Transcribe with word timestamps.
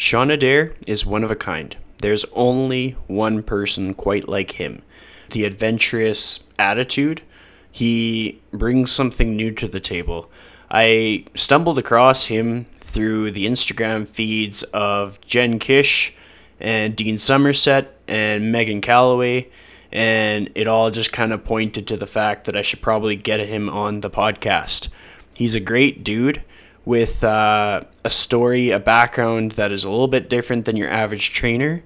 Shawn 0.00 0.30
Adair 0.30 0.72
is 0.86 1.04
one 1.04 1.22
of 1.24 1.30
a 1.30 1.36
kind. 1.36 1.76
There's 1.98 2.24
only 2.32 2.92
one 3.06 3.42
person 3.42 3.92
quite 3.92 4.30
like 4.30 4.52
him. 4.52 4.80
The 5.32 5.44
adventurous 5.44 6.48
attitude, 6.58 7.20
he 7.70 8.40
brings 8.50 8.90
something 8.90 9.36
new 9.36 9.50
to 9.50 9.68
the 9.68 9.78
table. 9.78 10.30
I 10.70 11.26
stumbled 11.34 11.76
across 11.76 12.24
him 12.24 12.64
through 12.78 13.32
the 13.32 13.44
Instagram 13.44 14.08
feeds 14.08 14.62
of 14.62 15.20
Jen 15.20 15.58
Kish 15.58 16.14
and 16.58 16.96
Dean 16.96 17.18
Somerset 17.18 17.94
and 18.08 18.44
Meghan 18.44 18.80
Callaway, 18.80 19.50
and 19.92 20.48
it 20.54 20.66
all 20.66 20.90
just 20.90 21.12
kind 21.12 21.30
of 21.30 21.44
pointed 21.44 21.86
to 21.88 21.98
the 21.98 22.06
fact 22.06 22.46
that 22.46 22.56
I 22.56 22.62
should 22.62 22.80
probably 22.80 23.16
get 23.16 23.40
him 23.40 23.68
on 23.68 24.00
the 24.00 24.10
podcast. 24.10 24.88
He's 25.34 25.54
a 25.54 25.60
great 25.60 26.02
dude 26.02 26.42
with 26.90 27.22
uh, 27.22 27.80
a 28.04 28.10
story, 28.10 28.70
a 28.70 28.78
background 28.80 29.52
that 29.52 29.70
is 29.70 29.84
a 29.84 29.90
little 29.90 30.08
bit 30.08 30.28
different 30.28 30.64
than 30.64 30.76
your 30.76 30.90
average 30.90 31.32
trainer, 31.32 31.84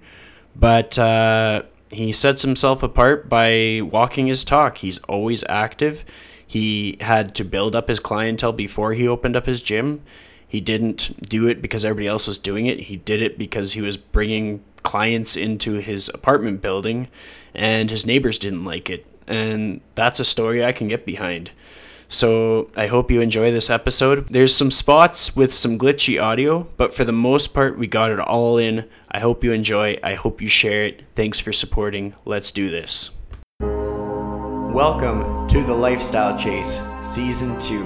but 0.57 0.99
uh, 0.99 1.63
he 1.91 2.11
sets 2.11 2.41
himself 2.41 2.83
apart 2.83 3.29
by 3.29 3.83
walking 3.83 4.29
his 4.29 4.47
talk. 4.47 4.79
He's 4.79 5.01
always 5.01 5.45
active. 5.47 6.07
He 6.47 6.97
had 7.03 7.35
to 7.35 7.45
build 7.45 7.77
up 7.77 7.89
his 7.89 8.01
clientele 8.01 8.55
before 8.55 8.95
he 8.95 9.07
opened 9.07 9.37
up 9.37 9.45
his 9.45 9.61
gym. 9.61 10.01
He 10.49 10.63
didn't 10.63 11.29
do 11.29 11.49
it 11.49 11.61
because 11.61 11.85
everybody 11.85 12.09
else 12.09 12.27
was 12.27 12.39
doing 12.39 12.65
it. 12.65 12.85
He 12.85 12.97
did 12.97 13.21
it 13.21 13.37
because 13.37 13.75
he 13.75 13.83
was 13.83 13.99
bringing 13.99 14.65
clients 14.85 15.37
into 15.37 15.75
his 15.75 16.09
apartment 16.15 16.63
building 16.63 17.09
and 17.55 17.91
his 17.91 18.07
neighbors 18.07 18.39
didn't 18.39 18.65
like 18.65 18.89
it. 18.89 19.05
And 19.27 19.83
that's 19.97 20.19
a 20.19 20.25
story 20.25 20.65
I 20.65 20.73
can 20.73 20.89
get 20.89 21.05
behind. 21.05 21.51
So 22.15 22.71
I 22.77 22.87
hope 22.87 23.11
you 23.11 23.21
enjoy 23.21 23.51
this 23.51 23.71
episode. 23.71 24.29
There's 24.29 24.55
some 24.55 24.71
spots 24.71 25.35
with 25.35 25.53
some 25.53 25.77
glitchy 25.77 26.23
audio, 26.23 26.63
but 26.77 26.95
for 26.95 27.03
the 27.03 27.11
most 27.11 27.53
part, 27.53 27.77
we 27.77 27.89
got 27.89 28.13
it 28.13 28.21
all 28.21 28.57
in. 28.57 28.89
I 29.11 29.19
hope 29.19 29.43
you 29.43 29.51
enjoy. 29.51 29.99
I 30.01 30.15
hope 30.15 30.41
you 30.41 30.47
share 30.47 30.85
it. 30.85 31.03
Thanks 31.17 31.41
for 31.41 31.53
supporting. 31.53 32.15
Let's 32.25 32.53
do 32.53 32.71
this. 32.71 33.11
Welcome 33.59 35.49
to 35.49 35.65
the 35.65 35.75
Lifestyle 35.75 36.39
Chase, 36.39 36.81
Season 37.03 37.59
2. 37.59 37.85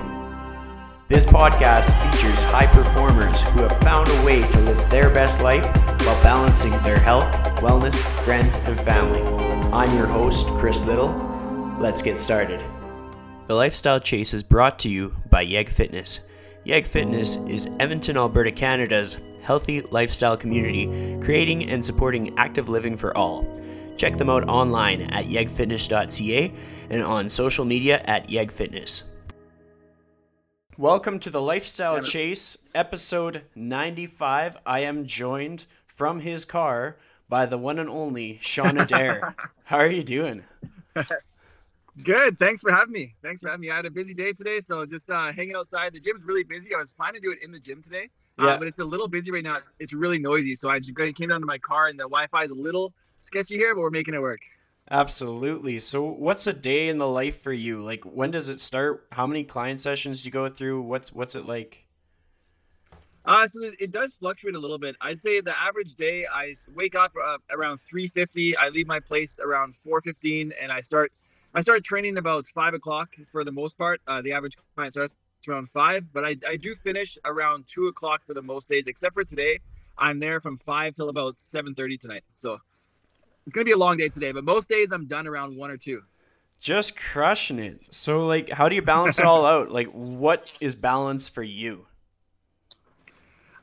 This 1.08 1.24
podcast 1.24 1.88
features 2.12 2.42
high 2.44 2.66
performers 2.66 3.40
who 3.40 3.62
have 3.62 3.80
found 3.80 4.08
a 4.10 4.26
way 4.26 4.42
to 4.42 4.60
live 4.60 4.90
their 4.90 5.08
best 5.08 5.40
life 5.40 5.64
while 6.02 6.22
balancing 6.22 6.72
their 6.82 6.98
health, 6.98 7.32
wellness, 7.62 7.96
friends, 8.26 8.58
and 8.66 8.78
family. 8.82 9.22
I'm 9.72 9.96
your 9.96 10.06
host, 10.06 10.48
Chris 10.48 10.82
Little. 10.82 11.14
Let's 11.80 12.02
get 12.02 12.20
started. 12.20 12.62
The 13.48 13.54
Lifestyle 13.54 13.98
Chase 13.98 14.34
is 14.34 14.42
brought 14.42 14.78
to 14.80 14.90
you 14.90 15.16
by 15.30 15.40
Yeg 15.40 15.70
Fitness. 15.70 16.20
Yeg 16.64 16.86
Fitness 16.86 17.36
is 17.48 17.70
Edmonton, 17.80 18.18
Alberta, 18.18 18.52
Canada's 18.52 19.22
healthy 19.40 19.80
lifestyle 19.80 20.36
community, 20.36 21.18
creating 21.22 21.70
and 21.70 21.82
supporting 21.82 22.38
active 22.38 22.68
living 22.68 22.94
for 22.94 23.16
all. 23.16 23.46
Check 23.96 24.18
them 24.18 24.28
out 24.28 24.46
online 24.50 25.00
at 25.00 25.28
yegfitness.ca 25.28 26.52
and 26.90 27.02
on 27.02 27.30
social 27.30 27.64
media 27.64 28.02
at 28.04 28.28
yegfitness. 28.28 29.04
Welcome 30.76 31.18
to 31.20 31.30
the 31.30 31.40
Lifestyle 31.40 32.02
Chase, 32.02 32.58
episode 32.74 33.44
95. 33.54 34.58
I 34.66 34.80
am 34.80 35.06
joined 35.06 35.64
from 35.86 36.20
his 36.20 36.44
car 36.44 36.98
by 37.30 37.46
the 37.46 37.56
one 37.56 37.78
and 37.78 37.88
only 37.88 38.38
Shawn 38.42 38.78
Adair. 38.78 39.34
How 39.64 39.78
are 39.78 39.90
you 39.90 40.04
doing? 40.04 40.44
Good. 42.02 42.38
Thanks 42.38 42.60
for 42.60 42.70
having 42.70 42.92
me. 42.92 43.14
Thanks 43.22 43.40
for 43.40 43.48
having 43.48 43.62
me. 43.62 43.70
I 43.70 43.76
had 43.76 43.86
a 43.86 43.90
busy 43.90 44.14
day 44.14 44.32
today, 44.32 44.60
so 44.60 44.86
just 44.86 45.10
uh, 45.10 45.32
hanging 45.32 45.56
outside. 45.56 45.94
The 45.94 46.00
gym's 46.00 46.24
really 46.24 46.44
busy. 46.44 46.74
I 46.74 46.78
was 46.78 46.94
planning 46.94 47.20
to 47.20 47.26
do 47.26 47.32
it 47.32 47.38
in 47.42 47.50
the 47.50 47.58
gym 47.58 47.82
today, 47.82 48.10
uh, 48.38 48.46
yeah. 48.46 48.56
but 48.56 48.68
it's 48.68 48.78
a 48.78 48.84
little 48.84 49.08
busy 49.08 49.32
right 49.32 49.42
now. 49.42 49.58
It's 49.78 49.92
really 49.92 50.18
noisy, 50.18 50.54
so 50.54 50.68
I 50.70 50.78
just 50.78 50.94
came 50.96 51.28
down 51.28 51.40
to 51.40 51.46
my 51.46 51.58
car, 51.58 51.88
and 51.88 51.98
the 51.98 52.04
Wi-Fi 52.04 52.44
is 52.44 52.50
a 52.50 52.54
little 52.54 52.92
sketchy 53.16 53.56
here, 53.56 53.74
but 53.74 53.80
we're 53.80 53.90
making 53.90 54.14
it 54.14 54.20
work. 54.20 54.40
Absolutely. 54.90 55.78
So, 55.80 56.04
what's 56.04 56.46
a 56.46 56.52
day 56.52 56.88
in 56.88 56.98
the 56.98 57.08
life 57.08 57.42
for 57.42 57.52
you? 57.52 57.82
Like, 57.82 58.04
when 58.04 58.30
does 58.30 58.48
it 58.48 58.60
start? 58.60 59.06
How 59.12 59.26
many 59.26 59.44
client 59.44 59.80
sessions 59.80 60.22
do 60.22 60.26
you 60.26 60.32
go 60.32 60.48
through? 60.48 60.82
What's 60.82 61.12
what's 61.12 61.34
it 61.34 61.46
like? 61.46 61.84
Uh, 63.24 63.46
so 63.46 63.60
it 63.78 63.92
does 63.92 64.14
fluctuate 64.14 64.54
a 64.54 64.58
little 64.58 64.78
bit. 64.78 64.96
I'd 65.02 65.20
say 65.20 65.42
the 65.42 65.54
average 65.60 65.96
day, 65.96 66.24
I 66.32 66.54
wake 66.74 66.94
up 66.94 67.12
uh, 67.22 67.36
around 67.50 67.80
3:50. 67.92 68.54
I 68.58 68.70
leave 68.70 68.86
my 68.86 69.00
place 69.00 69.38
around 69.38 69.74
4:15, 69.86 70.52
and 70.62 70.72
I 70.72 70.80
start. 70.80 71.12
I 71.58 71.60
start 71.60 71.82
training 71.82 72.18
about 72.18 72.46
five 72.46 72.72
o'clock 72.72 73.16
for 73.32 73.42
the 73.42 73.50
most 73.50 73.76
part. 73.76 74.00
Uh, 74.06 74.22
the 74.22 74.30
average 74.30 74.56
client 74.76 74.92
starts 74.92 75.12
around 75.48 75.68
five, 75.68 76.04
but 76.12 76.24
I, 76.24 76.36
I 76.46 76.54
do 76.54 76.76
finish 76.76 77.18
around 77.24 77.66
two 77.66 77.88
o'clock 77.88 78.22
for 78.24 78.32
the 78.32 78.42
most 78.42 78.68
days, 78.68 78.86
except 78.86 79.14
for 79.14 79.24
today. 79.24 79.58
I'm 79.98 80.20
there 80.20 80.38
from 80.38 80.56
five 80.56 80.94
till 80.94 81.08
about 81.08 81.38
7:30 81.38 81.98
tonight. 81.98 82.22
So 82.32 82.60
it's 83.44 83.52
gonna 83.52 83.64
be 83.64 83.72
a 83.72 83.76
long 83.76 83.96
day 83.96 84.08
today, 84.08 84.30
but 84.30 84.44
most 84.44 84.68
days 84.68 84.92
I'm 84.92 85.06
done 85.06 85.26
around 85.26 85.56
one 85.56 85.72
or 85.72 85.76
two. 85.76 86.02
Just 86.60 86.96
crushing 86.96 87.58
it. 87.58 87.80
So 87.90 88.24
like 88.24 88.50
how 88.50 88.68
do 88.68 88.76
you 88.76 88.82
balance 88.82 89.18
it 89.18 89.24
all 89.24 89.44
out? 89.54 89.68
Like 89.68 89.88
what 89.88 90.46
is 90.60 90.76
balance 90.76 91.28
for 91.28 91.42
you? 91.42 91.86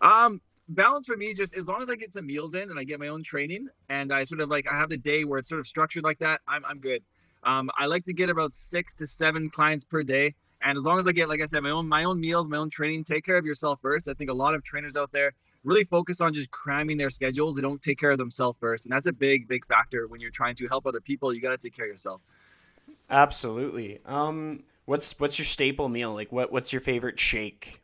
Um 0.02 0.42
balance 0.68 1.06
for 1.06 1.16
me 1.16 1.34
just 1.34 1.56
as 1.56 1.70
long 1.70 1.82
as 1.82 1.90
I 1.90 1.96
get 1.96 2.12
some 2.12 2.26
meals 2.26 2.56
in 2.56 2.70
and 2.70 2.78
I 2.78 2.84
get 2.84 3.00
my 3.00 3.08
own 3.08 3.24
training 3.24 3.70
and 3.88 4.12
I 4.12 4.26
sort 4.26 4.42
of 4.42 4.50
like 4.50 4.70
I 4.70 4.78
have 4.78 4.90
the 4.90 4.98
day 4.98 5.24
where 5.24 5.40
it's 5.40 5.48
sort 5.48 5.62
of 5.62 5.68
structured 5.68 6.04
like 6.04 6.20
that, 6.20 6.42
I'm 6.46 6.66
I'm 6.66 6.80
good. 6.80 7.02
Um, 7.46 7.70
I 7.78 7.86
like 7.86 8.04
to 8.06 8.14
get 8.14 8.30
about 8.30 8.52
six 8.52 8.94
to 8.96 9.08
seven 9.08 9.50
clients 9.50 9.86
per 9.86 10.04
day. 10.04 10.36
And 10.62 10.78
as 10.78 10.84
long 10.84 10.98
as 10.98 11.08
I 11.08 11.12
get, 11.12 11.30
like 11.30 11.42
I 11.42 11.46
said, 11.46 11.62
my 11.62 11.70
own 11.70 11.88
my 11.88 12.04
own 12.04 12.20
meals, 12.20 12.48
my 12.50 12.58
own 12.58 12.70
training, 12.70 13.04
take 13.04 13.24
care 13.24 13.38
of 13.38 13.46
yourself 13.46 13.80
first. 13.82 14.08
I 14.08 14.14
think 14.14 14.30
a 14.30 14.34
lot 14.34 14.56
of 14.56 14.64
trainers 14.64 14.98
out 14.98 15.12
there 15.12 15.34
really 15.64 15.84
focus 15.84 16.22
on 16.22 16.34
just 16.34 16.52
cramming 16.52 16.98
their 16.98 17.10
schedules. 17.10 17.56
They 17.56 17.62
don't 17.62 17.82
take 17.82 18.00
care 18.00 18.12
of 18.12 18.18
themselves 18.18 18.58
first. 18.60 18.86
And 18.86 18.94
that's 18.94 19.06
a 19.06 19.14
big, 19.14 19.48
big 19.48 19.66
factor 19.66 20.08
when 20.08 20.22
you're 20.22 20.32
trying 20.32 20.56
to 20.56 20.68
help 20.68 20.86
other 20.86 21.02
people. 21.02 21.34
You 21.34 21.42
got 21.42 21.52
to 21.52 21.58
take 21.58 21.76
care 21.76 21.86
of 21.86 21.92
yourself. 21.92 22.22
Absolutely. 23.10 24.00
Um, 24.06 24.64
what's, 24.86 25.20
what's 25.20 25.38
your 25.38 25.46
staple 25.46 25.90
meal? 25.90 26.14
Like 26.14 26.32
what, 26.32 26.52
what's 26.52 26.72
your 26.72 26.82
favorite 26.82 27.20
shake? 27.20 27.82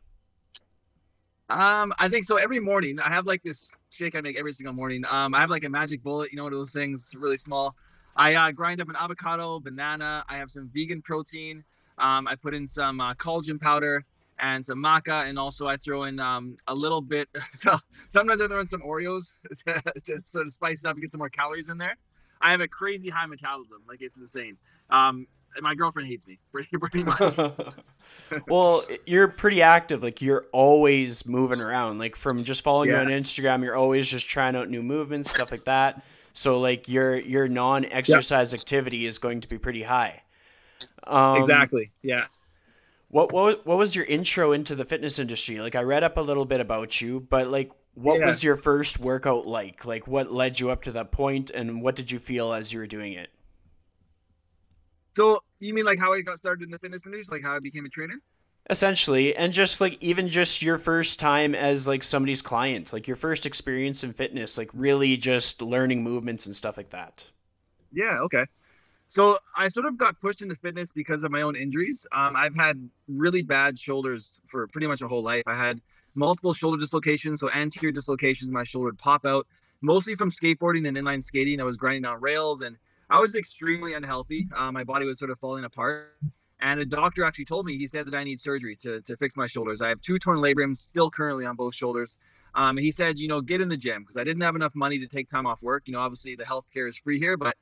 Um, 1.50 1.92
I 1.98 2.08
think 2.08 2.24
so. 2.24 2.36
Every 2.36 2.60
morning 2.60 2.98
I 2.98 3.10
have 3.10 3.26
like 3.26 3.42
this 3.42 3.76
shake 3.90 4.16
I 4.16 4.22
make 4.22 4.38
every 4.38 4.52
single 4.52 4.72
morning. 4.72 5.04
Um, 5.10 5.34
I 5.34 5.40
have 5.40 5.50
like 5.50 5.64
a 5.64 5.68
magic 5.68 6.02
bullet, 6.02 6.32
you 6.32 6.36
know, 6.36 6.44
one 6.44 6.52
of 6.52 6.58
those 6.58 6.72
things 6.72 7.14
really 7.16 7.36
small. 7.36 7.76
I 8.16 8.34
uh, 8.34 8.52
grind 8.52 8.80
up 8.80 8.88
an 8.88 8.96
avocado, 8.96 9.60
banana. 9.60 10.24
I 10.28 10.38
have 10.38 10.50
some 10.50 10.68
vegan 10.72 11.02
protein. 11.02 11.64
Um, 11.98 12.26
I 12.26 12.34
put 12.34 12.54
in 12.54 12.66
some 12.66 13.00
uh, 13.00 13.14
collagen 13.14 13.60
powder 13.60 14.04
and 14.38 14.64
some 14.66 14.82
maca, 14.82 15.28
and 15.28 15.38
also 15.38 15.68
I 15.68 15.76
throw 15.76 16.04
in 16.04 16.18
um, 16.20 16.56
a 16.66 16.74
little 16.74 17.00
bit. 17.00 17.28
So 17.54 17.78
sometimes 18.08 18.40
I 18.40 18.48
throw 18.48 18.60
in 18.60 18.66
some 18.66 18.82
Oreos 18.82 19.34
to 20.04 20.20
sort 20.20 20.46
of 20.46 20.52
spice 20.52 20.84
it 20.84 20.86
up 20.86 20.94
and 20.94 21.02
get 21.02 21.12
some 21.12 21.18
more 21.18 21.28
calories 21.28 21.68
in 21.68 21.78
there. 21.78 21.96
I 22.40 22.50
have 22.50 22.60
a 22.60 22.68
crazy 22.68 23.08
high 23.08 23.26
metabolism, 23.26 23.82
like 23.86 24.02
it's 24.02 24.16
insane. 24.16 24.56
Um, 24.90 25.28
my 25.60 25.74
girlfriend 25.74 26.08
hates 26.08 26.26
me 26.26 26.38
pretty 26.52 26.76
pretty 26.76 27.04
much. 27.04 27.20
well, 28.48 28.84
you're 29.06 29.28
pretty 29.28 29.62
active. 29.62 30.02
Like 30.02 30.20
you're 30.20 30.46
always 30.52 31.26
moving 31.26 31.60
around. 31.60 31.98
Like 31.98 32.16
from 32.16 32.42
just 32.42 32.62
following 32.62 32.90
yeah. 32.90 33.02
you 33.02 33.14
on 33.14 33.22
Instagram, 33.22 33.62
you're 33.62 33.76
always 33.76 34.06
just 34.06 34.28
trying 34.28 34.56
out 34.56 34.68
new 34.68 34.82
movements, 34.82 35.30
stuff 35.30 35.50
like 35.50 35.64
that. 35.66 36.02
So 36.32 36.60
like 36.60 36.88
your 36.88 37.16
your 37.18 37.48
non-exercise 37.48 38.52
yep. 38.52 38.60
activity 38.60 39.06
is 39.06 39.18
going 39.18 39.40
to 39.42 39.48
be 39.48 39.58
pretty 39.58 39.82
high. 39.82 40.22
Um, 41.04 41.36
exactly. 41.36 41.90
Yeah. 42.02 42.26
What 43.08 43.32
what 43.32 43.66
what 43.66 43.78
was 43.78 43.94
your 43.94 44.04
intro 44.06 44.52
into 44.52 44.74
the 44.74 44.84
fitness 44.84 45.18
industry? 45.18 45.60
Like 45.60 45.74
I 45.74 45.82
read 45.82 46.02
up 46.02 46.16
a 46.16 46.22
little 46.22 46.44
bit 46.44 46.60
about 46.60 47.00
you, 47.00 47.20
but 47.20 47.48
like 47.48 47.70
what 47.94 48.20
yeah. 48.20 48.26
was 48.26 48.42
your 48.42 48.56
first 48.56 48.98
workout 48.98 49.46
like? 49.46 49.84
Like 49.84 50.06
what 50.08 50.32
led 50.32 50.58
you 50.58 50.70
up 50.70 50.82
to 50.82 50.92
that 50.92 51.12
point 51.12 51.50
and 51.50 51.82
what 51.82 51.94
did 51.94 52.10
you 52.10 52.18
feel 52.18 52.52
as 52.52 52.72
you 52.72 52.78
were 52.78 52.86
doing 52.86 53.12
it? 53.12 53.28
So, 55.14 55.42
you 55.60 55.74
mean 55.74 55.84
like 55.84 55.98
how 55.98 56.14
I 56.14 56.22
got 56.22 56.38
started 56.38 56.64
in 56.64 56.70
the 56.70 56.78
fitness 56.78 57.04
industry, 57.04 57.36
like 57.36 57.44
how 57.44 57.54
I 57.54 57.58
became 57.58 57.84
a 57.84 57.90
trainer? 57.90 58.18
Essentially, 58.70 59.34
and 59.34 59.52
just 59.52 59.80
like 59.80 59.98
even 60.00 60.28
just 60.28 60.62
your 60.62 60.78
first 60.78 61.18
time 61.18 61.54
as 61.54 61.88
like 61.88 62.02
somebody's 62.02 62.42
client, 62.42 62.92
like 62.92 63.08
your 63.08 63.16
first 63.16 63.44
experience 63.44 64.04
in 64.04 64.12
fitness, 64.12 64.56
like 64.56 64.70
really 64.72 65.16
just 65.16 65.60
learning 65.60 66.02
movements 66.02 66.46
and 66.46 66.54
stuff 66.54 66.76
like 66.76 66.90
that. 66.90 67.30
Yeah, 67.90 68.20
okay. 68.20 68.46
So 69.08 69.36
I 69.56 69.68
sort 69.68 69.86
of 69.86 69.98
got 69.98 70.20
pushed 70.20 70.40
into 70.40 70.54
fitness 70.54 70.92
because 70.92 71.22
of 71.22 71.30
my 71.30 71.42
own 71.42 71.54
injuries. 71.54 72.06
Um, 72.12 72.34
I've 72.34 72.54
had 72.54 72.88
really 73.08 73.42
bad 73.42 73.78
shoulders 73.78 74.38
for 74.46 74.66
pretty 74.68 74.86
much 74.86 75.02
my 75.02 75.08
whole 75.08 75.22
life. 75.22 75.42
I 75.46 75.54
had 75.54 75.82
multiple 76.14 76.54
shoulder 76.54 76.78
dislocations, 76.78 77.40
so 77.40 77.50
anterior 77.50 77.92
dislocations. 77.92 78.50
My 78.50 78.64
shoulder 78.64 78.86
would 78.86 78.98
pop 78.98 79.26
out, 79.26 79.46
mostly 79.82 80.14
from 80.14 80.30
skateboarding 80.30 80.88
and 80.88 80.96
inline 80.96 81.22
skating. 81.22 81.60
I 81.60 81.64
was 81.64 81.76
grinding 81.76 82.06
on 82.06 82.22
rails, 82.22 82.62
and 82.62 82.78
I 83.10 83.20
was 83.20 83.34
extremely 83.34 83.92
unhealthy. 83.92 84.48
Uh, 84.56 84.72
my 84.72 84.84
body 84.84 85.04
was 85.04 85.18
sort 85.18 85.30
of 85.30 85.38
falling 85.38 85.64
apart. 85.64 86.16
And 86.62 86.78
a 86.78 86.86
doctor 86.86 87.24
actually 87.24 87.46
told 87.46 87.66
me 87.66 87.76
he 87.76 87.88
said 87.88 88.06
that 88.06 88.14
I 88.14 88.22
need 88.22 88.38
surgery 88.38 88.76
to, 88.76 89.00
to 89.02 89.16
fix 89.16 89.36
my 89.36 89.48
shoulders. 89.48 89.80
I 89.80 89.88
have 89.88 90.00
two 90.00 90.18
torn 90.18 90.38
labrums 90.38 90.76
still 90.76 91.10
currently 91.10 91.44
on 91.44 91.56
both 91.56 91.74
shoulders. 91.74 92.18
Um, 92.54 92.76
he 92.76 92.92
said, 92.92 93.18
you 93.18 93.26
know, 93.26 93.40
get 93.40 93.60
in 93.60 93.68
the 93.68 93.76
gym 93.76 94.02
because 94.02 94.16
I 94.16 94.22
didn't 94.22 94.42
have 94.42 94.54
enough 94.54 94.74
money 94.74 95.00
to 95.00 95.08
take 95.08 95.28
time 95.28 95.44
off 95.44 95.60
work. 95.60 95.82
You 95.86 95.92
know, 95.92 95.98
obviously 95.98 96.36
the 96.36 96.44
healthcare 96.44 96.88
is 96.88 96.96
free 96.96 97.18
here, 97.18 97.36
but 97.36 97.56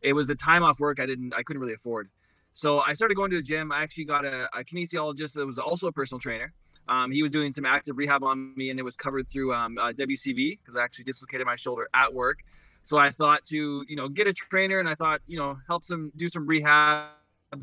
it 0.00 0.14
was 0.14 0.26
the 0.26 0.34
time 0.34 0.62
off 0.62 0.80
work 0.80 1.00
I 1.00 1.06
didn't 1.06 1.34
I 1.34 1.42
couldn't 1.42 1.60
really 1.60 1.74
afford. 1.74 2.08
So 2.52 2.80
I 2.80 2.94
started 2.94 3.16
going 3.16 3.30
to 3.32 3.36
the 3.36 3.42
gym. 3.42 3.70
I 3.70 3.82
actually 3.82 4.06
got 4.06 4.24
a, 4.24 4.46
a 4.58 4.64
kinesiologist 4.64 5.34
that 5.34 5.44
was 5.44 5.58
also 5.58 5.88
a 5.88 5.92
personal 5.92 6.18
trainer. 6.18 6.54
Um, 6.88 7.10
he 7.10 7.20
was 7.22 7.30
doing 7.30 7.52
some 7.52 7.66
active 7.66 7.98
rehab 7.98 8.22
on 8.22 8.54
me, 8.56 8.70
and 8.70 8.80
it 8.80 8.84
was 8.84 8.96
covered 8.96 9.28
through 9.28 9.52
um, 9.52 9.76
uh, 9.78 9.92
because 9.92 10.76
I 10.76 10.82
actually 10.82 11.04
dislocated 11.04 11.46
my 11.46 11.56
shoulder 11.56 11.88
at 11.92 12.14
work. 12.14 12.38
So 12.82 12.96
I 12.96 13.10
thought 13.10 13.44
to 13.46 13.84
you 13.86 13.96
know 13.96 14.08
get 14.08 14.28
a 14.28 14.32
trainer, 14.32 14.78
and 14.78 14.88
I 14.88 14.94
thought 14.94 15.20
you 15.26 15.36
know 15.36 15.58
help 15.66 15.84
some 15.84 16.12
do 16.16 16.28
some 16.28 16.46
rehab, 16.46 17.08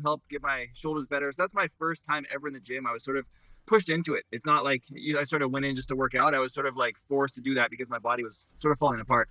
help 0.02 0.22
get 0.28 0.42
my 0.42 0.66
shoulders 0.74 1.06
better. 1.06 1.32
So 1.32 1.42
that's 1.42 1.54
my 1.54 1.68
first 1.78 2.06
time 2.06 2.24
ever 2.32 2.48
in 2.48 2.54
the 2.54 2.60
gym. 2.60 2.86
I 2.86 2.92
was 2.92 3.04
sort 3.04 3.16
of 3.16 3.26
pushed 3.66 3.88
into 3.88 4.14
it. 4.14 4.24
It's 4.30 4.46
not 4.46 4.64
like 4.64 4.82
I 5.18 5.24
sort 5.24 5.42
of 5.42 5.50
went 5.50 5.64
in 5.64 5.74
just 5.76 5.88
to 5.88 5.96
work 5.96 6.14
out. 6.14 6.34
I 6.34 6.38
was 6.38 6.52
sort 6.52 6.66
of 6.66 6.76
like 6.76 6.96
forced 7.08 7.34
to 7.34 7.40
do 7.40 7.54
that 7.54 7.70
because 7.70 7.88
my 7.88 7.98
body 7.98 8.24
was 8.24 8.54
sort 8.56 8.72
of 8.72 8.78
falling 8.78 9.00
apart. 9.00 9.28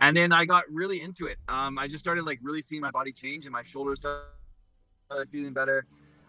And 0.00 0.16
then 0.16 0.32
I 0.32 0.44
got 0.44 0.64
really 0.70 1.00
into 1.00 1.26
it. 1.26 1.38
Um, 1.48 1.78
I 1.78 1.88
just 1.88 2.00
started 2.00 2.24
like 2.24 2.38
really 2.42 2.62
seeing 2.62 2.82
my 2.82 2.90
body 2.90 3.12
change, 3.12 3.46
and 3.46 3.52
my 3.52 3.62
shoulders 3.62 4.00
started 4.00 5.28
feeling 5.30 5.54
better 5.54 5.86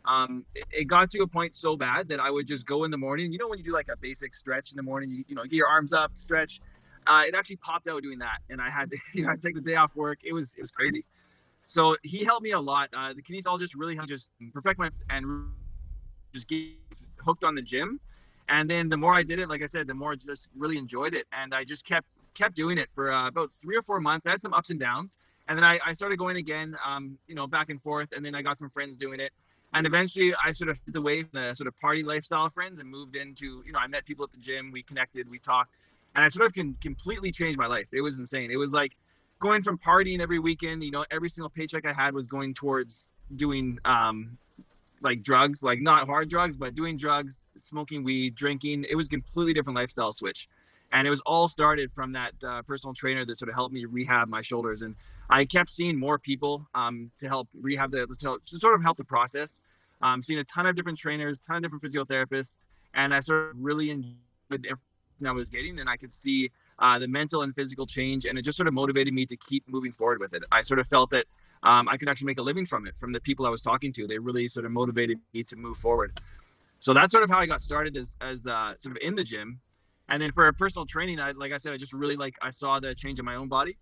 um, 0.08 0.46
it, 0.72 0.86
got 0.86 1.12
to 1.12 1.20
a 1.20 1.28
point 1.28 1.54
so 1.54 1.76
bad 1.76 2.08
that 2.10 2.20
I 2.20 2.32
would 2.32 2.48
just 2.48 2.66
go 2.66 2.84
in 2.84 2.92
the 2.92 2.98
morning. 2.98 3.32
You 3.32 3.38
know, 3.38 3.48
when 3.48 3.60
you 3.60 3.66
do 3.66 3.74
like 3.74 3.90
a 3.90 3.98
basic 3.98 4.34
stretch 4.34 4.72
in 4.72 4.78
the 4.78 4.84
morning, 4.84 5.12
you, 5.12 5.24
you 5.28 5.36
know, 5.36 5.44
get 5.44 5.54
your 5.54 5.68
arms 5.68 5.94
up, 5.94 6.12
stretch. 6.16 6.62
Uh, 7.06 7.24
it 7.28 7.36
actually 7.36 7.58
popped 7.58 7.88
out 7.88 8.02
doing 8.02 8.20
that, 8.20 8.40
and 8.50 8.62
I 8.62 8.70
had 8.70 8.90
to, 8.92 8.98
you 9.14 9.24
know, 9.24 9.30
I'd 9.30 9.42
take 9.42 9.56
the 9.56 9.62
day 9.62 9.76
off 9.76 9.96
work. 9.96 10.20
It 10.24 10.34
was, 10.34 10.56
it 10.56 10.62
was 10.62 10.72
crazy. 10.72 11.06
So 11.62 11.96
he 12.04 12.24
helped 12.24 12.44
me 12.44 12.52
a 12.52 12.60
lot. 12.60 12.90
Uh, 12.94 13.14
the 13.14 13.22
kinesiologist 13.22 13.72
really 13.76 13.96
helped 13.96 14.10
just 14.10 14.32
perfect 14.54 14.80
my 14.80 14.90
and 15.10 15.52
just 16.34 16.48
get 16.48 16.62
hooked 17.20 17.44
on 17.44 17.56
the 17.56 17.62
gym. 17.62 18.00
And 18.50 18.70
then 18.70 18.90
the 18.90 18.98
more 18.98 19.14
I 19.14 19.24
did 19.24 19.40
it, 19.40 19.50
like 19.50 19.62
I 19.62 19.66
said, 19.66 19.88
the 19.88 19.94
more 19.94 20.14
I 20.14 20.16
just 20.16 20.50
really 20.56 20.78
enjoyed 20.78 21.14
it, 21.14 21.26
and 21.34 21.54
I 21.54 21.66
just 21.66 21.86
kept 21.86 22.08
kept 22.34 22.56
doing 22.56 22.78
it 22.78 22.90
for 22.94 23.12
uh, 23.12 23.28
about 23.28 23.52
three 23.52 23.76
or 23.76 23.82
four 23.82 24.00
months. 24.00 24.26
I 24.26 24.32
had 24.32 24.42
some 24.42 24.54
ups 24.54 24.70
and 24.70 24.80
downs, 24.80 25.18
and 25.48 25.58
then 25.58 25.66
I, 25.66 25.80
I 25.86 25.94
started 25.94 26.18
going 26.18 26.38
again, 26.38 26.78
um, 26.86 27.18
you 27.28 27.36
know, 27.36 27.48
back 27.48 27.70
and 27.70 27.82
forth, 27.82 28.10
and 28.16 28.24
then 28.24 28.36
I 28.36 28.42
got 28.42 28.58
some 28.58 28.70
friends 28.70 28.96
doing 28.96 29.20
it 29.20 29.32
and 29.74 29.86
eventually 29.86 30.34
I 30.44 30.54
sort 30.54 30.70
of 30.70 30.80
phased 30.80 30.96
away 30.96 31.24
from 31.24 31.42
the 31.42 31.54
sort 31.54 31.68
of 31.68 31.80
party 31.80 32.04
lifestyle 32.04 32.50
friends 32.50 32.80
and 32.80 32.90
moved 32.90 33.16
into, 33.16 33.64
you 33.66 33.72
know, 33.72 33.80
I 33.80 33.88
met 33.88 34.06
people 34.06 34.24
at 34.24 34.32
the 34.32 34.40
gym, 34.40 34.72
we 34.72 34.82
connected, 34.82 35.30
we 35.30 35.40
talked, 35.40 35.76
and 36.16 36.24
I 36.24 36.30
sort 36.30 36.48
of 36.48 36.54
can 36.54 36.76
completely 36.76 37.32
changed 37.32 37.58
my 37.58 37.68
life. 37.68 37.88
It 37.92 38.02
was 38.02 38.18
insane. 38.18 38.50
It 38.50 38.58
was 38.58 38.72
like 38.72 38.96
going 39.40 39.62
from 39.62 39.78
partying 39.78 40.20
every 40.20 40.40
weekend, 40.40 40.84
you 40.84 40.92
know, 40.92 41.06
every 41.12 41.30
single 41.30 41.50
paycheck 41.50 41.86
I 41.86 41.94
had 41.94 42.14
was 42.14 42.28
going 42.28 42.54
towards 42.54 43.10
doing 43.36 43.80
um 43.86 44.38
like 45.02 45.22
drugs, 45.22 45.62
like 45.64 45.80
not 45.82 46.08
hard 46.08 46.30
drugs, 46.30 46.58
but 46.58 46.74
doing 46.74 46.98
drugs, 46.98 47.46
smoking 47.56 48.04
weed, 48.04 48.36
drinking. 48.36 48.86
It 48.90 48.96
was 48.96 49.08
completely 49.08 49.54
different 49.54 49.78
lifestyle 49.78 50.12
switch. 50.12 50.48
And 50.92 51.06
it 51.06 51.10
was 51.10 51.22
all 51.26 51.50
started 51.50 51.92
from 51.92 52.14
that 52.14 52.34
uh, 52.44 52.62
personal 52.62 52.94
trainer 52.94 53.26
that 53.26 53.38
sort 53.38 53.50
of 53.50 53.56
helped 53.56 53.74
me 53.74 53.86
rehab 53.86 54.30
my 54.30 54.42
shoulders. 54.42 54.82
And 54.82 54.96
I 55.30 55.46
kept 55.46 55.70
seeing 55.70 56.00
more 56.00 56.18
people 56.18 56.68
um, 56.74 57.12
to 57.20 57.28
help 57.28 57.50
rehab 57.54 57.92
the 57.92 58.08
to 58.08 58.58
sort 58.58 58.76
of 58.76 58.84
help 58.84 58.98
the 58.98 59.06
process. 59.06 59.62
Um, 60.02 60.22
seeing 60.22 60.40
a 60.40 60.44
ton 60.44 60.66
of 60.68 60.76
different 60.76 60.98
trainers, 60.98 61.40
ton 61.40 61.58
of 61.58 61.64
different 61.64 61.84
physiotherapists, 61.84 62.56
and 62.94 63.14
I 63.16 63.20
sort 63.20 63.50
of 63.50 63.56
really 63.60 63.90
enjoyed 63.90 64.16
everything 64.52 65.26
I 65.26 65.32
was 65.32 65.50
getting, 65.50 65.80
and 65.80 65.90
I 65.90 65.98
could 65.98 66.12
see 66.12 66.52
uh, 66.80 67.00
the 67.00 67.08
mental 67.08 67.42
and 67.42 67.56
physical 67.56 67.86
change, 67.86 68.26
and 68.26 68.38
it 68.38 68.44
just 68.44 68.58
sort 68.58 68.68
of 68.68 68.74
motivated 68.74 69.14
me 69.14 69.26
to 69.26 69.36
keep 69.36 69.68
moving 69.68 69.92
forward 69.92 70.20
with 70.20 70.34
it. 70.34 70.44
I 70.52 70.62
sort 70.62 70.80
of 70.80 70.88
felt 70.88 71.10
that 71.12 71.26
um, 71.64 71.90
I 71.90 71.98
could 71.98 72.10
actually 72.10 72.28
make 72.28 72.40
a 72.40 72.44
living 72.44 72.66
from 72.66 72.86
it, 72.88 72.96
from 72.98 73.14
the 73.14 73.20
people 73.20 73.46
I 73.46 73.50
was 73.50 73.62
talking 73.62 73.92
to. 73.94 74.08
They 74.08 74.20
really 74.20 74.48
sort 74.48 74.66
of 74.66 74.72
motivated 74.72 75.20
me 75.34 75.44
to 75.44 75.56
move 75.56 75.78
forward. 75.78 76.20
So 76.80 76.94
that's 76.94 77.12
sort 77.12 77.24
of 77.24 77.30
how 77.30 77.40
I 77.40 77.48
got 77.48 77.62
started 77.62 77.98
as, 77.98 78.16
as 78.22 78.46
uh, 78.46 78.76
sort 78.78 78.96
of 78.96 79.02
in 79.02 79.16
the 79.16 79.24
gym. 79.24 79.62
And 80.08 80.22
then 80.22 80.32
for 80.32 80.52
personal 80.54 80.86
training, 80.86 81.20
I, 81.20 81.32
like 81.32 81.52
I 81.52 81.58
said, 81.58 81.74
I 81.74 81.78
just 81.78 81.92
really 81.92 82.16
like, 82.16 82.38
I 82.42 82.52
saw 82.52 82.80
the 82.80 82.94
change 82.94 83.18
in 83.20 83.26
my 83.26 83.36
own 83.36 83.48
body 83.48 83.78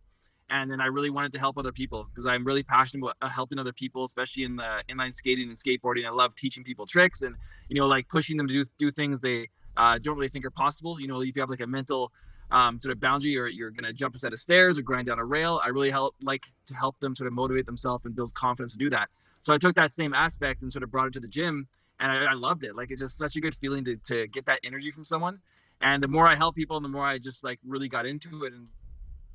and 0.49 0.69
then 0.69 0.79
I 0.79 0.85
really 0.85 1.09
wanted 1.09 1.31
to 1.33 1.39
help 1.39 1.57
other 1.57 1.71
people 1.71 2.05
because 2.09 2.25
I'm 2.25 2.45
really 2.45 2.63
passionate 2.63 3.03
about 3.03 3.17
uh, 3.21 3.29
helping 3.29 3.57
other 3.57 3.73
people, 3.73 4.03
especially 4.03 4.43
in 4.43 4.57
the 4.57 4.83
inline 4.89 5.13
skating 5.13 5.47
and 5.47 5.57
skateboarding. 5.57 6.05
I 6.05 6.11
love 6.11 6.35
teaching 6.35 6.63
people 6.63 6.85
tricks 6.85 7.21
and 7.21 7.35
you 7.69 7.75
know 7.75 7.87
like 7.87 8.07
pushing 8.07 8.37
them 8.37 8.47
to 8.47 8.53
do, 8.53 8.65
do 8.77 8.91
things 8.91 9.21
they 9.21 9.49
uh, 9.75 9.97
don't 9.97 10.17
really 10.17 10.27
think 10.27 10.45
are 10.45 10.51
possible. 10.51 10.99
You 10.99 11.07
know, 11.07 11.21
if 11.21 11.35
you 11.35 11.41
have 11.41 11.49
like 11.49 11.61
a 11.61 11.67
mental 11.67 12.11
um, 12.51 12.79
sort 12.79 12.91
of 12.91 12.99
boundary 12.99 13.37
or 13.37 13.47
you're 13.47 13.71
gonna 13.71 13.93
jump 13.93 14.15
a 14.15 14.17
set 14.17 14.33
of 14.33 14.39
stairs 14.39 14.77
or 14.77 14.81
grind 14.81 15.07
down 15.07 15.19
a 15.19 15.25
rail, 15.25 15.59
I 15.63 15.69
really 15.69 15.91
help 15.91 16.15
like 16.21 16.45
to 16.67 16.73
help 16.73 16.99
them 16.99 17.15
sort 17.15 17.27
of 17.27 17.33
motivate 17.33 17.65
themselves 17.65 18.05
and 18.05 18.15
build 18.15 18.33
confidence 18.33 18.73
to 18.73 18.77
do 18.77 18.89
that. 18.91 19.09
So 19.41 19.53
I 19.53 19.57
took 19.57 19.75
that 19.75 19.91
same 19.91 20.13
aspect 20.13 20.61
and 20.61 20.71
sort 20.71 20.83
of 20.83 20.91
brought 20.91 21.07
it 21.07 21.13
to 21.13 21.19
the 21.19 21.27
gym, 21.27 21.67
and 21.99 22.11
I, 22.11 22.31
I 22.31 22.33
loved 22.33 22.63
it. 22.63 22.75
Like 22.75 22.91
it's 22.91 23.01
just 23.01 23.17
such 23.17 23.35
a 23.35 23.41
good 23.41 23.55
feeling 23.55 23.83
to 23.85 23.97
to 23.97 24.27
get 24.27 24.45
that 24.45 24.59
energy 24.63 24.91
from 24.91 25.05
someone. 25.05 25.39
And 25.81 26.01
the 26.01 26.07
more 26.07 26.27
I 26.27 26.35
help 26.35 26.55
people, 26.55 26.79
the 26.79 26.89
more 26.89 27.05
I 27.05 27.17
just 27.17 27.43
like 27.43 27.59
really 27.65 27.89
got 27.89 28.05
into 28.05 28.43
it 28.45 28.53
and 28.53 28.67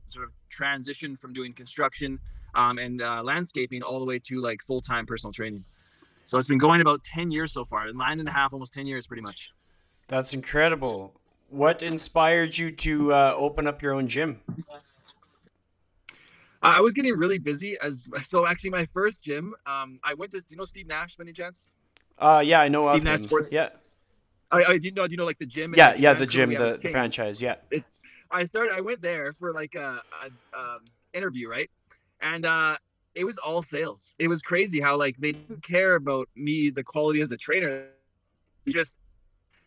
sort 0.06 0.24
of 0.24 0.32
transition 0.48 1.16
from 1.16 1.32
doing 1.32 1.52
construction 1.52 2.20
um, 2.54 2.78
and 2.78 3.00
uh, 3.00 3.22
landscaping 3.22 3.82
all 3.82 3.98
the 4.00 4.04
way 4.04 4.18
to 4.18 4.40
like 4.40 4.60
full 4.62 4.80
time 4.80 5.06
personal 5.06 5.32
training. 5.32 5.64
So 6.26 6.38
it's 6.38 6.48
been 6.48 6.58
going 6.58 6.80
about 6.80 7.02
10 7.02 7.30
years 7.30 7.52
so 7.52 7.64
far, 7.64 7.92
nine 7.92 8.20
and 8.20 8.28
a 8.28 8.32
half, 8.32 8.52
almost 8.52 8.72
10 8.72 8.86
years 8.86 9.06
pretty 9.06 9.22
much. 9.22 9.52
That's 10.08 10.32
incredible. 10.32 11.19
What 11.50 11.82
inspired 11.82 12.56
you 12.56 12.70
to 12.70 13.12
uh, 13.12 13.34
open 13.36 13.66
up 13.66 13.82
your 13.82 13.92
own 13.92 14.06
gym? 14.06 14.40
I 16.62 16.80
was 16.80 16.94
getting 16.94 17.14
really 17.16 17.38
busy 17.38 17.76
as 17.82 18.08
so 18.22 18.46
actually 18.46 18.70
my 18.70 18.86
first 18.86 19.22
gym. 19.22 19.54
Um, 19.66 19.98
I 20.04 20.14
went 20.14 20.30
to 20.32 20.40
do 20.40 20.46
you 20.50 20.56
know 20.56 20.64
Steve 20.64 20.86
Nash 20.86 21.16
by 21.16 21.24
any 21.24 21.32
chance? 21.32 21.72
Uh, 22.18 22.42
yeah, 22.44 22.60
I 22.60 22.68
know 22.68 22.88
Steve 22.90 23.02
Nash. 23.02 23.20
Sports. 23.20 23.48
Yeah. 23.50 23.70
I, 24.52 24.64
I 24.64 24.78
do 24.78 24.90
know. 24.92 25.06
Do 25.06 25.12
you 25.12 25.16
know 25.16 25.24
like 25.24 25.38
the 25.38 25.46
gym? 25.46 25.74
Yeah, 25.76 25.94
yeah, 25.96 26.14
the 26.14 26.26
gym, 26.26 26.52
the, 26.52 26.78
the 26.80 26.88
franchise. 26.90 27.42
Yeah. 27.42 27.56
It's 27.70 27.90
I 28.30 28.44
started. 28.44 28.72
I 28.72 28.80
went 28.80 29.02
there 29.02 29.32
for 29.32 29.52
like 29.52 29.74
a, 29.74 30.02
a 30.22 30.58
um, 30.58 30.80
interview, 31.12 31.48
right? 31.48 31.70
And 32.20 32.46
uh, 32.46 32.76
it 33.14 33.24
was 33.24 33.38
all 33.38 33.62
sales. 33.62 34.14
It 34.18 34.28
was 34.28 34.42
crazy 34.42 34.80
how 34.80 34.96
like 34.96 35.16
they 35.18 35.32
didn't 35.32 35.62
care 35.62 35.96
about 35.96 36.28
me, 36.36 36.70
the 36.70 36.84
quality 36.84 37.20
as 37.20 37.32
a 37.32 37.36
trainer. 37.36 37.86
They 38.64 38.72
just 38.72 38.98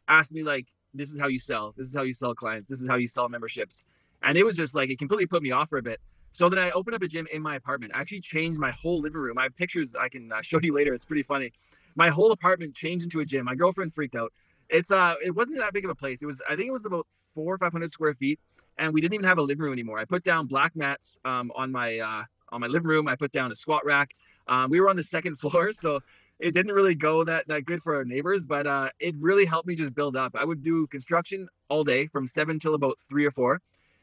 asked 0.07 0.31
me 0.31 0.44
like, 0.44 0.68
"This 0.94 1.12
is 1.12 1.19
how 1.19 1.28
you 1.28 1.40
sell. 1.40 1.74
This 1.78 1.88
is 1.88 1.95
how 1.95 2.04
you 2.04 2.13
sell 2.13 2.36
clients. 2.36 2.68
This 2.68 2.81
is 2.81 2.90
how 2.90 2.95
you 2.95 3.07
sell 3.07 3.30
memberships." 3.30 3.86
And 4.22 4.38
it 4.38 4.44
was 4.44 4.56
just 4.56 4.75
like 4.75 4.90
it 4.90 5.00
completely 5.00 5.25
put 5.25 5.44
me 5.44 5.51
off 5.51 5.69
for 5.69 5.78
a 5.78 5.84
bit. 5.84 6.00
So 6.31 6.50
then 6.50 6.60
I 6.60 6.72
opened 6.72 6.95
up 6.95 7.04
a 7.04 7.07
gym 7.07 7.28
in 7.31 7.42
my 7.42 7.56
apartment. 7.56 7.94
I 7.95 8.01
actually 8.01 8.22
changed 8.22 8.60
my 8.60 8.72
whole 8.72 9.00
living 9.00 9.22
room. 9.22 9.38
I 9.38 9.44
have 9.44 9.56
pictures 9.56 9.95
I 9.95 10.10
can 10.10 10.31
uh, 10.31 10.42
show 10.42 10.60
you 10.62 10.74
later. 10.74 10.94
It's 10.94 11.06
pretty 11.06 11.24
funny. 11.24 11.51
My 11.95 12.10
whole 12.10 12.31
apartment 12.31 12.75
changed 12.75 13.04
into 13.04 13.19
a 13.19 13.25
gym. 13.25 13.45
My 13.45 13.56
girlfriend 13.56 13.94
freaked 13.94 14.16
out. 14.16 14.34
It's 14.69 14.92
uh, 14.92 15.16
it 15.24 15.36
wasn't 15.36 15.57
that 15.57 15.74
big 15.74 15.86
of 15.86 15.92
a 15.92 15.95
place. 15.95 16.24
It 16.24 16.25
was, 16.25 16.42
I 16.50 16.56
think 16.56 16.68
it 16.68 16.74
was 16.74 16.86
about 16.86 17.07
four 17.36 17.54
or 17.54 17.57
five 17.57 17.72
hundred 17.72 17.92
square 17.92 18.13
feet 18.13 18.39
and 18.78 18.94
we 18.94 19.01
didn't 19.01 19.13
even 19.13 19.25
have 19.25 19.38
a 19.38 19.42
living 19.42 19.63
room 19.63 19.74
anymore. 19.74 20.00
I 20.00 20.06
put 20.06 20.24
down 20.24 20.48
black 20.48 20.75
mats 20.75 21.18
um, 21.25 21.51
on 21.56 21.72
my 21.72 22.00
uh, 22.00 22.24
on 22.50 22.62
my 22.62 22.68
living 22.68 22.88
room. 22.88 23.07
I 23.07 23.16
put 23.16 23.31
down 23.31 23.51
a 23.51 23.56
squat 23.56 23.86
rack. 23.86 24.16
Um, 24.48 24.69
we 24.69 24.80
were 24.80 24.89
on 24.89 24.96
the 24.96 25.04
second 25.04 25.36
floor, 25.39 25.72
so 25.72 26.01
it 26.44 26.54
didn't 26.54 26.74
really 26.74 26.94
go 26.94 27.24
that 27.24 27.48
that 27.48 27.63
good 27.63 27.81
for 27.81 27.95
our 27.95 28.04
neighbors, 28.04 28.45
but 28.45 28.68
uh, 28.68 28.90
it 29.00 29.16
really 29.19 29.45
helped 29.45 29.66
me 29.66 29.75
just 29.75 29.95
build 29.95 30.18
up. 30.18 30.36
I 30.36 30.44
would 30.44 30.62
do 30.62 30.86
construction 30.88 31.48
all 31.69 31.86
day 31.86 32.06
from 32.07 32.28
seven 32.28 32.60
till 32.60 32.75
about 32.75 33.00
three 33.00 33.25
or 33.25 33.31
four, 33.31 33.62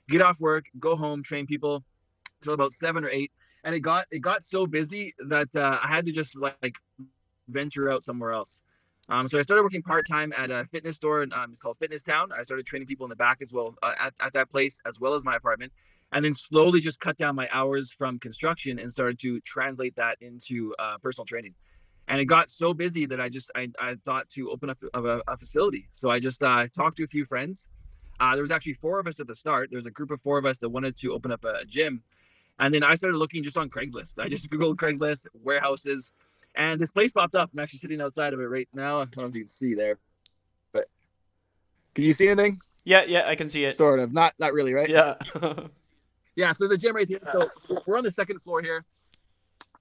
get 0.08 0.22
off 0.22 0.40
work, 0.40 0.64
go 0.78 0.96
home, 0.96 1.22
train 1.22 1.46
people 1.46 1.84
till 2.40 2.54
about 2.54 2.72
seven 2.72 3.04
or 3.04 3.10
eight, 3.10 3.30
and 3.62 3.74
it 3.74 3.80
got 3.80 4.06
it 4.10 4.20
got 4.20 4.42
so 4.42 4.66
busy 4.66 5.12
that 5.28 5.54
uh, 5.54 5.78
I 5.84 5.88
had 5.88 6.06
to 6.06 6.12
just 6.12 6.34
like 6.40 6.76
venture 7.46 7.90
out 7.90 8.02
somewhere 8.02 8.32
else. 8.32 8.62
Um, 9.10 9.28
so 9.28 9.38
I 9.38 9.42
started 9.42 9.64
working 9.64 9.82
part 9.82 10.06
time 10.08 10.32
at 10.38 10.50
a 10.50 10.64
fitness 10.64 10.96
store. 10.96 11.22
Um, 11.22 11.50
it's 11.50 11.58
called 11.58 11.76
Fitness 11.78 12.02
Town. 12.02 12.30
I 12.36 12.42
started 12.42 12.64
training 12.64 12.86
people 12.86 13.04
in 13.04 13.10
the 13.10 13.16
back 13.16 13.42
as 13.42 13.52
well 13.52 13.74
uh, 13.82 13.92
at, 13.98 14.14
at 14.20 14.32
that 14.32 14.50
place 14.50 14.80
as 14.86 14.98
well 14.98 15.12
as 15.12 15.24
my 15.26 15.36
apartment, 15.36 15.72
and 16.12 16.24
then 16.24 16.32
slowly 16.32 16.80
just 16.80 17.00
cut 17.00 17.18
down 17.18 17.34
my 17.34 17.48
hours 17.52 17.92
from 17.92 18.18
construction 18.18 18.78
and 18.78 18.90
started 18.90 19.18
to 19.20 19.40
translate 19.40 19.96
that 19.96 20.16
into 20.22 20.74
uh, 20.78 20.96
personal 21.02 21.26
training. 21.26 21.54
And 22.10 22.20
it 22.20 22.26
got 22.26 22.50
so 22.50 22.74
busy 22.74 23.06
that 23.06 23.20
I 23.20 23.28
just 23.28 23.50
I, 23.54 23.68
I 23.80 23.94
thought 24.04 24.28
to 24.30 24.50
open 24.50 24.68
up 24.68 24.78
a, 24.92 25.22
a, 25.26 25.36
facility. 25.38 25.88
So 25.92 26.10
I 26.10 26.18
just 26.18 26.42
uh, 26.42 26.66
talked 26.74 26.96
to 26.96 27.04
a 27.04 27.06
few 27.06 27.24
friends. 27.24 27.68
Uh, 28.18 28.34
there 28.34 28.42
was 28.42 28.50
actually 28.50 28.74
four 28.74 28.98
of 28.98 29.06
us 29.06 29.20
at 29.20 29.28
the 29.28 29.34
start. 29.34 29.70
There 29.70 29.78
was 29.78 29.86
a 29.86 29.92
group 29.92 30.10
of 30.10 30.20
four 30.20 30.36
of 30.36 30.44
us 30.44 30.58
that 30.58 30.68
wanted 30.68 30.96
to 30.96 31.12
open 31.12 31.30
up 31.30 31.44
a 31.44 31.64
gym, 31.64 32.02
and 32.58 32.74
then 32.74 32.82
I 32.82 32.96
started 32.96 33.16
looking 33.16 33.42
just 33.42 33.56
on 33.56 33.70
Craigslist. 33.70 34.18
I 34.18 34.28
just 34.28 34.50
googled 34.50 34.76
Craigslist 34.76 35.28
warehouses 35.34 36.12
and 36.54 36.80
this 36.80 36.92
place 36.92 37.12
popped 37.12 37.34
up. 37.34 37.50
I'm 37.52 37.60
actually 37.60 37.78
sitting 37.78 38.00
outside 38.00 38.32
of 38.32 38.40
it 38.40 38.44
right 38.44 38.68
now. 38.74 39.00
I 39.00 39.04
don't 39.04 39.18
know 39.18 39.24
if 39.26 39.34
you 39.34 39.42
can 39.42 39.48
see 39.48 39.74
there, 39.74 39.98
but 40.72 40.86
can 41.94 42.04
you 42.04 42.12
see 42.12 42.28
anything? 42.28 42.58
Yeah, 42.84 43.04
yeah, 43.06 43.24
I 43.26 43.36
can 43.36 43.48
see 43.48 43.64
it. 43.64 43.76
Sort 43.76 44.00
of. 44.00 44.12
Not 44.12 44.34
not 44.38 44.52
really, 44.52 44.74
right? 44.74 44.88
Yeah. 44.88 45.14
yeah, 46.36 46.52
so 46.52 46.56
there's 46.60 46.72
a 46.72 46.78
gym 46.78 46.96
right 46.96 47.08
here. 47.08 47.20
So 47.30 47.48
we're 47.86 47.98
on 47.98 48.04
the 48.04 48.10
second 48.10 48.40
floor 48.40 48.62
here. 48.62 48.84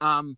Um 0.01 0.37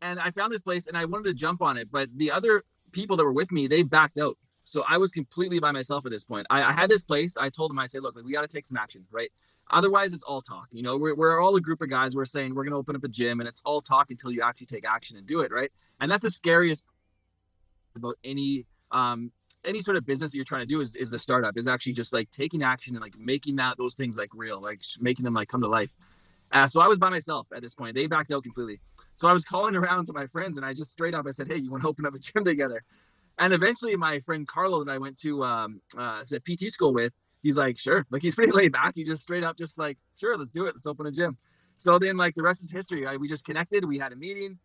and 0.00 0.20
I 0.20 0.30
found 0.30 0.52
this 0.52 0.60
place 0.60 0.86
and 0.86 0.96
I 0.96 1.04
wanted 1.04 1.24
to 1.24 1.34
jump 1.34 1.62
on 1.62 1.76
it, 1.76 1.90
but 1.90 2.08
the 2.16 2.30
other 2.30 2.62
people 2.92 3.16
that 3.16 3.24
were 3.24 3.32
with 3.32 3.50
me, 3.52 3.66
they 3.66 3.82
backed 3.82 4.18
out. 4.18 4.36
So 4.64 4.84
I 4.86 4.98
was 4.98 5.12
completely 5.12 5.60
by 5.60 5.72
myself 5.72 6.04
at 6.04 6.12
this 6.12 6.24
point. 6.24 6.46
I, 6.50 6.62
I 6.62 6.72
had 6.72 6.90
this 6.90 7.04
place. 7.04 7.36
I 7.36 7.48
told 7.48 7.70
them, 7.70 7.78
I 7.78 7.86
said, 7.86 8.02
look, 8.02 8.14
like, 8.14 8.24
we 8.24 8.32
got 8.32 8.42
to 8.42 8.48
take 8.48 8.66
some 8.66 8.76
action, 8.76 9.04
right? 9.10 9.30
Otherwise, 9.70 10.12
it's 10.12 10.22
all 10.22 10.42
talk. 10.42 10.66
You 10.72 10.82
know, 10.82 10.96
we're, 10.96 11.14
we're 11.14 11.40
all 11.40 11.56
a 11.56 11.60
group 11.60 11.80
of 11.80 11.88
guys. 11.88 12.14
We're 12.14 12.26
saying 12.26 12.54
we're 12.54 12.64
going 12.64 12.72
to 12.72 12.78
open 12.78 12.94
up 12.94 13.04
a 13.04 13.08
gym, 13.08 13.40
and 13.40 13.48
it's 13.48 13.62
all 13.64 13.80
talk 13.80 14.10
until 14.10 14.30
you 14.30 14.42
actually 14.42 14.66
take 14.66 14.86
action 14.86 15.16
and 15.16 15.26
do 15.26 15.40
it, 15.40 15.52
right? 15.52 15.70
And 16.00 16.10
that's 16.10 16.22
the 16.22 16.30
scariest 16.30 16.84
about 17.96 18.14
any 18.22 18.64
um 18.92 19.32
any 19.64 19.80
sort 19.80 19.96
of 19.96 20.06
business 20.06 20.30
that 20.30 20.36
you're 20.36 20.44
trying 20.44 20.62
to 20.62 20.66
do 20.66 20.80
is, 20.80 20.94
is 20.94 21.10
the 21.10 21.18
startup 21.18 21.56
is 21.58 21.66
actually 21.66 21.92
just 21.92 22.12
like 22.12 22.30
taking 22.30 22.62
action 22.62 22.94
and 22.94 23.02
like 23.02 23.18
making 23.18 23.56
that 23.56 23.76
those 23.76 23.94
things 23.94 24.16
like 24.16 24.30
real, 24.34 24.60
like 24.60 24.80
making 25.00 25.24
them 25.24 25.34
like 25.34 25.48
come 25.48 25.60
to 25.60 25.68
life. 25.68 25.92
Uh, 26.52 26.66
so 26.66 26.80
I 26.80 26.86
was 26.86 26.98
by 26.98 27.10
myself 27.10 27.46
at 27.54 27.60
this 27.60 27.74
point. 27.74 27.94
They 27.94 28.06
backed 28.06 28.30
out 28.30 28.44
completely. 28.44 28.80
So 29.18 29.26
I 29.26 29.32
was 29.32 29.42
calling 29.42 29.74
around 29.74 30.06
to 30.06 30.12
my 30.12 30.28
friends, 30.28 30.58
and 30.58 30.64
I 30.64 30.72
just 30.72 30.92
straight 30.92 31.12
up 31.12 31.26
I 31.26 31.32
said, 31.32 31.48
"Hey, 31.48 31.56
you 31.56 31.72
want 31.72 31.82
to 31.82 31.88
open 31.88 32.06
up 32.06 32.14
a 32.14 32.20
gym 32.20 32.44
together?" 32.44 32.84
And 33.36 33.52
eventually, 33.52 33.96
my 33.96 34.20
friend 34.20 34.46
Carlo 34.46 34.84
that 34.84 34.92
I 34.92 34.98
went 34.98 35.18
to 35.22 35.42
um, 35.42 35.80
uh, 35.96 36.22
to 36.28 36.38
PT 36.38 36.72
school 36.72 36.94
with, 36.94 37.12
he's 37.42 37.56
like, 37.56 37.78
sure. 37.78 38.06
Like 38.10 38.22
he's 38.22 38.34
pretty 38.36 38.52
laid 38.52 38.70
back. 38.70 38.94
He 38.94 39.02
just 39.02 39.24
straight 39.24 39.42
up, 39.42 39.58
just 39.58 39.76
like, 39.76 39.98
sure, 40.16 40.36
let's 40.36 40.52
do 40.52 40.66
it. 40.66 40.76
Let's 40.76 40.86
open 40.86 41.06
a 41.06 41.10
gym. 41.10 41.36
So 41.78 41.98
then, 41.98 42.16
like 42.16 42.36
the 42.36 42.44
rest 42.44 42.62
is 42.62 42.70
history. 42.70 43.04
Right? 43.04 43.18
We 43.18 43.26
just 43.26 43.44
connected. 43.44 43.84
We 43.84 43.98
had 43.98 44.12
a 44.12 44.16
meeting. 44.16 44.56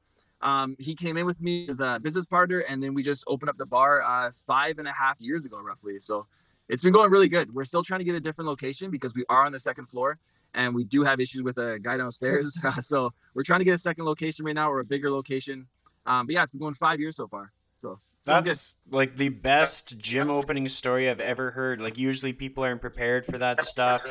Um, 0.41 0.75
he 0.77 0.93
came 0.93 1.17
in 1.17 1.25
with 1.25 1.41
me 1.41 1.67
as 1.67 1.79
a 1.79 1.99
business 1.99 2.27
partner, 2.27 2.59
and 2.59 2.83
then 2.83 2.93
we 2.93 3.01
just 3.01 3.23
opened 3.25 3.49
up 3.49 3.57
the 3.57 3.65
bar 3.65 4.03
uh, 4.03 4.29
five 4.45 4.77
and 4.77 4.87
a 4.87 4.93
half 4.93 5.19
years 5.19 5.45
ago, 5.47 5.59
roughly. 5.63 5.97
So 5.97 6.27
it's 6.69 6.83
been 6.83 6.93
going 6.93 7.09
really 7.09 7.27
good. 7.27 7.51
We're 7.55 7.65
still 7.65 7.81
trying 7.81 8.01
to 8.01 8.03
get 8.03 8.13
a 8.13 8.19
different 8.19 8.49
location 8.49 8.91
because 8.91 9.15
we 9.15 9.25
are 9.29 9.45
on 9.47 9.51
the 9.51 9.59
second 9.59 9.87
floor, 9.87 10.19
and 10.53 10.73
we 10.73 10.83
do 10.83 11.03
have 11.03 11.19
issues 11.19 11.41
with 11.41 11.57
a 11.57 11.79
guy 11.79 11.97
downstairs. 11.97 12.57
so 12.81 13.11
we're 13.33 13.43
trying 13.43 13.59
to 13.59 13.65
get 13.65 13.75
a 13.75 13.79
second 13.79 14.05
location 14.05 14.45
right 14.45 14.55
now, 14.55 14.71
or 14.71 14.79
a 14.79 14.85
bigger 14.85 15.09
location. 15.09 15.67
Um, 16.05 16.25
but 16.25 16.33
yeah, 16.33 16.43
it's 16.43 16.51
been 16.51 16.61
going 16.61 16.75
five 16.75 16.99
years 16.99 17.15
so 17.15 17.27
far. 17.27 17.51
So 17.75 17.99
that's 18.23 18.77
like 18.89 19.17
the 19.17 19.29
best 19.29 19.97
gym 19.97 20.29
opening 20.29 20.69
story 20.69 21.09
I've 21.09 21.19
ever 21.19 21.51
heard. 21.51 21.81
Like 21.81 21.97
usually 21.97 22.31
people 22.31 22.63
aren't 22.63 22.79
prepared 22.79 23.25
for 23.25 23.37
that 23.39 23.63
stuff. 23.63 24.01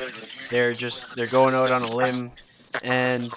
They're 0.50 0.74
just 0.74 1.16
they're 1.16 1.26
going 1.26 1.54
out 1.54 1.70
on 1.70 1.82
a 1.82 1.96
limb 1.96 2.32
and 2.84 3.30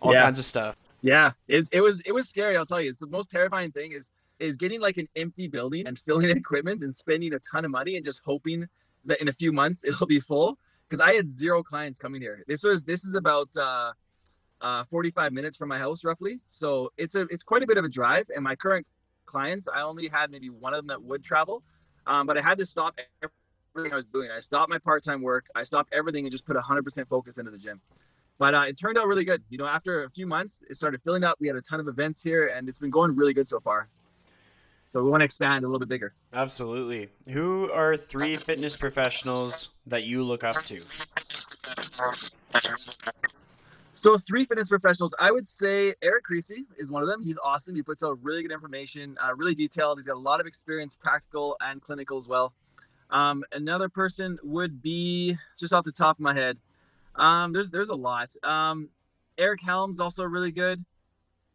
all 0.00 0.12
yeah. 0.12 0.22
kinds 0.22 0.38
of 0.38 0.44
stuff. 0.44 0.76
Yeah, 1.02 1.32
it's, 1.46 1.68
it 1.68 1.80
was 1.80 2.00
it 2.00 2.12
was 2.12 2.28
scary. 2.28 2.56
I'll 2.56 2.66
tell 2.66 2.80
you, 2.80 2.88
it's 2.88 2.98
the 2.98 3.06
most 3.06 3.30
terrifying 3.30 3.70
thing 3.70 3.92
is 3.92 4.10
is 4.40 4.56
getting 4.56 4.80
like 4.80 4.96
an 4.96 5.08
empty 5.14 5.46
building 5.46 5.86
and 5.86 5.98
filling 5.98 6.30
in 6.30 6.36
equipment 6.36 6.82
and 6.82 6.92
spending 6.94 7.32
a 7.34 7.38
ton 7.38 7.64
of 7.64 7.70
money 7.70 7.96
and 7.96 8.04
just 8.04 8.22
hoping 8.24 8.66
that 9.04 9.20
in 9.20 9.28
a 9.28 9.32
few 9.32 9.52
months 9.52 9.84
it'll 9.84 10.06
be 10.06 10.20
full. 10.20 10.58
Because 10.94 11.10
I 11.10 11.14
had 11.14 11.26
zero 11.26 11.62
clients 11.62 11.98
coming 11.98 12.20
here. 12.20 12.44
This 12.46 12.62
was 12.62 12.84
this 12.84 13.04
is 13.04 13.14
about 13.14 13.48
uh, 13.56 13.92
uh, 14.60 14.84
45 14.84 15.32
minutes 15.32 15.56
from 15.56 15.68
my 15.68 15.78
house 15.78 16.04
roughly, 16.04 16.38
so 16.50 16.92
it's 16.96 17.16
a 17.16 17.22
it's 17.30 17.42
quite 17.42 17.64
a 17.64 17.66
bit 17.66 17.78
of 17.78 17.84
a 17.84 17.88
drive. 17.88 18.26
And 18.32 18.44
my 18.44 18.54
current 18.54 18.86
clients. 19.26 19.68
I 19.68 19.82
only 19.82 20.08
had 20.08 20.30
maybe 20.30 20.50
one 20.50 20.72
of 20.72 20.78
them 20.78 20.86
that 20.88 21.02
would 21.02 21.24
travel, 21.24 21.62
um, 22.06 22.26
but 22.26 22.38
I 22.38 22.40
had 22.40 22.58
to 22.58 22.66
stop 22.66 22.98
everything 23.74 23.92
I 23.92 23.96
was 23.96 24.06
doing. 24.06 24.30
I 24.30 24.40
stopped 24.40 24.70
my 24.70 24.78
part-time 24.78 25.22
work. 25.22 25.46
I 25.54 25.64
stopped 25.64 25.92
everything 25.92 26.24
and 26.24 26.32
just 26.32 26.44
put 26.44 26.56
100% 26.56 27.08
focus 27.08 27.38
into 27.38 27.50
the 27.50 27.58
gym. 27.58 27.80
But 28.38 28.54
uh, 28.54 28.64
it 28.68 28.78
turned 28.78 28.98
out 28.98 29.06
really 29.06 29.24
good. 29.24 29.42
You 29.48 29.58
know, 29.58 29.66
after 29.66 30.04
a 30.04 30.10
few 30.10 30.26
months, 30.26 30.62
it 30.68 30.76
started 30.76 31.02
filling 31.02 31.24
up. 31.24 31.38
We 31.40 31.46
had 31.46 31.56
a 31.56 31.62
ton 31.62 31.80
of 31.80 31.88
events 31.88 32.22
here, 32.22 32.48
and 32.48 32.68
it's 32.68 32.80
been 32.80 32.90
going 32.90 33.14
really 33.16 33.34
good 33.34 33.48
so 33.48 33.60
far. 33.60 33.88
So 34.94 35.02
we 35.02 35.10
want 35.10 35.22
to 35.22 35.24
expand 35.24 35.64
a 35.64 35.66
little 35.66 35.80
bit 35.80 35.88
bigger. 35.88 36.14
Absolutely. 36.32 37.08
Who 37.30 37.68
are 37.72 37.96
three 37.96 38.36
fitness 38.36 38.76
professionals 38.76 39.70
that 39.88 40.04
you 40.04 40.22
look 40.22 40.44
up 40.44 40.54
to? 40.66 40.80
So 43.94 44.16
three 44.16 44.44
fitness 44.44 44.68
professionals, 44.68 45.12
I 45.18 45.32
would 45.32 45.48
say 45.48 45.94
Eric 46.00 46.26
Cressey 46.30 46.66
is 46.78 46.92
one 46.92 47.02
of 47.02 47.08
them. 47.08 47.24
He's 47.24 47.38
awesome. 47.42 47.74
He 47.74 47.82
puts 47.82 48.04
out 48.04 48.20
really 48.22 48.42
good 48.42 48.52
information, 48.52 49.16
uh, 49.20 49.34
really 49.34 49.56
detailed. 49.56 49.98
He's 49.98 50.06
got 50.06 50.14
a 50.14 50.20
lot 50.20 50.38
of 50.38 50.46
experience, 50.46 50.94
practical 50.94 51.56
and 51.60 51.82
clinical 51.82 52.16
as 52.16 52.28
well. 52.28 52.54
Um, 53.10 53.42
another 53.50 53.88
person 53.88 54.38
would 54.44 54.80
be 54.80 55.36
just 55.58 55.72
off 55.72 55.82
the 55.82 55.90
top 55.90 56.18
of 56.18 56.20
my 56.20 56.34
head. 56.34 56.58
Um, 57.16 57.52
there's 57.52 57.72
there's 57.72 57.88
a 57.88 57.96
lot. 57.96 58.30
Um, 58.44 58.90
Eric 59.38 59.60
Helms 59.60 59.98
also 59.98 60.22
really 60.22 60.52
good. 60.52 60.84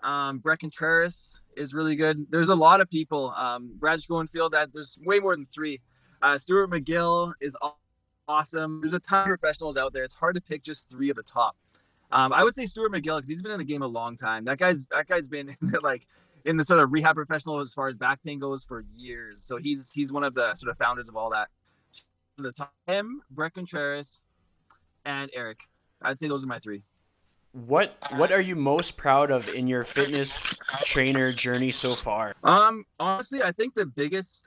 Um, 0.01 0.39
Bret 0.39 0.59
Contreras 0.59 1.41
is 1.57 1.73
really 1.73 1.95
good. 1.95 2.27
There's 2.29 2.49
a 2.49 2.55
lot 2.55 2.81
of 2.81 2.89
people. 2.89 3.33
Um, 3.35 3.71
Brad 3.75 4.01
Schoenfeld. 4.01 4.53
That 4.53 4.73
there's 4.73 4.97
way 5.03 5.19
more 5.19 5.35
than 5.35 5.45
three. 5.45 5.81
Uh, 6.21 6.37
Stuart 6.37 6.69
McGill 6.69 7.33
is 7.41 7.55
awesome. 8.27 8.81
There's 8.81 8.93
a 8.93 8.99
ton 8.99 9.21
of 9.21 9.39
professionals 9.39 9.77
out 9.77 9.93
there. 9.93 10.03
It's 10.03 10.15
hard 10.15 10.35
to 10.35 10.41
pick 10.41 10.63
just 10.63 10.89
three 10.89 11.09
of 11.09 11.15
the 11.15 11.23
top. 11.23 11.55
Um, 12.11 12.33
I 12.33 12.43
would 12.43 12.55
say 12.55 12.65
Stuart 12.65 12.91
McGill 12.91 13.17
because 13.17 13.29
he's 13.29 13.41
been 13.41 13.51
in 13.51 13.59
the 13.59 13.65
game 13.65 13.81
a 13.81 13.87
long 13.87 14.15
time. 14.15 14.45
That 14.45 14.57
guy's 14.57 14.85
that 14.87 15.07
guy's 15.07 15.27
been 15.27 15.55
like 15.83 16.07
in 16.45 16.57
the 16.57 16.63
sort 16.63 16.79
of 16.79 16.91
rehab 16.91 17.15
professional 17.15 17.59
as 17.59 17.73
far 17.73 17.87
as 17.87 17.97
back 17.97 18.23
pain 18.23 18.39
goes 18.39 18.63
for 18.63 18.85
years. 18.95 19.43
So 19.43 19.57
he's 19.57 19.91
he's 19.91 20.11
one 20.11 20.23
of 20.23 20.33
the 20.33 20.55
sort 20.55 20.71
of 20.71 20.77
founders 20.77 21.09
of 21.09 21.15
all 21.15 21.29
that. 21.31 21.49
The 22.37 22.51
top 22.51 22.73
him, 22.87 23.21
Bret 23.29 23.53
Contreras, 23.53 24.23
and 25.05 25.29
Eric. 25.33 25.59
I'd 26.01 26.17
say 26.17 26.27
those 26.27 26.43
are 26.43 26.47
my 26.47 26.59
three. 26.59 26.83
What 27.51 27.97
what 28.15 28.31
are 28.31 28.41
you 28.41 28.55
most 28.55 28.95
proud 28.95 29.31
of 29.31 29.53
in 29.55 29.67
your 29.67 29.83
fitness 29.83 30.55
trainer 30.85 31.31
journey 31.31 31.71
so 31.71 31.93
far? 31.93 32.35
Um, 32.43 32.85
honestly, 32.99 33.41
I 33.41 33.51
think 33.51 33.73
the 33.73 33.87
biggest 33.87 34.45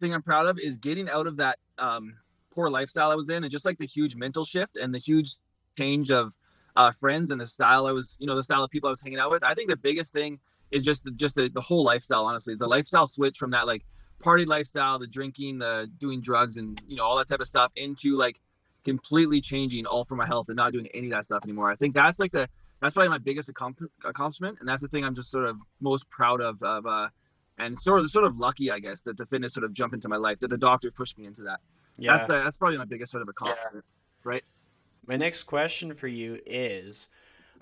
thing 0.00 0.14
I'm 0.14 0.22
proud 0.22 0.46
of 0.46 0.58
is 0.58 0.78
getting 0.78 1.08
out 1.08 1.26
of 1.26 1.38
that 1.38 1.58
um 1.78 2.16
poor 2.52 2.70
lifestyle 2.70 3.10
I 3.10 3.16
was 3.16 3.28
in, 3.28 3.42
and 3.42 3.50
just 3.50 3.64
like 3.64 3.78
the 3.78 3.86
huge 3.86 4.14
mental 4.14 4.44
shift 4.44 4.76
and 4.76 4.94
the 4.94 4.98
huge 4.98 5.34
change 5.76 6.10
of 6.10 6.32
uh, 6.76 6.92
friends 6.92 7.30
and 7.30 7.40
the 7.40 7.46
style 7.46 7.86
I 7.86 7.92
was, 7.92 8.16
you 8.20 8.26
know, 8.26 8.36
the 8.36 8.42
style 8.42 8.62
of 8.62 8.70
people 8.70 8.88
I 8.88 8.90
was 8.90 9.02
hanging 9.02 9.18
out 9.18 9.30
with. 9.30 9.44
I 9.44 9.54
think 9.54 9.68
the 9.70 9.76
biggest 9.76 10.12
thing 10.12 10.40
is 10.70 10.84
just 10.84 11.04
the, 11.04 11.10
just 11.10 11.34
the, 11.34 11.48
the 11.48 11.60
whole 11.60 11.84
lifestyle. 11.84 12.24
Honestly, 12.26 12.52
it's 12.52 12.62
a 12.62 12.66
lifestyle 12.66 13.06
switch 13.06 13.38
from 13.38 13.50
that 13.50 13.66
like 13.66 13.84
party 14.20 14.44
lifestyle, 14.44 14.98
the 14.98 15.06
drinking, 15.06 15.58
the 15.58 15.90
doing 15.98 16.20
drugs, 16.20 16.56
and 16.56 16.80
you 16.86 16.96
know 16.96 17.04
all 17.04 17.16
that 17.18 17.28
type 17.28 17.40
of 17.40 17.48
stuff 17.48 17.72
into 17.76 18.16
like 18.16 18.40
completely 18.84 19.40
changing 19.40 19.86
all 19.86 20.04
for 20.04 20.16
my 20.16 20.26
health 20.26 20.48
and 20.48 20.56
not 20.56 20.72
doing 20.72 20.88
any 20.94 21.06
of 21.08 21.12
that 21.12 21.24
stuff 21.24 21.44
anymore. 21.44 21.70
I 21.70 21.76
think 21.76 21.94
that's 21.94 22.18
like 22.18 22.32
the 22.32 22.48
that's 22.80 22.94
probably 22.94 23.08
my 23.08 23.18
biggest 23.18 23.48
accomplishment, 23.48 24.58
and 24.60 24.68
that's 24.68 24.82
the 24.82 24.88
thing 24.88 25.04
I'm 25.04 25.14
just 25.14 25.30
sort 25.30 25.46
of 25.46 25.56
most 25.80 26.08
proud 26.10 26.40
of. 26.40 26.62
Of 26.62 26.86
uh, 26.86 27.08
and 27.56 27.78
sort 27.78 28.00
of 28.00 28.10
sort 28.10 28.24
of 28.24 28.38
lucky, 28.38 28.70
I 28.70 28.80
guess, 28.80 29.02
that 29.02 29.16
the 29.16 29.26
fitness 29.26 29.54
sort 29.54 29.64
of 29.64 29.72
jumped 29.72 29.94
into 29.94 30.08
my 30.08 30.16
life, 30.16 30.40
that 30.40 30.48
the 30.48 30.58
doctor 30.58 30.90
pushed 30.90 31.16
me 31.18 31.24
into 31.24 31.42
that. 31.42 31.60
Yeah, 31.96 32.16
that's 32.16 32.28
the, 32.28 32.34
that's 32.34 32.56
probably 32.56 32.78
my 32.78 32.84
biggest 32.84 33.12
sort 33.12 33.22
of 33.22 33.28
accomplishment, 33.28 33.84
yeah. 33.84 34.20
right? 34.24 34.44
my 35.06 35.16
next 35.16 35.44
question 35.44 35.94
for 35.94 36.08
you 36.08 36.38
is 36.46 37.08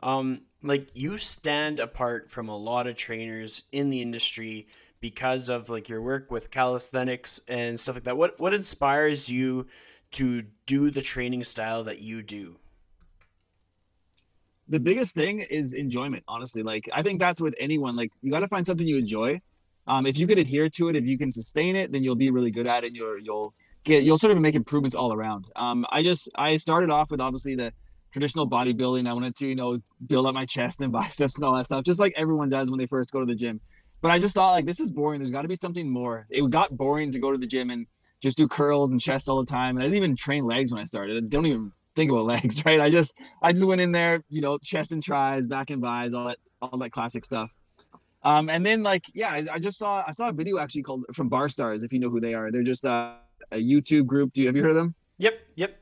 um 0.03 0.41
like 0.63 0.89
you 0.95 1.17
stand 1.17 1.81
apart 1.81 2.31
from 2.31 2.49
a 2.49 2.57
lot 2.57 2.87
of 2.87 2.97
trainers 2.97 3.65
in 3.73 3.91
the 3.91 4.03
industry 4.03 4.67
because 5.01 5.49
of 5.49 5.69
like 5.69 5.89
your 5.89 6.03
work 6.03 6.31
with 6.31 6.51
calisthenics 6.51 7.41
and 7.49 7.79
stuff 7.79 7.97
like 7.97 8.05
that 8.05 8.17
what 8.17 8.39
what 8.39 8.55
inspires 8.55 9.29
you 9.29 9.67
to 10.13 10.45
do 10.67 10.91
the 10.91 11.03
training 11.03 11.45
style 11.45 11.85
that 11.85 12.01
you 12.01 12.23
do 12.23 12.57
the 14.69 14.81
biggest 14.81 15.15
thing 15.15 15.45
is 15.51 15.75
enjoyment 15.75 16.23
honestly 16.29 16.63
like 16.63 16.89
i 16.93 17.03
think 17.03 17.19
that's 17.19 17.41
with 17.41 17.55
anyone 17.59 17.97
like 17.97 18.13
you 18.23 18.31
got 18.31 18.41
to 18.41 18.49
find 18.49 18.67
something 18.67 18.87
you 18.87 18.99
enjoy 18.99 19.41
um, 19.89 20.07
if 20.07 20.17
you 20.17 20.29
can 20.29 20.39
adhere 20.39 20.69
to 20.69 20.89
it 20.89 20.97
if 20.97 21.05
you 21.07 21.19
can 21.19 21.31
sustain 21.31 21.75
it 21.75 21.91
then 21.91 22.05
you'll 22.05 22.15
be 22.15 22.31
really 22.31 22.51
good 22.51 22.67
at 22.67 22.85
it 22.85 22.89
and 22.89 22.97
you'll 22.97 23.19
you'll 23.19 23.55
get 23.85 24.05
you'll 24.05 24.19
sort 24.19 24.33
of 24.33 24.41
make 24.41 24.55
improvements 24.55 24.95
all 24.95 25.13
around. 25.13 25.47
Um, 25.57 25.87
I 25.91 26.03
just 26.03 26.31
I 26.35 26.57
started 26.57 26.91
off 26.91 27.11
with 27.11 27.21
obviously 27.21 27.55
the 27.55 27.73
traditional 28.13 28.49
bodybuilding. 28.49 29.09
I 29.09 29.13
wanted 29.13 29.35
to 29.37 29.49
you 29.49 29.55
know 29.55 29.79
build 30.07 30.27
up 30.27 30.35
my 30.35 30.47
chest 30.47 30.81
and 30.81 30.93
biceps 30.93 31.39
and 31.39 31.47
all 31.47 31.55
that 31.57 31.65
stuff, 31.65 31.85
just 31.85 32.01
like 32.01 32.15
everyone 32.17 32.49
does 32.49 32.71
when 32.71 32.79
they 32.79 32.87
first 32.87 33.13
go 33.13 33.21
to 33.21 33.27
the 33.27 33.35
gym. 33.35 33.61
But 34.01 34.11
I 34.11 34.19
just 34.19 34.35
thought 34.35 34.53
like 34.53 34.67
this 34.67 34.81
is 34.81 34.91
boring. 34.91 35.21
There's 35.21 35.31
got 35.31 35.43
to 35.43 35.49
be 35.49 35.57
something 35.57 35.89
more. 35.89 36.27
It 36.31 36.49
got 36.51 36.77
boring 36.77 37.13
to 37.13 37.19
go 37.19 37.33
to 37.33 37.39
the 37.39 37.47
gym 37.47 37.71
and 37.71 37.87
just 38.23 38.39
do 38.39 38.49
curls 38.49 38.93
and 38.93 39.01
chest 39.01 39.29
all 39.29 39.39
the 39.39 39.51
time. 39.51 39.77
And 39.77 39.81
I 39.81 39.87
didn't 39.87 39.97
even 39.97 40.17
train 40.17 40.45
legs 40.45 40.73
when 40.73 40.81
I 40.81 40.85
started. 40.85 41.17
I 41.17 41.27
don't 41.27 41.47
even 41.47 41.73
think 41.95 42.11
about 42.11 42.25
legs, 42.37 42.65
right? 42.65 42.81
I 42.81 42.89
just 42.89 43.17
I 43.43 43.53
just 43.53 43.67
went 43.67 43.81
in 43.81 43.93
there, 43.93 44.23
you 44.31 44.41
know, 44.41 44.59
chest 44.59 44.93
and 44.93 45.03
tries, 45.03 45.47
back 45.47 45.71
and 45.71 45.83
bis, 45.83 46.15
all 46.15 46.29
that 46.29 46.39
all 46.63 46.79
that 46.79 46.91
classic 46.91 47.25
stuff. 47.25 47.53
Um, 48.25 48.49
and 48.49 48.65
then 48.65 48.83
like 48.83 49.05
yeah, 49.15 49.31
I, 49.31 49.47
I, 49.55 49.59
just 49.59 49.79
saw 49.79 50.05
I 50.07 50.13
saw 50.13 50.29
a 50.29 50.33
video 50.33 50.59
actually 50.59 50.85
called 50.85 51.05
from 51.13 51.29
Barstarzz, 51.29 51.85
if 51.85 51.93
you 51.93 51.99
know 51.99 52.09
who 52.09 52.21
they 52.21 52.35
are. 52.35 52.53
They're 52.53 52.63
just 52.63 52.87
uh 52.87 53.15
a 53.51 53.57
YouTube 53.57 54.07
group. 54.07 54.33
Do 54.33 54.41
you 54.41 54.47
have 54.47 54.57
you 54.57 54.63
heard 54.63 54.71
of 54.71 54.77
them? 54.77 54.95
Yep, 55.19 55.35
yep. 55.57 55.79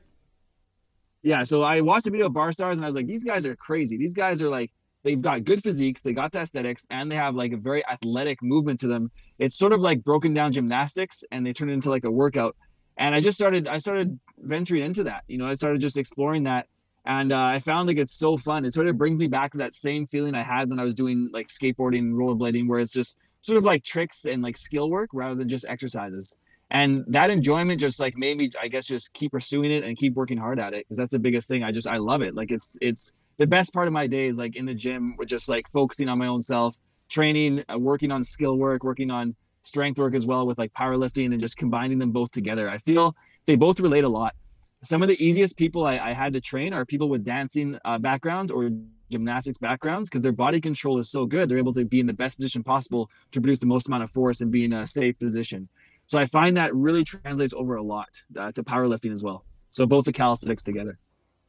Yeah, 1.23 1.43
so 1.43 1.61
I 1.61 1.81
watched 1.81 2.07
a 2.07 2.11
video 2.11 2.25
of 2.27 2.33
Barstarzz 2.33 2.73
and 2.73 2.83
I 2.83 2.87
was 2.87 2.95
like, 2.95 3.05
these 3.05 3.23
guys 3.23 3.45
are 3.45 3.55
crazy. 3.55 3.95
These 3.95 4.15
guys 4.15 4.41
are 4.41 4.49
like, 4.49 4.71
they've 5.03 5.21
got 5.21 5.43
good 5.43 5.63
physiques, 5.63 6.01
they 6.01 6.13
got 6.13 6.31
the 6.31 6.39
aesthetics, 6.39 6.87
and 6.89 7.11
they 7.11 7.15
have 7.15 7.35
like 7.35 7.53
a 7.53 7.57
very 7.57 7.85
athletic 7.87 8.41
movement 8.41 8.79
to 8.81 8.87
them. 8.87 9.11
It's 9.39 9.57
sort 9.57 9.73
of 9.73 9.81
like 9.81 10.03
broken 10.03 10.33
down 10.33 10.53
gymnastics, 10.53 11.23
and 11.31 11.45
they 11.45 11.53
turn 11.53 11.69
it 11.69 11.73
into 11.73 11.89
like 11.89 12.03
a 12.03 12.11
workout. 12.11 12.55
And 12.97 13.15
I 13.15 13.21
just 13.21 13.37
started, 13.37 13.67
I 13.67 13.77
started 13.77 14.19
venturing 14.37 14.83
into 14.83 15.03
that. 15.05 15.23
You 15.27 15.37
know, 15.37 15.47
I 15.47 15.53
started 15.53 15.81
just 15.81 15.97
exploring 15.97 16.43
that, 16.43 16.67
and 17.05 17.31
uh, 17.31 17.43
I 17.43 17.59
found 17.59 17.87
like 17.87 17.97
it's 17.97 18.13
so 18.13 18.37
fun. 18.37 18.65
It 18.65 18.73
sort 18.73 18.87
of 18.87 18.97
brings 18.97 19.17
me 19.17 19.27
back 19.27 19.51
to 19.53 19.57
that 19.59 19.73
same 19.73 20.07
feeling 20.07 20.35
I 20.35 20.43
had 20.43 20.69
when 20.69 20.79
I 20.79 20.83
was 20.83 20.95
doing 20.95 21.29
like 21.33 21.47
skateboarding 21.47 21.99
and 21.99 22.13
rollerblading, 22.13 22.67
where 22.67 22.79
it's 22.79 22.93
just 22.93 23.17
sort 23.41 23.57
of 23.57 23.63
like 23.63 23.83
tricks 23.83 24.25
and 24.25 24.43
like 24.43 24.57
skill 24.57 24.89
work 24.89 25.09
rather 25.13 25.35
than 25.35 25.49
just 25.49 25.65
exercises 25.67 26.37
and 26.71 27.03
that 27.07 27.29
enjoyment 27.29 27.79
just 27.79 27.99
like 27.99 28.17
made 28.17 28.37
me 28.37 28.49
i 28.59 28.67
guess 28.67 28.85
just 28.85 29.13
keep 29.13 29.31
pursuing 29.31 29.71
it 29.71 29.83
and 29.83 29.97
keep 29.97 30.15
working 30.15 30.37
hard 30.37 30.57
at 30.57 30.73
it 30.73 30.85
because 30.85 30.97
that's 30.97 31.09
the 31.09 31.19
biggest 31.19 31.47
thing 31.47 31.63
i 31.63 31.71
just 31.71 31.85
i 31.85 31.97
love 31.97 32.21
it 32.21 32.33
like 32.33 32.49
it's 32.49 32.77
it's 32.81 33.11
the 33.41 33.47
best 33.47 33.73
part 33.73 33.87
of 33.87 33.93
my 33.93 34.05
day 34.05 34.27
is 34.27 34.37
like 34.37 34.55
in 34.55 34.67
the 34.67 34.75
gym 34.75 35.15
with 35.17 35.27
just 35.27 35.49
like 35.49 35.67
focusing 35.67 36.07
on 36.07 36.19
my 36.19 36.27
own 36.27 36.43
self 36.43 36.77
training 37.09 37.63
uh, 37.67 37.77
working 37.77 38.11
on 38.11 38.23
skill 38.23 38.55
work 38.55 38.83
working 38.83 39.09
on 39.09 39.35
strength 39.63 39.97
work 39.97 40.13
as 40.13 40.27
well 40.27 40.45
with 40.45 40.59
like 40.59 40.71
powerlifting 40.73 41.31
and 41.33 41.41
just 41.41 41.57
combining 41.57 41.97
them 41.97 42.11
both 42.11 42.31
together 42.31 42.69
i 42.69 42.77
feel 42.77 43.15
they 43.47 43.55
both 43.55 43.79
relate 43.79 44.03
a 44.03 44.09
lot 44.09 44.35
some 44.83 45.01
of 45.01 45.07
the 45.07 45.17
easiest 45.23 45.57
people 45.57 45.87
i, 45.87 45.93
I 45.97 46.13
had 46.13 46.33
to 46.33 46.39
train 46.41 46.71
are 46.71 46.85
people 46.85 47.09
with 47.09 47.25
dancing 47.25 47.79
uh, 47.83 47.97
backgrounds 47.97 48.51
or 48.51 48.69
gymnastics 49.09 49.57
backgrounds 49.57 50.09
because 50.09 50.21
their 50.21 50.31
body 50.31 50.61
control 50.61 50.99
is 50.99 51.09
so 51.09 51.25
good 51.25 51.49
they're 51.49 51.57
able 51.57 51.73
to 51.73 51.83
be 51.83 51.99
in 51.99 52.05
the 52.05 52.13
best 52.13 52.37
position 52.37 52.61
possible 52.61 53.09
to 53.31 53.41
produce 53.41 53.59
the 53.59 53.65
most 53.65 53.87
amount 53.87 54.03
of 54.03 54.11
force 54.11 54.39
and 54.39 54.51
be 54.51 54.63
in 54.63 54.71
a 54.71 54.85
safe 54.85 55.17
position 55.17 55.67
so 56.11 56.19
I 56.19 56.25
find 56.25 56.57
that 56.57 56.75
really 56.75 57.05
translates 57.05 57.53
over 57.53 57.77
a 57.77 57.81
lot 57.81 58.09
uh, 58.37 58.51
to 58.51 58.63
powerlifting 58.63 59.13
as 59.13 59.23
well. 59.23 59.45
So 59.69 59.85
both 59.85 60.03
the 60.03 60.11
calisthenics 60.11 60.61
together. 60.61 60.99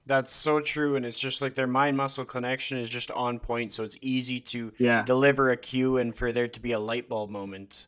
That's 0.05 0.33
so 0.33 0.61
true, 0.61 0.97
and 0.97 1.07
it's 1.07 1.19
just 1.19 1.41
like 1.41 1.55
their 1.55 1.69
mind 1.69 1.97
muscle 1.97 2.25
connection 2.25 2.79
is 2.79 2.89
just 2.89 3.11
on 3.13 3.39
point, 3.39 3.73
so 3.73 3.85
it's 3.85 3.99
easy 4.03 4.41
to 4.41 4.73
yeah. 4.79 5.05
deliver 5.05 5.51
a 5.51 5.57
cue 5.57 5.99
and 5.99 6.15
for 6.15 6.33
there 6.33 6.49
to 6.49 6.61
be 6.61 6.73
a 6.73 6.79
light 6.79 7.09
bulb 7.09 7.31
moment. 7.31 7.87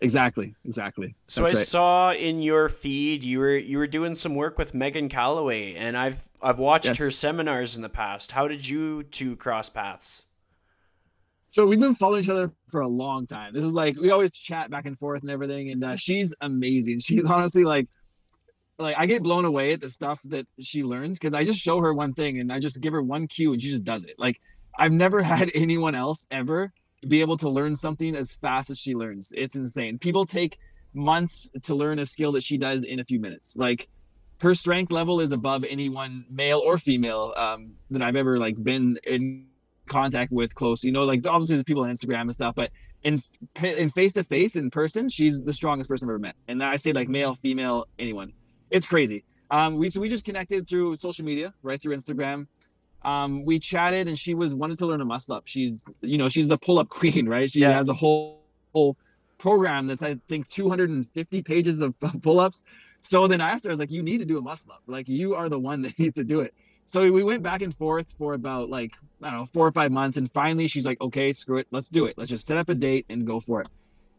Exactly, 0.00 0.54
exactly. 0.64 1.14
So 1.28 1.42
That's 1.42 1.54
I 1.54 1.56
right. 1.58 1.66
saw 1.66 2.12
in 2.12 2.40
your 2.40 2.70
feed 2.70 3.22
you 3.22 3.38
were 3.38 3.56
you 3.56 3.76
were 3.76 3.86
doing 3.86 4.14
some 4.14 4.34
work 4.34 4.58
with 4.58 4.72
Meghan 4.72 5.10
Callaway, 5.10 5.74
and 5.74 5.94
I've 5.94 6.26
I've 6.40 6.58
watched 6.58 6.86
Yes. 6.86 6.98
her 6.98 7.10
seminars 7.10 7.76
in 7.76 7.82
the 7.82 7.90
past. 7.90 8.32
How 8.32 8.48
did 8.48 8.66
you 8.66 9.02
two 9.02 9.36
cross 9.36 9.68
paths? 9.68 10.24
So 11.50 11.66
we've 11.66 11.80
been 11.80 11.96
following 11.96 12.22
each 12.22 12.30
other 12.30 12.52
for 12.70 12.80
a 12.80 12.88
long 12.88 13.26
time. 13.26 13.52
This 13.52 13.64
is 13.64 13.74
like 13.74 13.98
we 14.00 14.10
always 14.10 14.32
chat 14.32 14.70
back 14.70 14.86
and 14.86 14.98
forth 14.98 15.20
and 15.20 15.30
everything, 15.30 15.70
and 15.70 15.84
uh, 15.84 15.96
she's 15.96 16.34
amazing. 16.40 17.00
She's 17.00 17.28
honestly 17.28 17.64
like, 17.64 17.88
like 18.80 18.98
I 18.98 19.06
get 19.06 19.22
blown 19.22 19.44
away 19.44 19.72
at 19.72 19.80
the 19.80 19.90
stuff 19.90 20.20
that 20.24 20.46
she 20.60 20.82
learns 20.82 21.18
because 21.18 21.34
I 21.34 21.44
just 21.44 21.60
show 21.60 21.80
her 21.80 21.92
one 21.92 22.14
thing 22.14 22.38
and 22.38 22.52
I 22.52 22.58
just 22.58 22.80
give 22.80 22.92
her 22.92 23.02
one 23.02 23.26
cue 23.26 23.52
and 23.52 23.60
she 23.60 23.70
just 23.70 23.84
does 23.84 24.04
it. 24.04 24.14
Like 24.18 24.40
I've 24.78 24.92
never 24.92 25.22
had 25.34 25.50
anyone 25.54 25.94
else 25.94 26.26
ever 26.30 26.70
be 27.06 27.20
able 27.20 27.36
to 27.38 27.48
learn 27.48 27.74
something 27.74 28.14
as 28.14 28.36
fast 28.36 28.70
as 28.70 28.78
she 28.78 28.94
learns. 28.94 29.32
It's 29.36 29.56
insane. 29.56 29.98
People 29.98 30.26
take 30.26 30.58
months 30.92 31.50
to 31.62 31.74
learn 31.74 31.98
a 31.98 32.06
skill 32.06 32.32
that 32.32 32.42
she 32.42 32.58
does 32.58 32.84
in 32.84 33.00
a 33.00 33.04
few 33.04 33.20
minutes. 33.20 33.56
Like 33.56 33.88
her 34.40 34.54
strength 34.54 34.90
level 34.92 35.20
is 35.20 35.32
above 35.32 35.64
anyone, 35.64 36.24
male 36.30 36.62
or 36.64 36.78
female, 36.78 37.32
um, 37.36 37.72
that 37.90 38.02
I've 38.02 38.16
ever 38.16 38.38
like 38.38 38.62
been 38.62 38.98
in 39.04 39.46
contact 39.86 40.32
with 40.32 40.54
close. 40.54 40.84
You 40.84 40.92
know, 40.92 41.04
like 41.04 41.26
obviously 41.26 41.56
there's 41.56 41.64
people 41.64 41.84
on 41.84 41.90
Instagram 41.90 42.22
and 42.22 42.34
stuff, 42.34 42.54
but 42.54 42.70
in 43.02 43.18
in 43.62 43.90
face 43.90 44.12
to 44.14 44.24
face 44.24 44.56
in 44.56 44.70
person, 44.70 45.08
she's 45.08 45.42
the 45.42 45.52
strongest 45.52 45.88
person 45.88 46.08
I've 46.08 46.14
ever 46.14 46.18
met. 46.18 46.36
And 46.48 46.62
I 46.62 46.76
say 46.76 46.92
like 46.92 47.08
male, 47.08 47.34
female, 47.34 47.86
anyone. 47.98 48.32
It's 48.70 48.86
crazy. 48.86 49.24
Um, 49.50 49.76
we 49.78 49.88
so 49.88 50.00
we 50.00 50.08
just 50.08 50.24
connected 50.24 50.68
through 50.68 50.96
social 50.96 51.24
media, 51.24 51.52
right 51.62 51.80
through 51.80 51.96
Instagram. 51.96 52.46
Um, 53.02 53.44
we 53.44 53.58
chatted, 53.58 54.08
and 54.08 54.18
she 54.18 54.34
was 54.34 54.54
wanted 54.54 54.78
to 54.78 54.86
learn 54.86 55.00
a 55.00 55.04
muscle 55.04 55.34
up. 55.34 55.44
She's 55.46 55.90
you 56.00 56.18
know 56.18 56.28
she's 56.28 56.48
the 56.48 56.58
pull 56.58 56.78
up 56.78 56.88
queen, 57.00 57.28
right? 57.28 57.50
She 57.50 57.60
Yeah. 57.60 57.72
has 57.72 57.88
a 57.88 57.94
whole 57.94 58.42
whole 58.72 58.96
program 59.38 59.86
that's 59.86 60.02
I 60.02 60.16
think 60.28 60.48
250 60.48 61.42
pages 61.42 61.80
of 61.80 61.94
pull 62.22 62.40
ups. 62.40 62.62
So 63.02 63.26
then 63.26 63.40
I 63.40 63.50
asked 63.50 63.64
her, 63.64 63.70
I 63.70 63.72
was 63.72 63.78
like, 63.80 63.90
you 63.90 64.02
need 64.02 64.18
to 64.18 64.26
do 64.26 64.36
a 64.38 64.42
muscle 64.42 64.72
up. 64.74 64.82
Like 64.86 65.08
you 65.08 65.34
are 65.34 65.48
the 65.48 65.58
one 65.58 65.82
that 65.82 65.98
needs 65.98 66.12
to 66.14 66.24
do 66.24 66.40
it. 66.40 66.54
So 66.86 67.10
we 67.10 67.22
went 67.22 67.42
back 67.42 67.62
and 67.62 67.74
forth 67.74 68.12
for 68.18 68.34
about 68.34 68.68
like, 68.68 68.94
I 69.22 69.30
don't 69.30 69.40
know, 69.40 69.46
four 69.46 69.66
or 69.66 69.72
five 69.72 69.90
months. 69.92 70.16
And 70.16 70.30
finally 70.30 70.66
she's 70.68 70.84
like, 70.84 71.00
okay, 71.00 71.32
screw 71.32 71.56
it. 71.58 71.68
Let's 71.70 71.88
do 71.88 72.04
it. 72.06 72.18
Let's 72.18 72.30
just 72.30 72.46
set 72.46 72.58
up 72.58 72.68
a 72.68 72.74
date 72.74 73.06
and 73.08 73.24
go 73.26 73.38
for 73.40 73.60
it. 73.62 73.68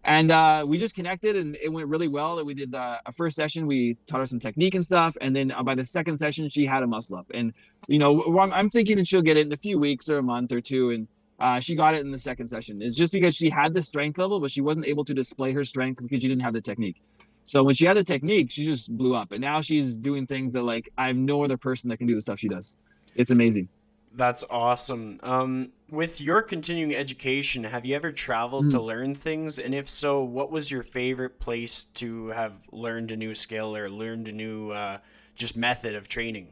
And 0.03 0.31
uh, 0.31 0.65
we 0.67 0.77
just 0.77 0.95
connected 0.95 1.35
and 1.35 1.55
it 1.61 1.71
went 1.71 1.87
really 1.87 2.07
well 2.07 2.35
that 2.37 2.45
we 2.45 2.53
did 2.53 2.73
uh, 2.73 2.97
a 3.05 3.11
first 3.11 3.35
session. 3.35 3.67
We 3.67 3.97
taught 4.07 4.19
her 4.19 4.25
some 4.25 4.39
technique 4.39 4.73
and 4.73 4.83
stuff. 4.83 5.15
And 5.21 5.35
then 5.35 5.51
uh, 5.51 5.61
by 5.63 5.75
the 5.75 5.85
second 5.85 6.17
session, 6.17 6.49
she 6.49 6.65
had 6.65 6.81
a 6.81 6.87
muscle 6.87 7.17
up. 7.17 7.27
And, 7.33 7.53
you 7.87 7.99
know, 7.99 8.39
I'm, 8.39 8.69
thinking 8.71 8.97
that 8.97 9.07
she'll 9.07 9.21
get 9.21 9.37
it 9.37 9.45
in 9.45 9.53
a 9.53 9.57
few 9.57 9.77
weeks 9.77 10.09
or 10.09 10.17
a 10.17 10.23
month 10.23 10.51
or 10.51 10.61
two. 10.61 10.89
And 10.89 11.07
uh, 11.39 11.59
she 11.59 11.75
got 11.75 11.93
it 11.93 12.01
in 12.01 12.11
the 12.11 12.19
second 12.19 12.47
session. 12.47 12.81
It's 12.81 12.97
just 12.97 13.13
because 13.13 13.35
she 13.35 13.49
had 13.49 13.73
the 13.73 13.83
strength 13.83 14.17
level, 14.17 14.39
but 14.39 14.49
she 14.49 14.61
wasn't 14.61 14.87
able 14.87 15.05
to 15.05 15.13
display 15.13 15.53
her 15.53 15.65
strength 15.65 16.01
because 16.01 16.19
she 16.19 16.27
didn't 16.27 16.43
have 16.43 16.53
the 16.53 16.61
technique. 16.61 17.01
So 17.43 17.63
when 17.63 17.75
she 17.75 17.85
had 17.85 17.97
the 17.97 18.03
technique, 18.03 18.51
she 18.51 18.65
just 18.65 18.95
blew 18.95 19.15
up. 19.15 19.31
And 19.31 19.41
now 19.41 19.61
she's 19.61 19.97
doing 19.97 20.25
things 20.25 20.53
that 20.53 20.63
like 20.63 20.89
I 20.97 21.07
have 21.07 21.17
no 21.17 21.43
other 21.43 21.57
person 21.57 21.89
that 21.89 21.97
can 21.97 22.07
do 22.07 22.15
the 22.15 22.21
stuff 22.21 22.39
she 22.39 22.47
does. 22.47 22.79
It's 23.15 23.31
amazing. 23.31 23.69
That's 24.13 24.43
awesome. 24.49 25.19
Um, 25.23 25.71
with 25.89 26.19
your 26.19 26.41
continuing 26.41 26.95
education, 26.95 27.63
have 27.63 27.85
you 27.85 27.95
ever 27.95 28.11
traveled 28.11 28.71
to 28.71 28.81
learn 28.81 29.15
things? 29.15 29.57
And 29.57 29.73
if 29.73 29.89
so, 29.89 30.21
what 30.21 30.51
was 30.51 30.69
your 30.69 30.83
favorite 30.83 31.39
place 31.39 31.83
to 31.95 32.27
have 32.27 32.53
learned 32.71 33.11
a 33.11 33.15
new 33.15 33.33
skill 33.33 33.75
or 33.75 33.89
learned 33.89 34.27
a 34.27 34.31
new 34.33 34.71
uh, 34.71 34.97
just 35.35 35.55
method 35.55 35.95
of 35.95 36.09
training? 36.09 36.49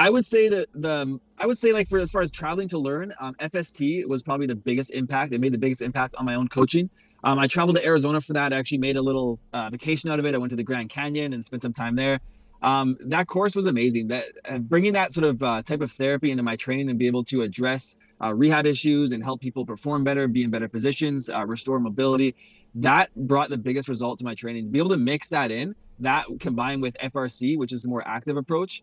I 0.00 0.08
would 0.08 0.24
say 0.24 0.48
that 0.48 0.66
the 0.72 1.20
I 1.36 1.46
would 1.46 1.58
say 1.58 1.74
like 1.74 1.86
for 1.86 1.98
as 1.98 2.10
far 2.10 2.22
as 2.22 2.30
traveling 2.30 2.68
to 2.68 2.78
learn, 2.78 3.12
um, 3.20 3.34
FST 3.34 4.08
was 4.08 4.22
probably 4.22 4.46
the 4.46 4.56
biggest 4.56 4.92
impact. 4.92 5.34
It 5.34 5.42
made 5.42 5.52
the 5.52 5.58
biggest 5.58 5.82
impact 5.82 6.14
on 6.16 6.24
my 6.24 6.36
own 6.36 6.48
coaching. 6.48 6.88
Um, 7.22 7.38
I 7.38 7.46
traveled 7.46 7.76
to 7.76 7.84
Arizona 7.84 8.22
for 8.22 8.32
that. 8.32 8.54
I 8.54 8.56
actually 8.56 8.78
made 8.78 8.96
a 8.96 9.02
little 9.02 9.38
uh, 9.52 9.68
vacation 9.70 10.10
out 10.10 10.18
of 10.18 10.24
it. 10.24 10.34
I 10.34 10.38
went 10.38 10.50
to 10.50 10.56
the 10.56 10.62
Grand 10.62 10.88
Canyon 10.88 11.34
and 11.34 11.44
spent 11.44 11.60
some 11.60 11.74
time 11.74 11.96
there. 11.96 12.18
Um, 12.62 12.96
that 13.00 13.26
course 13.26 13.56
was 13.56 13.66
amazing. 13.66 14.08
That 14.08 14.24
uh, 14.44 14.58
bringing 14.58 14.92
that 14.92 15.12
sort 15.12 15.24
of 15.24 15.42
uh, 15.42 15.62
type 15.62 15.80
of 15.80 15.90
therapy 15.90 16.30
into 16.30 16.42
my 16.42 16.56
training 16.56 16.90
and 16.90 16.98
be 16.98 17.06
able 17.06 17.24
to 17.24 17.42
address 17.42 17.96
uh, 18.22 18.34
rehab 18.34 18.66
issues 18.66 19.12
and 19.12 19.24
help 19.24 19.40
people 19.40 19.64
perform 19.64 20.04
better, 20.04 20.28
be 20.28 20.42
in 20.42 20.50
better 20.50 20.68
positions, 20.68 21.28
uh, 21.30 21.44
restore 21.46 21.80
mobility. 21.80 22.34
That 22.74 23.10
brought 23.16 23.50
the 23.50 23.58
biggest 23.58 23.88
result 23.88 24.18
to 24.18 24.24
my 24.24 24.34
training. 24.34 24.66
To 24.66 24.70
be 24.70 24.78
able 24.78 24.90
to 24.90 24.96
mix 24.96 25.28
that 25.30 25.50
in, 25.50 25.74
that 26.00 26.26
combined 26.38 26.82
with 26.82 26.96
FRC, 26.98 27.58
which 27.58 27.72
is 27.72 27.84
a 27.84 27.88
more 27.88 28.06
active 28.06 28.36
approach, 28.36 28.82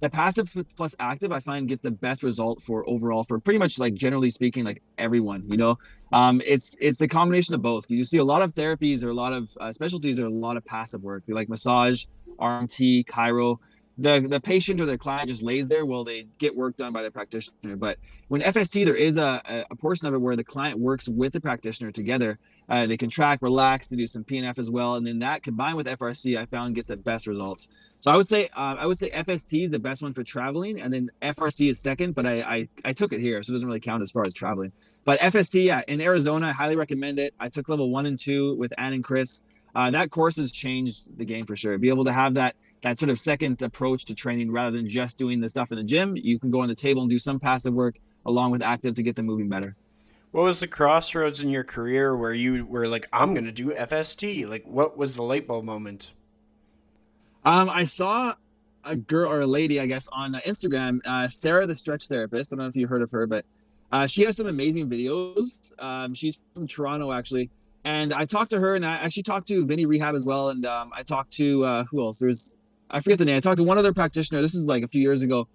the 0.00 0.08
passive 0.08 0.54
plus 0.76 0.94
active 1.00 1.32
i 1.32 1.40
find 1.40 1.68
gets 1.68 1.82
the 1.82 1.90
best 1.90 2.22
result 2.22 2.62
for 2.62 2.88
overall 2.88 3.24
for 3.24 3.38
pretty 3.38 3.58
much 3.58 3.78
like 3.78 3.94
generally 3.94 4.30
speaking 4.30 4.64
like 4.64 4.82
everyone 4.96 5.44
you 5.48 5.56
know 5.56 5.76
um 6.12 6.40
it's 6.46 6.76
it's 6.80 6.98
the 6.98 7.08
combination 7.08 7.54
of 7.54 7.62
both 7.62 7.86
you 7.88 8.04
see 8.04 8.18
a 8.18 8.24
lot 8.24 8.42
of 8.42 8.54
therapies 8.54 9.02
or 9.02 9.08
a 9.08 9.14
lot 9.14 9.32
of 9.32 9.56
uh, 9.60 9.72
specialties 9.72 10.18
or 10.20 10.26
a 10.26 10.30
lot 10.30 10.56
of 10.56 10.64
passive 10.64 11.02
work 11.02 11.24
be 11.26 11.32
like 11.32 11.48
massage 11.48 12.06
rmt 12.38 13.04
chiro 13.04 13.58
the 13.96 14.20
the 14.20 14.40
patient 14.40 14.80
or 14.80 14.86
the 14.86 14.96
client 14.96 15.28
just 15.28 15.42
lays 15.42 15.68
there 15.68 15.84
while 15.84 16.04
they 16.04 16.24
get 16.38 16.56
work 16.56 16.76
done 16.76 16.92
by 16.92 17.02
the 17.02 17.10
practitioner 17.10 17.76
but 17.76 17.98
when 18.28 18.40
fst 18.40 18.84
there 18.84 18.96
is 18.96 19.16
a, 19.16 19.66
a 19.70 19.76
portion 19.76 20.06
of 20.06 20.14
it 20.14 20.20
where 20.20 20.36
the 20.36 20.44
client 20.44 20.78
works 20.78 21.08
with 21.08 21.32
the 21.32 21.40
practitioner 21.40 21.90
together 21.90 22.38
uh, 22.68 22.86
they 22.86 22.96
contract 22.96 23.42
relax 23.42 23.88
they 23.88 23.96
do 23.96 24.06
some 24.06 24.24
pnf 24.24 24.58
as 24.58 24.70
well 24.70 24.94
and 24.94 25.06
then 25.06 25.18
that 25.18 25.42
combined 25.42 25.76
with 25.76 25.86
frc 25.86 26.36
i 26.36 26.46
found 26.46 26.74
gets 26.74 26.88
the 26.88 26.96
best 26.96 27.26
results 27.26 27.68
so 28.00 28.12
I 28.12 28.16
would 28.16 28.26
say 28.26 28.48
uh, 28.54 28.76
I 28.78 28.86
would 28.86 28.98
say 28.98 29.10
FST 29.10 29.64
is 29.64 29.70
the 29.70 29.80
best 29.80 30.02
one 30.02 30.12
for 30.12 30.22
traveling, 30.22 30.80
and 30.80 30.92
then 30.92 31.10
FRC 31.20 31.68
is 31.68 31.80
second. 31.80 32.14
But 32.14 32.26
I, 32.26 32.42
I 32.42 32.68
I 32.84 32.92
took 32.92 33.12
it 33.12 33.20
here, 33.20 33.42
so 33.42 33.50
it 33.50 33.54
doesn't 33.54 33.66
really 33.66 33.80
count 33.80 34.02
as 34.02 34.12
far 34.12 34.24
as 34.24 34.32
traveling. 34.32 34.72
But 35.04 35.18
FST, 35.18 35.64
yeah, 35.64 35.82
in 35.88 36.00
Arizona, 36.00 36.48
I 36.48 36.52
highly 36.52 36.76
recommend 36.76 37.18
it. 37.18 37.34
I 37.40 37.48
took 37.48 37.68
level 37.68 37.90
one 37.90 38.06
and 38.06 38.18
two 38.18 38.54
with 38.54 38.72
Ann 38.78 38.92
and 38.92 39.02
Chris. 39.02 39.42
Uh, 39.74 39.90
that 39.90 40.10
course 40.10 40.36
has 40.36 40.50
changed 40.50 41.16
the 41.18 41.24
game 41.24 41.44
for 41.46 41.56
sure. 41.56 41.78
Be 41.78 41.88
able 41.88 42.04
to 42.04 42.12
have 42.12 42.34
that 42.34 42.56
that 42.82 42.98
sort 42.98 43.10
of 43.10 43.18
second 43.18 43.60
approach 43.62 44.04
to 44.06 44.14
training 44.14 44.52
rather 44.52 44.76
than 44.76 44.88
just 44.88 45.18
doing 45.18 45.40
the 45.40 45.48
stuff 45.48 45.72
in 45.72 45.78
the 45.78 45.84
gym. 45.84 46.16
You 46.16 46.38
can 46.38 46.50
go 46.50 46.62
on 46.62 46.68
the 46.68 46.74
table 46.74 47.02
and 47.02 47.10
do 47.10 47.18
some 47.18 47.40
passive 47.40 47.74
work 47.74 47.98
along 48.24 48.52
with 48.52 48.62
active 48.62 48.94
to 48.94 49.02
get 49.02 49.16
them 49.16 49.26
moving 49.26 49.48
better. 49.48 49.74
What 50.30 50.42
was 50.42 50.60
the 50.60 50.68
crossroads 50.68 51.42
in 51.42 51.50
your 51.50 51.64
career 51.64 52.16
where 52.16 52.34
you 52.34 52.66
were 52.66 52.86
like, 52.86 53.08
I'm 53.12 53.32
going 53.32 53.46
to 53.46 53.52
do 53.52 53.70
FST? 53.70 54.46
Like, 54.48 54.64
what 54.66 54.96
was 54.96 55.16
the 55.16 55.22
light 55.22 55.46
bulb 55.46 55.64
moment? 55.64 56.12
Um, 57.44 57.70
I 57.70 57.84
saw 57.84 58.34
a 58.84 58.96
girl 58.96 59.30
or 59.30 59.40
a 59.40 59.46
lady, 59.46 59.80
I 59.80 59.86
guess, 59.86 60.08
on 60.12 60.34
uh, 60.34 60.40
Instagram, 60.40 61.00
uh, 61.06 61.28
Sarah, 61.28 61.66
the 61.66 61.74
stretch 61.74 62.08
therapist. 62.08 62.52
I 62.52 62.56
don't 62.56 62.64
know 62.64 62.68
if 62.68 62.76
you 62.76 62.86
heard 62.86 63.02
of 63.02 63.10
her, 63.10 63.26
but 63.26 63.46
uh, 63.90 64.06
she 64.06 64.24
has 64.24 64.36
some 64.36 64.46
amazing 64.46 64.90
videos. 64.90 65.72
Um, 65.78 66.12
she's 66.12 66.38
from 66.54 66.66
Toronto, 66.66 67.10
actually. 67.12 67.50
And 67.84 68.12
I 68.12 68.24
talked 68.24 68.50
to 68.50 68.60
her, 68.60 68.74
and 68.74 68.84
I 68.84 68.96
actually 68.96 69.22
talked 69.22 69.48
to 69.48 69.64
Vinny 69.64 69.86
Rehab 69.86 70.14
as 70.14 70.24
well. 70.24 70.50
And 70.50 70.66
um, 70.66 70.90
I 70.94 71.02
talked 71.02 71.32
to 71.34 71.64
uh, 71.64 71.84
who 71.84 72.02
else? 72.02 72.18
There's, 72.18 72.54
I 72.90 73.00
forget 73.00 73.18
the 73.18 73.24
name. 73.24 73.36
I 73.36 73.40
talked 73.40 73.58
to 73.58 73.64
one 73.64 73.78
other 73.78 73.92
practitioner. 73.94 74.42
This 74.42 74.54
is 74.54 74.66
like 74.66 74.82
a 74.82 74.88
few 74.88 75.00
years 75.00 75.22
ago. 75.22 75.48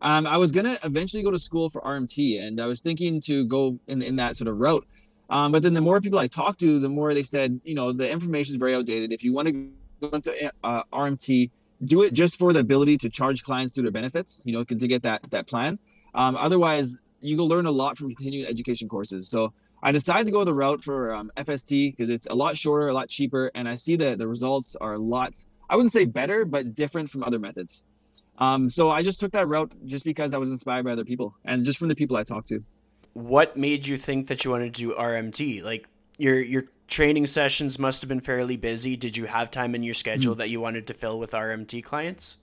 Um, 0.00 0.26
I 0.26 0.36
was 0.36 0.52
gonna 0.52 0.78
eventually 0.84 1.22
go 1.22 1.30
to 1.30 1.38
school 1.38 1.70
for 1.70 1.80
RMT, 1.80 2.40
and 2.40 2.60
I 2.60 2.66
was 2.66 2.80
thinking 2.80 3.20
to 3.22 3.44
go 3.44 3.78
in 3.88 4.00
in 4.00 4.16
that 4.16 4.36
sort 4.36 4.48
of 4.48 4.58
route. 4.58 4.86
Um, 5.30 5.52
but 5.52 5.62
then 5.62 5.74
the 5.74 5.80
more 5.80 6.00
people 6.00 6.18
I 6.18 6.26
talked 6.26 6.60
to, 6.60 6.78
the 6.78 6.88
more 6.88 7.12
they 7.12 7.22
said, 7.22 7.60
you 7.64 7.74
know, 7.74 7.92
the 7.92 8.10
information 8.10 8.54
is 8.54 8.58
very 8.58 8.74
outdated. 8.74 9.12
If 9.12 9.24
you 9.24 9.32
want 9.32 9.48
to 9.48 9.70
go 10.00 10.08
into 10.08 10.52
uh, 10.64 10.82
RMT, 10.92 11.50
do 11.84 12.02
it 12.02 12.12
just 12.12 12.38
for 12.38 12.52
the 12.52 12.60
ability 12.60 12.96
to 12.98 13.10
charge 13.10 13.42
clients 13.42 13.72
through 13.72 13.84
their 13.84 13.92
benefits, 13.92 14.42
you 14.46 14.52
know, 14.52 14.64
to 14.64 14.74
get 14.74 15.02
that 15.02 15.22
that 15.30 15.46
plan. 15.46 15.78
Um, 16.14 16.36
otherwise, 16.36 16.98
you 17.20 17.36
will 17.36 17.48
learn 17.48 17.66
a 17.66 17.70
lot 17.70 17.98
from 17.98 18.08
continuing 18.14 18.48
education 18.48 18.88
courses. 18.88 19.28
So 19.28 19.52
I 19.82 19.92
decided 19.92 20.26
to 20.26 20.32
go 20.32 20.44
the 20.44 20.54
route 20.54 20.82
for 20.82 21.14
um, 21.14 21.30
FST 21.36 21.92
because 21.92 22.08
it's 22.08 22.26
a 22.26 22.34
lot 22.34 22.56
shorter, 22.56 22.88
a 22.88 22.92
lot 22.92 23.08
cheaper, 23.08 23.50
and 23.54 23.68
I 23.68 23.76
see 23.76 23.96
that 23.96 24.18
the 24.18 24.26
results 24.26 24.76
are 24.80 24.94
a 24.94 24.98
lot. 24.98 25.44
I 25.70 25.76
wouldn't 25.76 25.92
say 25.92 26.04
better, 26.04 26.44
but 26.44 26.74
different 26.74 27.10
from 27.10 27.22
other 27.22 27.38
methods. 27.38 27.84
Um, 28.38 28.68
so 28.68 28.90
I 28.90 29.02
just 29.02 29.20
took 29.20 29.32
that 29.32 29.48
route 29.48 29.72
just 29.84 30.04
because 30.04 30.32
I 30.32 30.38
was 30.38 30.50
inspired 30.50 30.84
by 30.84 30.92
other 30.92 31.04
people 31.04 31.34
and 31.44 31.64
just 31.64 31.78
from 31.78 31.88
the 31.88 31.96
people 31.96 32.16
I 32.16 32.22
talked 32.22 32.48
to. 32.48 32.62
What 33.12 33.56
made 33.56 33.86
you 33.86 33.98
think 33.98 34.28
that 34.28 34.44
you 34.44 34.52
wanted 34.52 34.74
to 34.74 34.80
do 34.80 34.94
RMT? 34.94 35.62
Like 35.62 35.88
your 36.18 36.40
your 36.40 36.64
training 36.86 37.26
sessions 37.26 37.78
must 37.78 38.00
have 38.02 38.08
been 38.08 38.20
fairly 38.20 38.56
busy. 38.56 38.96
Did 38.96 39.16
you 39.16 39.26
have 39.26 39.50
time 39.50 39.74
in 39.74 39.82
your 39.82 39.94
schedule 39.94 40.36
that 40.36 40.50
you 40.50 40.60
wanted 40.60 40.86
to 40.86 40.94
fill 40.94 41.18
with 41.18 41.32
RMT 41.32 41.82
clients? 41.82 42.38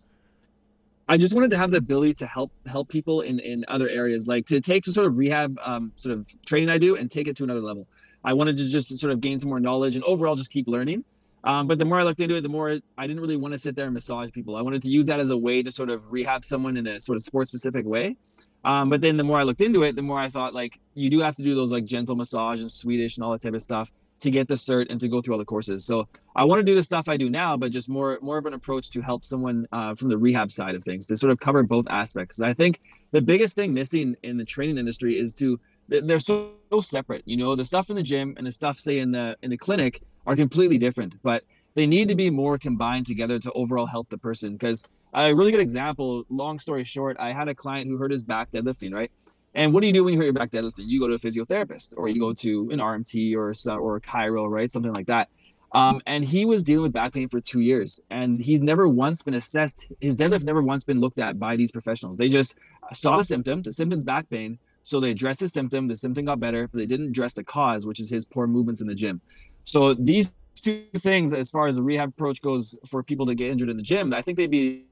I 1.07 1.17
just 1.17 1.35
wanted 1.35 1.51
to 1.51 1.57
have 1.57 1.71
the 1.71 1.77
ability 1.77 2.15
to 2.15 2.25
help 2.25 2.51
help 2.65 2.89
people 2.89 3.21
in 3.21 3.39
in 3.39 3.63
other 3.67 3.87
areas, 3.87 4.27
like 4.27 4.47
to 4.47 4.59
take 4.59 4.85
some 4.85 4.93
sort 4.93 5.07
of 5.07 5.17
rehab 5.17 5.57
um, 5.63 5.91
sort 5.95 6.17
of 6.17 6.27
training 6.45 6.69
I 6.69 6.77
do 6.77 6.95
and 6.95 7.11
take 7.11 7.27
it 7.27 7.37
to 7.37 7.43
another 7.43 7.61
level. 7.61 7.87
I 8.23 8.33
wanted 8.33 8.57
to 8.57 8.67
just 8.67 8.97
sort 8.97 9.13
of 9.13 9.21
gain 9.21 9.37
some 9.37 9.49
more 9.49 9.59
knowledge 9.59 9.95
and 9.95 10.03
overall 10.05 10.35
just 10.35 10.51
keep 10.51 10.67
learning. 10.67 11.03
Um, 11.43 11.67
but 11.67 11.77
the 11.77 11.85
more 11.85 11.99
I 11.99 12.03
looked 12.03 12.19
into 12.21 12.35
it, 12.35 12.41
the 12.41 12.49
more 12.49 12.79
I 12.97 13.05
didn't 13.05 13.21
really 13.21 13.37
want 13.37 13.53
to 13.53 13.59
sit 13.59 13.75
there 13.75 13.85
and 13.85 13.93
massage 13.93 14.31
people. 14.31 14.55
I 14.55 14.63
wanted 14.63 14.81
to 14.81 14.89
use 14.89 15.05
that 15.05 15.19
as 15.19 15.29
a 15.29 15.37
way 15.37 15.61
to 15.61 15.71
sort 15.71 15.91
of 15.91 16.11
rehab 16.11 16.43
someone 16.43 16.75
in 16.75 16.87
a 16.87 16.99
sort 16.99 17.17
of 17.17 17.21
sports 17.21 17.49
specific 17.49 17.85
way. 17.85 18.17
Um, 18.63 18.89
but 18.89 19.01
then 19.01 19.17
the 19.17 19.23
more 19.23 19.37
I 19.37 19.43
looked 19.43 19.61
into 19.61 19.83
it, 19.83 19.95
the 19.95 20.01
more 20.01 20.17
I 20.17 20.29
thought 20.29 20.55
like 20.55 20.79
you 20.95 21.11
do 21.11 21.19
have 21.19 21.35
to 21.35 21.43
do 21.43 21.53
those 21.53 21.71
like 21.71 21.85
gentle 21.85 22.15
massage 22.15 22.61
and 22.61 22.71
Swedish 22.71 23.17
and 23.17 23.23
all 23.23 23.31
that 23.31 23.43
type 23.43 23.53
of 23.53 23.61
stuff 23.61 23.91
to 24.25 24.31
get 24.31 24.47
the 24.47 24.55
cert 24.55 24.87
and 24.89 24.99
to 24.99 25.07
go 25.07 25.21
through 25.21 25.35
all 25.35 25.39
the 25.39 25.45
courses. 25.45 25.85
So 25.85 26.07
I 26.35 26.43
want 26.43 26.59
to 26.59 26.65
do 26.65 26.75
the 26.75 26.83
stuff 26.83 27.07
I 27.07 27.15
do 27.15 27.29
now, 27.29 27.55
but 27.55 27.71
just 27.71 27.87
more 27.87 28.19
more 28.21 28.37
of 28.37 28.45
an 28.45 28.53
approach 28.53 28.91
to 28.91 29.01
help 29.01 29.23
someone 29.23 29.67
uh, 29.71 29.95
from 29.95 30.09
the 30.09 30.17
rehab 30.17 30.51
side 30.51 30.75
of 30.75 30.83
things 30.83 31.07
to 31.07 31.17
sort 31.17 31.31
of 31.31 31.39
cover 31.39 31.63
both 31.63 31.87
aspects. 31.89 32.41
I 32.41 32.53
think 32.53 32.81
the 33.11 33.21
biggest 33.21 33.55
thing 33.55 33.73
missing 33.73 34.17
in 34.23 34.37
the 34.37 34.45
training 34.45 34.77
industry 34.77 35.17
is 35.17 35.33
to 35.35 35.59
they're 35.87 36.19
so, 36.19 36.51
so 36.71 36.81
separate. 36.81 37.21
You 37.25 37.37
know, 37.37 37.55
the 37.55 37.65
stuff 37.65 37.89
in 37.91 37.95
the 37.95 38.03
gym 38.03 38.33
and 38.37 38.47
the 38.47 38.51
stuff 38.51 38.79
say 38.79 38.99
in 38.99 39.11
the 39.11 39.37
in 39.41 39.49
the 39.51 39.57
clinic 39.57 40.01
are 40.25 40.35
completely 40.35 40.77
different, 40.77 41.21
but 41.21 41.43
they 41.75 41.85
need 41.85 42.07
to 42.07 42.15
be 42.15 42.29
more 42.29 42.57
combined 42.57 43.05
together 43.05 43.37
to 43.39 43.51
overall 43.51 43.85
help 43.85 44.09
the 44.09 44.17
person. 44.17 44.53
Because 44.53 44.83
a 45.13 45.33
really 45.33 45.51
good 45.51 45.61
example, 45.61 46.25
long 46.29 46.59
story 46.59 46.83
short, 46.83 47.17
I 47.19 47.31
had 47.31 47.47
a 47.47 47.55
client 47.55 47.87
who 47.87 47.97
hurt 47.97 48.11
his 48.11 48.23
back 48.23 48.51
deadlifting, 48.51 48.93
right? 48.93 49.11
And 49.55 49.73
what 49.73 49.81
do 49.81 49.87
you 49.87 49.93
do 49.93 50.03
when 50.03 50.13
you 50.13 50.19
hurt 50.19 50.25
your 50.25 50.33
back 50.33 50.51
deadlifting? 50.51 50.85
You 50.85 50.99
go 50.99 51.07
to 51.07 51.13
a 51.13 51.19
physiotherapist 51.19 51.93
or 51.97 52.09
you 52.09 52.19
go 52.19 52.33
to 52.33 52.69
an 52.71 52.79
RMT 52.79 53.35
or 53.35 53.53
or 53.79 53.95
a 53.95 54.01
chiro, 54.01 54.49
right? 54.49 54.69
Something 54.69 54.93
like 54.93 55.07
that. 55.07 55.29
Um, 55.71 56.01
and 56.05 56.23
he 56.23 56.45
was 56.45 56.63
dealing 56.63 56.83
with 56.83 56.93
back 56.93 57.13
pain 57.13 57.27
for 57.27 57.41
two 57.41 57.59
years, 57.59 58.01
and 58.09 58.39
he's 58.39 58.61
never 58.61 58.87
once 58.87 59.23
been 59.23 59.33
assessed. 59.33 59.91
His 59.99 60.15
deadlift 60.15 60.45
never 60.45 60.61
once 60.61 60.85
been 60.85 61.01
looked 61.01 61.19
at 61.19 61.37
by 61.37 61.57
these 61.57 61.71
professionals. 61.71 62.15
They 62.15 62.29
just 62.29 62.57
saw 62.93 63.17
the 63.17 63.25
symptom. 63.25 63.61
The 63.61 63.73
symptom's 63.73 64.05
back 64.05 64.29
pain, 64.29 64.57
so 64.83 65.01
they 65.01 65.11
addressed 65.11 65.41
the 65.41 65.49
symptom. 65.49 65.89
The 65.89 65.97
symptom 65.97 66.25
got 66.25 66.39
better, 66.39 66.69
but 66.69 66.77
they 66.77 66.85
didn't 66.85 67.07
address 67.07 67.33
the 67.33 67.43
cause, 67.43 67.85
which 67.85 67.99
is 67.99 68.09
his 68.09 68.25
poor 68.25 68.47
movements 68.47 68.79
in 68.79 68.87
the 68.87 68.95
gym. 68.95 69.19
So 69.65 69.93
these 69.93 70.33
two 70.55 70.85
things, 70.95 71.33
as 71.33 71.49
far 71.49 71.67
as 71.67 71.75
the 71.75 71.83
rehab 71.83 72.09
approach 72.09 72.41
goes, 72.41 72.77
for 72.87 73.03
people 73.03 73.25
to 73.25 73.35
get 73.35 73.51
injured 73.51 73.69
in 73.69 73.75
the 73.75 73.83
gym, 73.83 74.13
I 74.13 74.21
think 74.21 74.37
they'd 74.37 74.49
be 74.49 74.85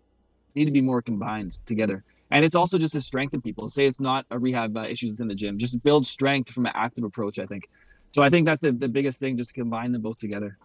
need 0.54 0.66
to 0.66 0.72
be 0.72 0.82
more 0.82 1.02
combined 1.02 1.60
together. 1.66 2.04
And 2.34 2.44
it's 2.44 2.56
also 2.56 2.78
just 2.80 2.94
to 2.94 3.02
strengthen 3.02 3.42
people. 3.42 3.70
Say 3.70 3.86
it's 3.86 4.00
not 4.00 4.26
a 4.32 4.40
rehab 4.40 4.76
uh, 4.76 4.82
issues 4.82 5.20
in 5.20 5.28
the 5.28 5.36
gym, 5.36 5.58
just 5.58 5.84
build 5.84 6.06
strength 6.06 6.52
from 6.52 6.66
an 6.66 6.72
active 6.76 7.04
approach. 7.04 7.38
I 7.40 7.46
think. 7.46 7.70
So 8.12 8.22
I 8.22 8.30
think 8.30 8.46
that's 8.46 8.62
the, 8.62 8.72
the 8.72 8.90
biggest 8.90 9.20
thing, 9.20 9.38
just 9.38 9.54
to 9.54 9.62
combine 9.62 9.92
them 9.92 10.02
both 10.02 10.18
together. 10.18 10.58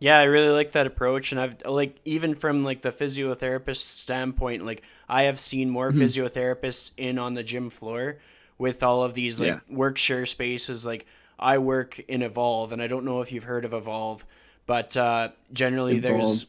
Yeah, 0.00 0.18
I 0.18 0.24
really 0.24 0.48
like 0.48 0.72
that 0.72 0.86
approach, 0.86 1.32
and 1.32 1.40
I've 1.40 1.54
like 1.64 1.96
even 2.04 2.34
from 2.34 2.62
like 2.62 2.82
the 2.82 2.90
physiotherapist 2.90 3.76
standpoint, 3.76 4.66
like 4.66 4.82
I 5.08 5.22
have 5.22 5.40
seen 5.40 5.70
more 5.70 5.90
mm-hmm. 5.90 6.02
physiotherapists 6.02 6.92
in 6.96 7.18
on 7.18 7.34
the 7.34 7.42
gym 7.42 7.70
floor 7.70 8.18
with 8.58 8.82
all 8.82 9.02
of 9.02 9.14
these 9.14 9.40
like 9.40 9.48
yeah. 9.48 9.60
work 9.68 9.96
share 9.96 10.26
spaces. 10.26 10.84
Like 10.84 11.06
I 11.38 11.58
work 11.58 11.98
in 12.00 12.22
Evolve, 12.22 12.72
and 12.72 12.82
I 12.82 12.86
don't 12.86 13.04
know 13.04 13.22
if 13.22 13.32
you've 13.32 13.44
heard 13.44 13.64
of 13.64 13.72
Evolve, 13.72 14.26
but 14.66 14.96
uh, 14.96 15.30
generally 15.52 15.96
Evolve. 15.96 16.20
there's 16.20 16.46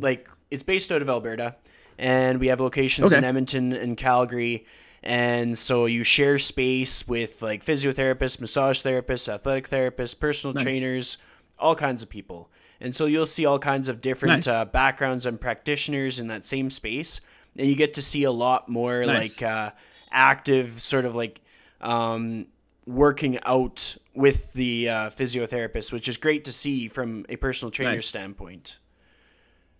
like 0.00 0.28
it's 0.50 0.62
based 0.62 0.90
out 0.90 1.02
of 1.02 1.08
Alberta, 1.08 1.54
and 1.98 2.38
we 2.38 2.46
have 2.46 2.60
locations 2.60 3.12
okay. 3.12 3.18
in 3.18 3.24
Edmonton 3.24 3.72
and 3.72 3.96
Calgary. 3.96 4.66
And 5.02 5.56
so 5.56 5.86
you 5.86 6.04
share 6.04 6.38
space 6.38 7.06
with 7.06 7.42
like 7.42 7.64
physiotherapists, 7.64 8.40
massage 8.40 8.82
therapists, 8.82 9.32
athletic 9.32 9.68
therapists, 9.68 10.18
personal 10.18 10.54
nice. 10.54 10.64
trainers, 10.64 11.18
all 11.58 11.74
kinds 11.74 12.02
of 12.02 12.08
people. 12.08 12.50
And 12.80 12.94
so 12.94 13.06
you'll 13.06 13.26
see 13.26 13.46
all 13.46 13.58
kinds 13.58 13.88
of 13.88 14.00
different 14.00 14.46
nice. 14.46 14.46
uh, 14.46 14.64
backgrounds 14.64 15.26
and 15.26 15.40
practitioners 15.40 16.18
in 16.18 16.28
that 16.28 16.44
same 16.44 16.70
space. 16.70 17.20
And 17.56 17.66
you 17.66 17.74
get 17.74 17.94
to 17.94 18.02
see 18.02 18.24
a 18.24 18.30
lot 18.30 18.68
more 18.68 19.04
nice. 19.04 19.40
like 19.40 19.50
uh, 19.50 19.70
active, 20.10 20.80
sort 20.80 21.04
of 21.04 21.16
like 21.16 21.40
um, 21.80 22.46
working 22.86 23.38
out 23.44 23.96
with 24.14 24.52
the 24.52 24.88
uh, 24.88 25.10
physiotherapist, 25.10 25.92
which 25.92 26.08
is 26.08 26.16
great 26.16 26.44
to 26.44 26.52
see 26.52 26.88
from 26.88 27.26
a 27.28 27.36
personal 27.36 27.70
trainer 27.70 27.98
standpoint. 28.00 28.78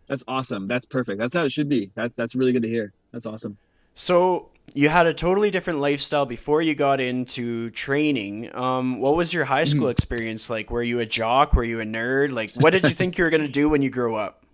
That's 0.09 0.25
awesome. 0.27 0.66
That's 0.66 0.87
perfect. 0.87 1.18
That's 1.18 1.35
how 1.35 1.44
it 1.44 1.53
should 1.53 1.68
be. 1.68 1.90
That, 1.94 2.16
that's 2.16 2.35
really 2.35 2.53
good 2.53 2.62
to 2.62 2.68
hear. 2.68 2.92
That's 3.12 3.27
awesome. 3.27 3.59
So 3.94 4.51
you 4.75 4.88
had 4.88 5.07
a 5.07 5.14
totally 5.14 5.51
different 5.51 5.81
lifestyle 5.81 6.27
before 6.27 6.62
you 6.62 6.75
got 6.75 7.01
into 7.01 7.71
training. 7.71 8.55
Um, 8.55 9.01
what 9.01 9.16
was 9.16 9.33
your 9.33 9.44
high 9.44 9.64
school 9.64 9.88
mm. 9.88 9.92
experience 9.92 10.49
like? 10.51 10.71
Were 10.71 10.83
you 10.83 11.01
a 11.01 11.07
jock? 11.07 11.53
Were 11.55 11.64
you 11.64 11.81
a 11.81 11.85
nerd? 11.85 12.33
Like, 12.33 12.53
what 12.53 12.71
did 12.71 12.85
you 12.85 12.90
think 12.90 13.18
you 13.18 13.25
were 13.25 13.31
going 13.31 13.42
to 13.42 13.49
do 13.49 13.68
when 13.68 13.83
you 13.83 13.90
grew 13.90 14.16
up? 14.16 14.44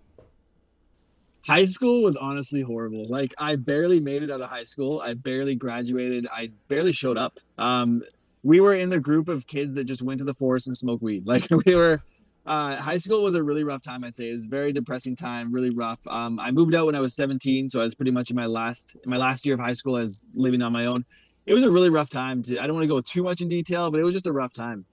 High 1.45 1.65
school 1.65 2.01
was 2.01 2.15
honestly 2.15 2.61
horrible. 2.61 3.03
Like, 3.07 3.33
I 3.37 3.55
barely 3.55 3.99
made 3.99 4.23
it 4.23 4.31
out 4.31 4.41
of 4.41 4.49
high 4.49 4.63
school. 4.63 4.99
I 5.03 5.13
barely 5.13 5.55
graduated. 5.55 6.27
I 6.31 6.51
barely 6.67 6.91
showed 6.91 7.17
up. 7.17 7.39
Um, 7.57 8.01
we 8.41 8.59
were 8.59 8.73
in 8.73 8.89
the 8.89 8.99
group 8.99 9.27
of 9.27 9.45
kids 9.45 9.75
that 9.75 9.85
just 9.85 10.01
went 10.01 10.19
to 10.19 10.25
the 10.25 10.33
forest 10.33 10.67
and 10.67 10.75
smoked 10.75 11.03
weed. 11.03 11.25
Like, 11.27 11.47
we 11.65 11.75
were 11.75 12.01
uh, 12.45 12.75
high 12.75 12.97
school 12.97 13.23
was 13.23 13.35
a 13.35 13.43
really 13.43 13.63
rough 13.63 13.81
time. 13.81 14.03
I'd 14.03 14.13
say 14.13 14.29
it 14.29 14.33
was 14.33 14.45
a 14.45 14.49
very 14.49 14.71
depressing 14.71 15.15
time, 15.15 15.51
really 15.51 15.71
rough. 15.71 15.99
Um, 16.07 16.39
I 16.39 16.51
moved 16.51 16.75
out 16.75 16.85
when 16.85 16.95
I 16.95 16.99
was 16.99 17.15
17, 17.15 17.69
so 17.69 17.79
I 17.79 17.83
was 17.83 17.95
pretty 17.95 18.11
much 18.11 18.29
in 18.29 18.35
my 18.35 18.45
last 18.45 18.95
in 19.03 19.09
my 19.09 19.17
last 19.17 19.45
year 19.45 19.55
of 19.55 19.59
high 19.59 19.73
school 19.73 19.97
as 19.97 20.23
living 20.33 20.61
on 20.61 20.71
my 20.71 20.85
own. 20.85 21.05
It 21.45 21.53
was 21.53 21.63
a 21.63 21.71
really 21.71 21.89
rough 21.89 22.09
time. 22.09 22.43
To 22.43 22.59
I 22.59 22.67
don't 22.67 22.75
want 22.75 22.83
to 22.83 22.89
go 22.89 23.01
too 23.01 23.23
much 23.23 23.41
in 23.41 23.49
detail, 23.49 23.89
but 23.89 23.99
it 23.99 24.03
was 24.03 24.13
just 24.13 24.27
a 24.27 24.33
rough 24.33 24.53
time. 24.53 24.85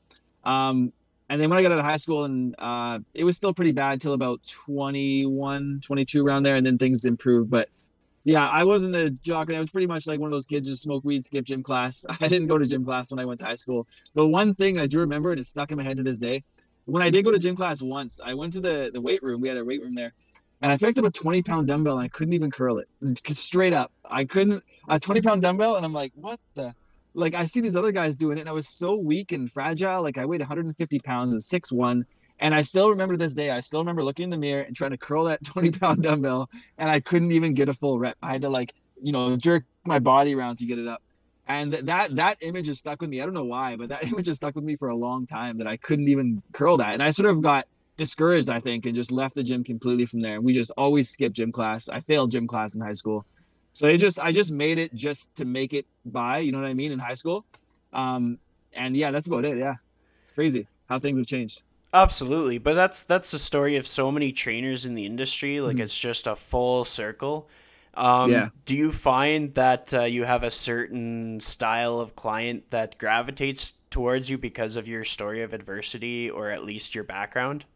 Um, 0.44 0.92
and 1.28 1.40
then 1.40 1.48
when 1.48 1.58
I 1.58 1.62
got 1.62 1.72
out 1.72 1.78
of 1.78 1.84
high 1.84 1.96
school, 1.98 2.24
and 2.24 2.54
uh, 2.58 2.98
it 3.14 3.24
was 3.24 3.36
still 3.36 3.54
pretty 3.54 3.72
bad 3.72 4.00
till 4.00 4.12
about 4.12 4.42
21, 4.46 5.80
22 5.82 6.26
around 6.26 6.42
there, 6.42 6.56
and 6.56 6.66
then 6.66 6.78
things 6.78 7.04
improved. 7.04 7.50
But 7.50 7.68
yeah, 8.24 8.48
I 8.48 8.64
wasn't 8.64 8.94
a 8.94 9.10
jock. 9.10 9.48
and 9.48 9.56
I 9.56 9.60
was 9.60 9.70
pretty 9.70 9.86
much 9.86 10.06
like 10.06 10.20
one 10.20 10.28
of 10.28 10.32
those 10.32 10.46
kids 10.46 10.68
just 10.68 10.82
smoke 10.82 11.04
weed, 11.04 11.24
skip 11.24 11.44
gym 11.44 11.62
class. 11.62 12.04
I 12.20 12.28
didn't 12.28 12.48
go 12.48 12.58
to 12.58 12.66
gym 12.66 12.84
class 12.84 13.10
when 13.10 13.18
I 13.18 13.24
went 13.24 13.40
to 13.40 13.46
high 13.46 13.56
school. 13.56 13.86
The 14.14 14.26
one 14.26 14.54
thing 14.54 14.78
I 14.78 14.86
do 14.86 15.00
remember, 15.00 15.30
and 15.30 15.40
it 15.40 15.46
stuck 15.46 15.70
in 15.70 15.78
my 15.78 15.84
head 15.84 15.96
to 15.98 16.02
this 16.02 16.18
day, 16.18 16.44
when 16.86 17.02
I 17.02 17.10
did 17.10 17.24
go 17.24 17.32
to 17.32 17.38
gym 17.38 17.56
class 17.56 17.80
once, 17.82 18.20
I 18.24 18.34
went 18.34 18.52
to 18.54 18.60
the 18.60 18.90
the 18.92 19.00
weight 19.00 19.22
room. 19.22 19.40
We 19.40 19.48
had 19.48 19.56
a 19.56 19.64
weight 19.64 19.82
room 19.82 19.94
there, 19.94 20.12
and 20.60 20.72
I 20.72 20.76
picked 20.76 20.98
up 20.98 21.04
a 21.04 21.10
20 21.10 21.42
pound 21.42 21.66
dumbbell 21.66 21.98
and 21.98 22.04
I 22.04 22.08
couldn't 22.08 22.34
even 22.34 22.50
curl 22.50 22.78
it. 22.78 22.88
Straight 23.28 23.72
up, 23.72 23.92
I 24.04 24.24
couldn't. 24.24 24.62
A 24.88 24.98
20 24.98 25.22
pound 25.22 25.42
dumbbell, 25.42 25.76
and 25.76 25.84
I'm 25.84 25.92
like, 25.92 26.12
what 26.14 26.38
the? 26.54 26.74
Like 27.14 27.34
I 27.34 27.44
see 27.44 27.60
these 27.60 27.76
other 27.76 27.92
guys 27.92 28.16
doing 28.16 28.38
it, 28.38 28.42
and 28.42 28.48
I 28.48 28.52
was 28.52 28.68
so 28.68 28.96
weak 28.96 29.32
and 29.32 29.50
fragile. 29.50 30.02
Like 30.02 30.18
I 30.18 30.24
weighed 30.24 30.40
150 30.40 30.98
pounds 31.00 31.34
and 31.34 31.42
six 31.42 31.70
one, 31.70 32.06
and 32.40 32.54
I 32.54 32.62
still 32.62 32.90
remember 32.90 33.16
this 33.16 33.34
day. 33.34 33.50
I 33.50 33.60
still 33.60 33.80
remember 33.80 34.02
looking 34.02 34.24
in 34.24 34.30
the 34.30 34.38
mirror 34.38 34.62
and 34.62 34.74
trying 34.74 34.92
to 34.92 34.98
curl 34.98 35.24
that 35.24 35.44
20 35.44 35.72
pound 35.72 36.02
dumbbell, 36.02 36.48
and 36.78 36.88
I 36.88 37.00
couldn't 37.00 37.32
even 37.32 37.54
get 37.54 37.68
a 37.68 37.74
full 37.74 37.98
rep. 37.98 38.16
I 38.22 38.32
had 38.32 38.42
to 38.42 38.48
like, 38.48 38.72
you 39.02 39.12
know, 39.12 39.36
jerk 39.36 39.64
my 39.84 39.98
body 39.98 40.34
around 40.34 40.56
to 40.58 40.64
get 40.64 40.78
it 40.78 40.88
up 40.88 41.02
and 41.52 41.72
that 41.72 42.16
that 42.16 42.36
image 42.40 42.68
is 42.68 42.80
stuck 42.80 43.00
with 43.00 43.10
me. 43.10 43.20
I 43.20 43.24
don't 43.24 43.34
know 43.34 43.44
why, 43.44 43.76
but 43.76 43.88
that 43.90 44.04
image 44.12 44.26
has 44.26 44.38
stuck 44.38 44.54
with 44.54 44.64
me 44.64 44.76
for 44.76 44.88
a 44.88 44.94
long 44.94 45.26
time 45.26 45.58
that 45.58 45.66
I 45.66 45.76
couldn't 45.76 46.08
even 46.08 46.42
curl 46.52 46.76
that, 46.78 46.94
and 46.94 47.02
I 47.02 47.10
sort 47.10 47.28
of 47.28 47.42
got 47.42 47.66
discouraged, 47.96 48.48
I 48.48 48.60
think, 48.60 48.86
and 48.86 48.94
just 48.94 49.12
left 49.12 49.34
the 49.34 49.42
gym 49.42 49.62
completely 49.64 50.06
from 50.06 50.20
there. 50.20 50.36
And 50.36 50.44
we 50.44 50.54
just 50.54 50.72
always 50.76 51.10
skipped 51.10 51.36
gym 51.36 51.52
class. 51.52 51.88
I 51.88 52.00
failed 52.00 52.30
gym 52.30 52.46
class 52.46 52.74
in 52.74 52.80
high 52.80 52.92
school, 52.92 53.26
so 53.72 53.88
I 53.88 53.96
just 53.96 54.18
I 54.18 54.32
just 54.32 54.52
made 54.52 54.78
it 54.78 54.94
just 54.94 55.36
to 55.36 55.44
make 55.44 55.72
it 55.74 55.86
by. 56.04 56.38
You 56.38 56.52
know 56.52 56.60
what 56.60 56.68
I 56.68 56.74
mean? 56.74 56.92
In 56.92 56.98
high 56.98 57.14
school, 57.14 57.44
um, 57.92 58.38
and 58.72 58.96
yeah, 58.96 59.10
that's 59.10 59.26
about 59.26 59.44
it. 59.44 59.58
Yeah, 59.58 59.74
it's 60.22 60.32
crazy 60.32 60.66
how 60.88 60.98
things 60.98 61.18
have 61.18 61.26
changed. 61.26 61.62
Absolutely, 61.94 62.56
but 62.56 62.74
that's 62.74 63.02
that's 63.02 63.32
the 63.32 63.38
story 63.38 63.76
of 63.76 63.86
so 63.86 64.10
many 64.10 64.32
trainers 64.32 64.86
in 64.86 64.94
the 64.94 65.04
industry. 65.04 65.60
Like 65.60 65.74
mm-hmm. 65.74 65.82
it's 65.82 65.98
just 65.98 66.26
a 66.26 66.34
full 66.34 66.86
circle. 66.86 67.48
Um, 67.94 68.30
yeah. 68.30 68.48
Do 68.64 68.76
you 68.76 68.90
find 68.90 69.52
that 69.54 69.92
uh, 69.92 70.02
you 70.04 70.24
have 70.24 70.42
a 70.42 70.50
certain 70.50 71.40
style 71.40 72.00
of 72.00 72.16
client 72.16 72.70
that 72.70 72.98
gravitates 72.98 73.74
towards 73.90 74.30
you 74.30 74.38
because 74.38 74.76
of 74.76 74.88
your 74.88 75.04
story 75.04 75.42
of 75.42 75.52
adversity 75.52 76.30
or 76.30 76.50
at 76.50 76.64
least 76.64 76.94
your 76.94 77.04
background? 77.04 77.66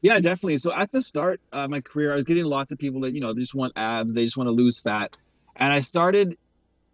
Yeah, 0.00 0.20
definitely. 0.20 0.58
So 0.58 0.72
at 0.72 0.92
the 0.92 1.02
start 1.02 1.40
of 1.52 1.70
my 1.70 1.80
career, 1.80 2.12
I 2.12 2.16
was 2.16 2.24
getting 2.24 2.44
lots 2.44 2.70
of 2.70 2.78
people 2.78 3.00
that 3.00 3.14
you 3.14 3.20
know 3.20 3.32
they 3.32 3.40
just 3.40 3.54
want 3.54 3.72
abs, 3.76 4.14
they 4.14 4.24
just 4.24 4.36
want 4.36 4.46
to 4.46 4.52
lose 4.52 4.78
fat, 4.78 5.16
and 5.56 5.72
I 5.72 5.80
started, 5.80 6.36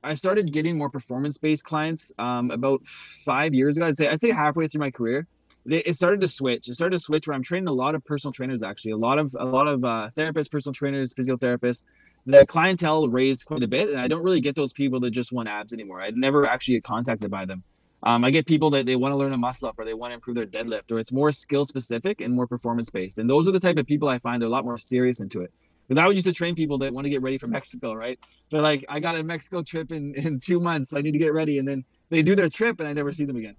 I 0.02 0.14
started 0.14 0.52
getting 0.52 0.78
more 0.78 0.88
performance 0.88 1.36
based 1.36 1.64
clients 1.64 2.12
um, 2.18 2.50
about 2.50 2.86
five 2.86 3.52
years 3.52 3.76
ago. 3.76 3.86
I'd 3.86 3.96
say 3.96 4.08
I'd 4.08 4.20
say 4.20 4.30
halfway 4.30 4.68
through 4.68 4.80
my 4.80 4.90
career, 4.90 5.26
it 5.66 5.94
started 5.94 6.20
to 6.20 6.28
switch. 6.28 6.68
It 6.68 6.74
started 6.74 6.96
to 6.96 7.00
switch 7.00 7.26
where 7.26 7.34
I'm 7.34 7.42
training 7.42 7.68
a 7.68 7.72
lot 7.72 7.94
of 7.94 8.04
personal 8.04 8.32
trainers, 8.32 8.62
actually, 8.62 8.92
a 8.92 8.96
lot 8.96 9.18
of 9.18 9.34
a 9.38 9.44
lot 9.44 9.66
of 9.66 9.84
uh, 9.84 10.10
therapists, 10.16 10.50
personal 10.50 10.74
trainers, 10.74 11.14
physiotherapists. 11.14 11.86
The 12.26 12.46
clientele 12.46 13.08
raised 13.08 13.46
quite 13.46 13.62
a 13.62 13.68
bit, 13.68 13.90
and 13.90 13.98
I 13.98 14.08
don't 14.08 14.24
really 14.24 14.40
get 14.40 14.56
those 14.56 14.72
people 14.72 15.00
that 15.00 15.10
just 15.10 15.32
want 15.32 15.48
abs 15.48 15.72
anymore. 15.72 16.00
I 16.00 16.10
never 16.10 16.46
actually 16.46 16.74
get 16.74 16.84
contacted 16.84 17.30
by 17.30 17.44
them. 17.44 17.62
Um, 18.02 18.24
I 18.24 18.30
get 18.30 18.46
people 18.46 18.68
that 18.70 18.84
they 18.84 18.96
want 18.96 19.12
to 19.12 19.16
learn 19.16 19.32
a 19.32 19.38
muscle 19.38 19.68
up 19.68 19.78
or 19.78 19.84
they 19.84 19.94
want 19.94 20.10
to 20.10 20.14
improve 20.14 20.36
their 20.36 20.46
deadlift, 20.46 20.92
or 20.92 20.98
it's 20.98 21.12
more 21.12 21.32
skill 21.32 21.64
specific 21.64 22.20
and 22.20 22.34
more 22.34 22.46
performance 22.46 22.90
based. 22.90 23.18
And 23.18 23.28
those 23.28 23.48
are 23.48 23.52
the 23.52 23.60
type 23.60 23.78
of 23.78 23.86
people 23.86 24.08
I 24.08 24.18
find 24.18 24.42
are 24.42 24.46
a 24.46 24.50
lot 24.50 24.64
more 24.64 24.76
serious 24.76 25.20
into 25.20 25.40
it. 25.40 25.52
Because 25.88 26.02
I 26.02 26.06
would 26.06 26.16
used 26.16 26.26
to 26.26 26.32
train 26.32 26.54
people 26.54 26.78
that 26.78 26.92
want 26.92 27.06
to 27.06 27.10
get 27.10 27.22
ready 27.22 27.38
for 27.38 27.46
Mexico, 27.46 27.94
right? 27.94 28.18
They're 28.50 28.62
like, 28.62 28.84
I 28.88 29.00
got 29.00 29.18
a 29.18 29.22
Mexico 29.22 29.62
trip 29.62 29.90
in 29.92 30.14
in 30.14 30.38
two 30.38 30.60
months. 30.60 30.94
I 30.94 31.00
need 31.00 31.12
to 31.12 31.18
get 31.18 31.32
ready, 31.32 31.58
and 31.58 31.68
then 31.68 31.84
they 32.10 32.22
do 32.22 32.34
their 32.34 32.48
trip, 32.48 32.80
and 32.80 32.88
I 32.88 32.92
never 32.92 33.12
see 33.12 33.24
them 33.24 33.36
again. 33.36 33.56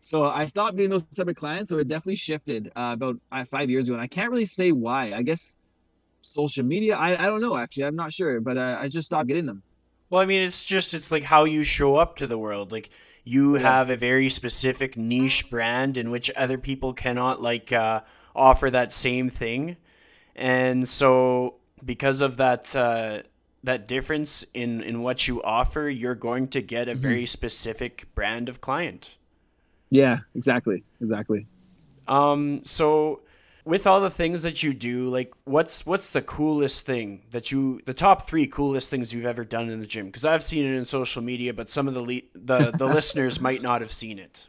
So 0.00 0.24
I 0.24 0.46
stopped 0.46 0.76
getting 0.76 0.90
those 0.90 1.04
type 1.04 1.28
of 1.28 1.36
clients. 1.36 1.68
So 1.68 1.78
it 1.78 1.88
definitely 1.88 2.16
shifted 2.16 2.68
uh, 2.74 2.92
about 2.94 3.16
uh, 3.30 3.44
five 3.44 3.70
years 3.70 3.84
ago, 3.84 3.94
and 3.94 4.02
I 4.02 4.06
can't 4.06 4.30
really 4.30 4.46
say 4.46 4.72
why. 4.72 5.12
I 5.14 5.22
guess 5.22 5.58
social 6.20 6.64
media. 6.64 6.96
I, 6.96 7.12
I 7.12 7.26
don't 7.28 7.40
know 7.40 7.56
actually. 7.56 7.84
I'm 7.84 7.96
not 7.96 8.12
sure, 8.12 8.40
but 8.40 8.56
uh, 8.56 8.78
I 8.80 8.88
just 8.88 9.06
stopped 9.06 9.28
getting 9.28 9.46
them. 9.46 9.62
Well, 10.08 10.20
I 10.20 10.26
mean, 10.26 10.42
it's 10.42 10.64
just 10.64 10.94
it's 10.94 11.10
like 11.10 11.22
how 11.22 11.44
you 11.44 11.62
show 11.62 11.96
up 11.96 12.16
to 12.16 12.26
the 12.26 12.38
world. 12.38 12.72
Like 12.72 12.90
you 13.24 13.56
yeah. 13.56 13.62
have 13.62 13.90
a 13.90 13.96
very 13.96 14.28
specific 14.28 14.96
niche 14.96 15.50
brand 15.50 15.96
in 15.96 16.10
which 16.10 16.30
other 16.36 16.58
people 16.58 16.92
cannot 16.92 17.40
like 17.42 17.72
uh, 17.72 18.00
offer 18.34 18.70
that 18.70 18.92
same 18.92 19.30
thing, 19.30 19.76
and 20.34 20.88
so 20.88 21.56
because 21.84 22.22
of 22.22 22.38
that 22.38 22.74
uh, 22.74 23.20
that 23.62 23.86
difference 23.86 24.44
in 24.54 24.82
in 24.82 25.02
what 25.02 25.28
you 25.28 25.42
offer, 25.42 25.88
you're 25.88 26.14
going 26.14 26.48
to 26.48 26.60
get 26.60 26.88
a 26.88 26.92
mm-hmm. 26.92 27.00
very 27.00 27.26
specific 27.26 28.06
brand 28.14 28.48
of 28.48 28.60
client. 28.60 29.16
Yeah, 29.90 30.20
exactly, 30.34 30.84
exactly. 31.00 31.46
Um, 32.06 32.62
so 32.64 33.22
with 33.64 33.86
all 33.86 34.00
the 34.00 34.10
things 34.10 34.42
that 34.42 34.62
you 34.62 34.72
do, 34.72 35.08
like 35.08 35.32
what's 35.44 35.84
what's 35.86 36.10
the 36.10 36.22
coolest 36.22 36.86
thing 36.86 37.22
that 37.30 37.50
you 37.52 37.80
the 37.86 37.94
top 37.94 38.26
three 38.26 38.46
coolest 38.46 38.90
things 38.90 39.12
you've 39.12 39.26
ever 39.26 39.44
done 39.44 39.68
in 39.68 39.80
the 39.80 39.86
gym? 39.86 40.06
Because 40.06 40.24
I've 40.24 40.44
seen 40.44 40.64
it 40.64 40.76
in 40.76 40.84
social 40.84 41.22
media, 41.22 41.52
but 41.52 41.70
some 41.70 41.88
of 41.88 41.94
the 41.94 42.02
le- 42.02 42.28
the 42.34 42.72
the 42.72 42.86
listeners 42.88 43.40
might 43.40 43.62
not 43.62 43.80
have 43.80 43.92
seen 43.92 44.18
it. 44.18 44.48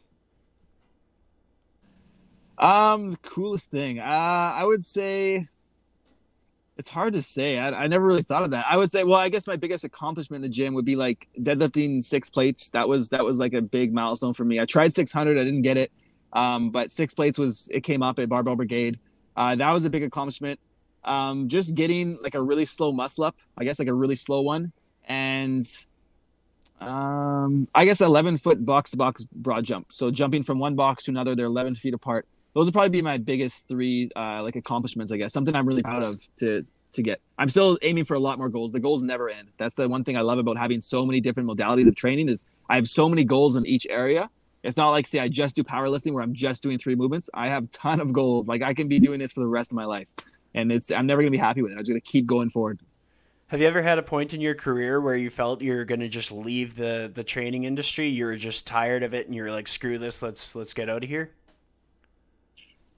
Um, 2.58 3.12
the 3.12 3.18
coolest 3.18 3.72
thing, 3.72 4.00
uh, 4.00 4.04
I 4.04 4.64
would 4.66 4.86
say 4.86 5.48
it's 6.82 6.90
hard 6.90 7.14
to 7.14 7.22
say. 7.22 7.60
I, 7.60 7.84
I 7.84 7.86
never 7.86 8.04
really 8.04 8.24
thought 8.24 8.42
of 8.42 8.50
that. 8.52 8.66
I 8.68 8.76
would 8.76 8.90
say, 8.90 9.04
well, 9.04 9.20
I 9.20 9.30
guess 9.30 9.46
my 9.46 9.56
biggest 9.56 9.84
accomplishment 9.84 10.44
in 10.44 10.50
the 10.50 10.54
gym 10.54 10.74
would 10.74 10.84
be 10.84 10.96
like 10.96 11.28
deadlifting 11.40 12.02
six 12.02 12.28
plates. 12.28 12.72
That 12.72 12.90
was 12.90 13.10
that 13.10 13.24
was 13.24 13.38
like 13.38 13.54
a 13.54 13.62
big 13.62 13.94
milestone 13.94 14.34
for 14.34 14.44
me. 14.44 14.60
I 14.60 14.66
tried 14.66 14.92
600, 14.92 15.38
I 15.38 15.44
didn't 15.44 15.62
get 15.62 15.78
it, 15.78 15.92
um, 16.34 16.72
but 16.72 16.92
six 16.92 17.14
plates 17.14 17.38
was 17.38 17.70
it 17.72 17.82
came 17.82 18.02
up 18.02 18.18
at 18.18 18.30
Barbell 18.30 18.56
Brigade. 18.56 18.98
Uh, 19.38 19.56
that 19.56 19.72
was 19.72 19.86
a 19.86 19.92
big 19.92 20.02
accomplishment. 20.02 20.60
Um, 21.04 21.50
just 21.50 21.76
getting 21.76 22.18
like 22.24 22.34
a 22.34 22.42
really 22.42 22.66
slow 22.66 22.92
muscle 22.92 23.26
up, 23.26 23.36
I 23.56 23.64
guess 23.64 23.78
like 23.78 23.88
a 23.88 23.94
really 23.94 24.16
slow 24.16 24.42
one, 24.42 24.72
and 25.06 25.64
um, 26.80 27.68
I 27.76 27.86
guess 27.86 28.02
11 28.02 28.40
foot 28.40 28.66
box 28.66 28.90
to 28.92 28.98
box 28.98 29.24
broad 29.26 29.66
jump. 29.66 29.94
So 29.94 30.10
jumping 30.10 30.42
from 30.42 30.58
one 30.58 30.74
box 30.74 31.04
to 31.04 31.12
another, 31.12 31.36
they're 31.36 31.46
11 31.46 31.76
feet 31.76 31.94
apart 31.94 32.26
those 32.54 32.66
would 32.66 32.74
probably 32.74 32.90
be 32.90 33.02
my 33.02 33.18
biggest 33.18 33.68
three 33.68 34.10
uh, 34.16 34.44
like 34.44 34.56
accomplishments, 34.56 35.12
I 35.12 35.18
guess. 35.18 35.34
Something 35.34 35.56
I'm 35.56 35.68
really 35.68 35.84
proud 35.84 36.04
of 36.04 36.16
to 36.38 36.66
to 36.94 37.02
get. 37.02 37.22
I'm 37.38 37.50
still 37.50 37.78
aiming 37.82 38.06
for 38.06 38.16
a 38.16 38.20
lot 38.20 38.38
more 38.38 38.50
goals. 38.50 38.72
The 38.72 38.80
goals 38.80 39.02
never 39.02 39.30
end. 39.30 39.50
That's 39.58 39.76
the 39.76 39.88
one 39.88 40.04
thing 40.04 40.18
I 40.18 40.22
love 40.22 40.40
about 40.40 40.58
having 40.58 40.82
so 40.82 41.06
many 41.06 41.22
different 41.22 41.50
modalities 41.50 41.88
of 41.88 41.96
training 41.96 42.30
is 42.30 42.44
I 42.70 42.76
have 42.76 42.88
so 42.88 43.08
many 43.08 43.24
goals 43.24 43.56
in 43.56 43.66
each 43.66 43.88
area. 43.90 44.30
It's 44.64 44.78
not 44.78 44.90
like 44.92 45.08
say 45.08 45.20
I 45.20 45.28
just 45.28 45.56
do 45.56 45.64
powerlifting 45.64 46.14
where 46.14 46.24
I'm 46.24 46.34
just 46.34 46.62
doing 46.62 46.78
three 46.78 46.96
movements. 46.96 47.30
I 47.34 47.48
have 47.48 47.72
ton 47.72 48.00
of 48.00 48.14
goals. 48.14 48.48
Like 48.48 48.62
I 48.62 48.74
can 48.74 48.88
be 48.88 49.00
doing 49.00 49.20
this 49.20 49.32
for 49.32 49.40
the 49.40 49.48
rest 49.48 49.72
of 49.72 49.76
my 49.76 49.86
life. 49.86 50.10
And 50.54 50.72
it's 50.72 50.92
I'm 50.92 51.08
never 51.08 51.22
gonna 51.22 51.32
be 51.32 51.38
happy 51.38 51.62
with 51.62 51.72
it. 51.72 51.76
I'm 51.76 51.82
just 51.82 51.92
gonna 51.92 52.02
keep 52.02 52.26
going 52.26 52.50
forward. 52.50 52.80
Have 53.48 53.60
you 53.60 53.68
ever 53.68 53.82
had 53.82 53.98
a 53.98 54.04
point 54.04 54.34
in 54.34 54.40
your 54.40 54.56
career 54.56 55.02
where 55.02 55.16
you 55.16 55.30
felt 55.30 55.62
you're 55.62 55.84
gonna 55.84 56.10
just 56.10 56.32
leave 56.32 56.76
the 56.76 57.10
the 57.14 57.24
training 57.24 57.64
industry? 57.64 58.08
You 58.08 58.26
were 58.26 58.36
just 58.36 58.68
tired 58.68 59.04
of 59.04 59.14
it 59.14 59.26
and 59.26 59.36
you're 59.36 59.52
like, 59.52 59.68
screw 59.68 59.98
this, 59.98 60.22
let's 60.22 60.56
let's 60.56 60.74
get 60.74 60.90
out 60.90 61.04
of 61.04 61.10
here? 61.10 61.32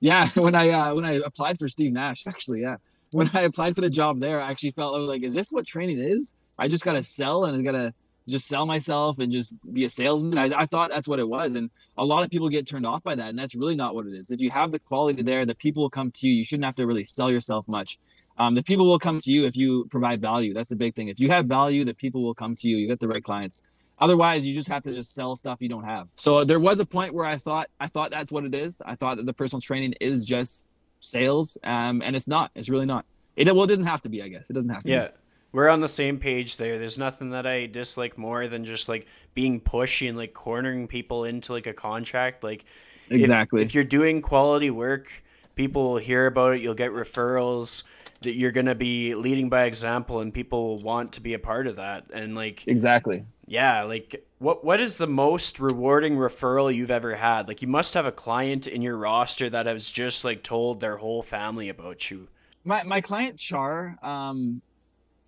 Yeah, 0.03 0.27
when 0.35 0.53
I 0.53 0.69
uh, 0.69 0.95
when 0.95 1.05
I 1.05 1.13
applied 1.13 1.57
for 1.57 1.69
Steve 1.69 1.93
Nash, 1.93 2.27
actually, 2.27 2.61
yeah, 2.61 2.75
when 3.11 3.29
I 3.33 3.43
applied 3.43 3.73
for 3.73 3.79
the 3.79 3.89
job 3.89 4.19
there, 4.19 4.37
I 4.41 4.51
actually 4.51 4.71
felt 4.71 4.95
I 4.95 4.99
was 4.99 5.07
like, 5.07 5.23
is 5.23 5.33
this 5.33 5.49
what 5.49 5.65
training 5.65 5.99
is? 5.99 6.35
I 6.59 6.67
just 6.67 6.83
gotta 6.83 7.01
sell 7.01 7.45
and 7.45 7.57
I 7.57 7.61
gotta 7.61 7.93
just 8.27 8.47
sell 8.47 8.65
myself 8.65 9.19
and 9.19 9.31
just 9.31 9.53
be 9.71 9.85
a 9.85 9.89
salesman. 9.89 10.37
I, 10.37 10.63
I 10.63 10.65
thought 10.65 10.89
that's 10.89 11.07
what 11.07 11.19
it 11.19 11.29
was, 11.29 11.55
and 11.55 11.71
a 11.97 12.03
lot 12.03 12.25
of 12.25 12.29
people 12.29 12.49
get 12.49 12.67
turned 12.67 12.85
off 12.85 13.01
by 13.01 13.15
that, 13.15 13.29
and 13.29 13.39
that's 13.39 13.55
really 13.55 13.77
not 13.77 13.95
what 13.95 14.05
it 14.05 14.11
is. 14.11 14.29
If 14.29 14.41
you 14.41 14.49
have 14.49 14.73
the 14.73 14.79
quality 14.79 15.23
there, 15.23 15.45
the 15.45 15.55
people 15.55 15.83
will 15.83 15.89
come 15.89 16.11
to 16.11 16.27
you. 16.27 16.33
You 16.33 16.43
shouldn't 16.43 16.65
have 16.65 16.75
to 16.75 16.85
really 16.85 17.05
sell 17.05 17.31
yourself 17.31 17.65
much. 17.69 17.97
Um, 18.37 18.55
the 18.55 18.63
people 18.63 18.87
will 18.87 18.99
come 18.99 19.19
to 19.19 19.31
you 19.31 19.45
if 19.45 19.55
you 19.55 19.85
provide 19.89 20.19
value. 20.19 20.53
That's 20.53 20.69
the 20.69 20.75
big 20.75 20.95
thing. 20.95 21.07
If 21.07 21.21
you 21.21 21.29
have 21.29 21.45
value, 21.45 21.85
the 21.85 21.95
people 21.95 22.23
will 22.23 22.33
come 22.33 22.55
to 22.55 22.67
you. 22.67 22.75
You 22.75 22.89
get 22.89 22.99
the 22.99 23.07
right 23.07 23.23
clients. 23.23 23.63
Otherwise, 23.99 24.45
you 24.45 24.53
just 24.53 24.69
have 24.69 24.83
to 24.83 24.93
just 24.93 25.13
sell 25.13 25.35
stuff 25.35 25.59
you 25.61 25.69
don't 25.69 25.85
have. 25.85 26.09
So 26.15 26.43
there 26.43 26.59
was 26.59 26.79
a 26.79 26.85
point 26.85 27.13
where 27.13 27.25
I 27.25 27.37
thought 27.37 27.69
I 27.79 27.87
thought 27.87 28.11
that's 28.11 28.31
what 28.31 28.43
it 28.43 28.55
is. 28.55 28.81
I 28.85 28.95
thought 28.95 29.17
that 29.17 29.25
the 29.25 29.33
personal 29.33 29.61
training 29.61 29.93
is 30.01 30.25
just 30.25 30.65
sales, 30.99 31.57
um, 31.63 32.01
and 32.01 32.15
it's 32.15 32.27
not. 32.27 32.51
It's 32.55 32.69
really 32.69 32.85
not. 32.85 33.05
It 33.35 33.47
well, 33.47 33.63
it 33.63 33.67
doesn't 33.67 33.85
have 33.85 34.01
to 34.01 34.09
be. 34.09 34.21
I 34.21 34.27
guess 34.27 34.49
it 34.49 34.53
doesn't 34.53 34.69
have 34.69 34.83
to. 34.83 34.91
Yeah. 34.91 35.07
Be. 35.07 35.13
We're 35.53 35.69
on 35.69 35.81
the 35.81 35.87
same 35.87 36.17
page 36.17 36.57
there. 36.57 36.79
There's 36.79 36.97
nothing 36.97 37.29
that 37.29 37.45
I 37.45 37.67
dislike 37.67 38.17
more 38.17 38.47
than 38.47 38.65
just 38.65 38.89
like 38.89 39.05
being 39.35 39.61
pushy 39.61 40.09
and 40.09 40.17
like 40.17 40.33
cornering 40.33 40.87
people 40.87 41.25
into 41.25 41.53
like 41.53 41.67
a 41.67 41.73
contract. 41.73 42.43
Like 42.43 42.65
exactly. 43.09 43.61
If, 43.61 43.69
if 43.69 43.75
you're 43.75 43.83
doing 43.83 44.23
quality 44.23 44.71
work, 44.71 45.11
people 45.55 45.83
will 45.83 45.97
hear 45.97 46.25
about 46.25 46.55
it. 46.55 46.61
You'll 46.61 46.73
get 46.73 46.91
referrals 46.91 47.83
that 48.23 48.35
you're 48.35 48.51
going 48.51 48.65
to 48.65 48.75
be 48.75 49.15
leading 49.15 49.49
by 49.49 49.65
example 49.65 50.19
and 50.19 50.33
people 50.33 50.77
want 50.77 51.13
to 51.13 51.21
be 51.21 51.33
a 51.33 51.39
part 51.39 51.67
of 51.67 51.77
that. 51.77 52.09
And 52.13 52.35
like 52.35 52.67
exactly. 52.67 53.19
yeah 53.45 53.83
like 53.83 54.25
what 54.39 54.63
what 54.63 54.79
is 54.79 54.97
the 54.97 55.07
most 55.07 55.59
rewarding 55.59 56.15
referral 56.15 56.73
you've 56.73 56.91
ever 56.91 57.15
had? 57.15 57.47
Like 57.47 57.61
you 57.61 57.67
must 57.67 57.93
have 57.93 58.05
a 58.05 58.11
client 58.11 58.67
in 58.67 58.81
your 58.81 58.97
roster 58.97 59.49
that 59.49 59.65
has 59.65 59.89
just 59.89 60.25
like 60.25 60.43
told 60.43 60.79
their 60.79 60.97
whole 60.97 61.21
family 61.21 61.69
about 61.69 62.09
you. 62.11 62.27
My 62.63 62.83
my 62.83 63.01
client 63.01 63.37
char 63.37 63.97
um 64.01 64.61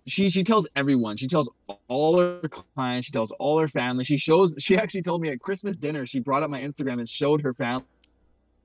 she 0.06 0.28
she 0.28 0.44
tells 0.44 0.68
everyone. 0.76 1.16
She 1.16 1.26
tells 1.26 1.50
all 1.88 2.18
her 2.18 2.40
clients. 2.74 3.06
She 3.06 3.12
tells 3.12 3.32
all 3.32 3.58
her 3.58 3.68
family. 3.68 4.04
She 4.04 4.18
shows 4.18 4.54
she 4.58 4.76
actually 4.76 5.02
told 5.02 5.22
me 5.22 5.30
at 5.30 5.40
christmas 5.40 5.76
dinner 5.76 6.06
she 6.06 6.20
brought 6.20 6.42
up 6.42 6.50
my 6.50 6.60
instagram 6.60 6.98
and 6.98 7.08
showed 7.08 7.42
her 7.42 7.52
family 7.52 7.84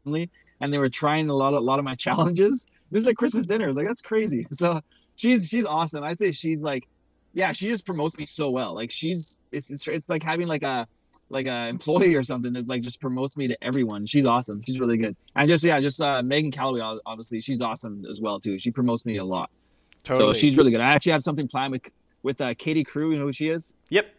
and 0.05 0.73
they 0.73 0.77
were 0.77 0.89
trying 0.89 1.29
a 1.29 1.33
lot 1.33 1.53
of, 1.53 1.59
a 1.59 1.63
lot 1.63 1.79
of 1.79 1.85
my 1.85 1.93
challenges 1.95 2.67
this 2.91 3.03
is 3.03 3.09
a 3.09 3.15
Christmas 3.15 3.47
dinner. 3.47 3.67
It's 3.67 3.77
like 3.77 3.87
that's 3.87 4.01
crazy. 4.01 4.45
So 4.51 4.81
she's 5.15 5.47
she's 5.47 5.65
awesome. 5.65 6.03
I 6.03 6.13
say 6.13 6.31
she's 6.31 6.61
like, 6.61 6.87
yeah, 7.33 7.51
she 7.53 7.67
just 7.67 7.85
promotes 7.85 8.17
me 8.17 8.25
so 8.25 8.51
well. 8.51 8.75
Like 8.75 8.91
she's 8.91 9.39
it's 9.51 9.71
it's, 9.71 9.87
it's 9.87 10.09
like 10.09 10.21
having 10.21 10.47
like 10.47 10.63
a 10.63 10.87
like 11.29 11.47
a 11.47 11.69
employee 11.69 12.15
or 12.15 12.23
something 12.23 12.51
that's 12.51 12.69
like 12.69 12.81
just 12.81 12.99
promotes 12.99 13.37
me 13.37 13.47
to 13.47 13.63
everyone. 13.63 14.05
She's 14.05 14.25
awesome. 14.25 14.61
She's 14.61 14.79
really 14.79 14.97
good. 14.97 15.15
And 15.35 15.47
just 15.47 15.63
yeah, 15.63 15.79
just 15.79 16.01
uh, 16.01 16.21
Meghan 16.21 16.53
Callaway 16.53 16.81
obviously 17.05 17.39
she's 17.39 17.61
awesome 17.61 18.03
as 18.09 18.19
well 18.21 18.39
too. 18.39 18.59
She 18.59 18.71
promotes 18.71 19.05
me 19.05 19.17
a 19.17 19.23
lot. 19.23 19.49
Totally. 20.03 20.33
So 20.33 20.39
she's 20.39 20.57
really 20.57 20.71
good. 20.71 20.81
I 20.81 20.91
actually 20.91 21.13
have 21.13 21.23
something 21.23 21.47
planned 21.47 21.71
with 21.71 21.89
with 22.23 22.41
uh, 22.41 22.53
Katie 22.55 22.83
Crewe. 22.83 23.11
You 23.11 23.19
know 23.19 23.25
who 23.25 23.33
she 23.33 23.47
is? 23.47 23.73
Yep. 23.89 24.13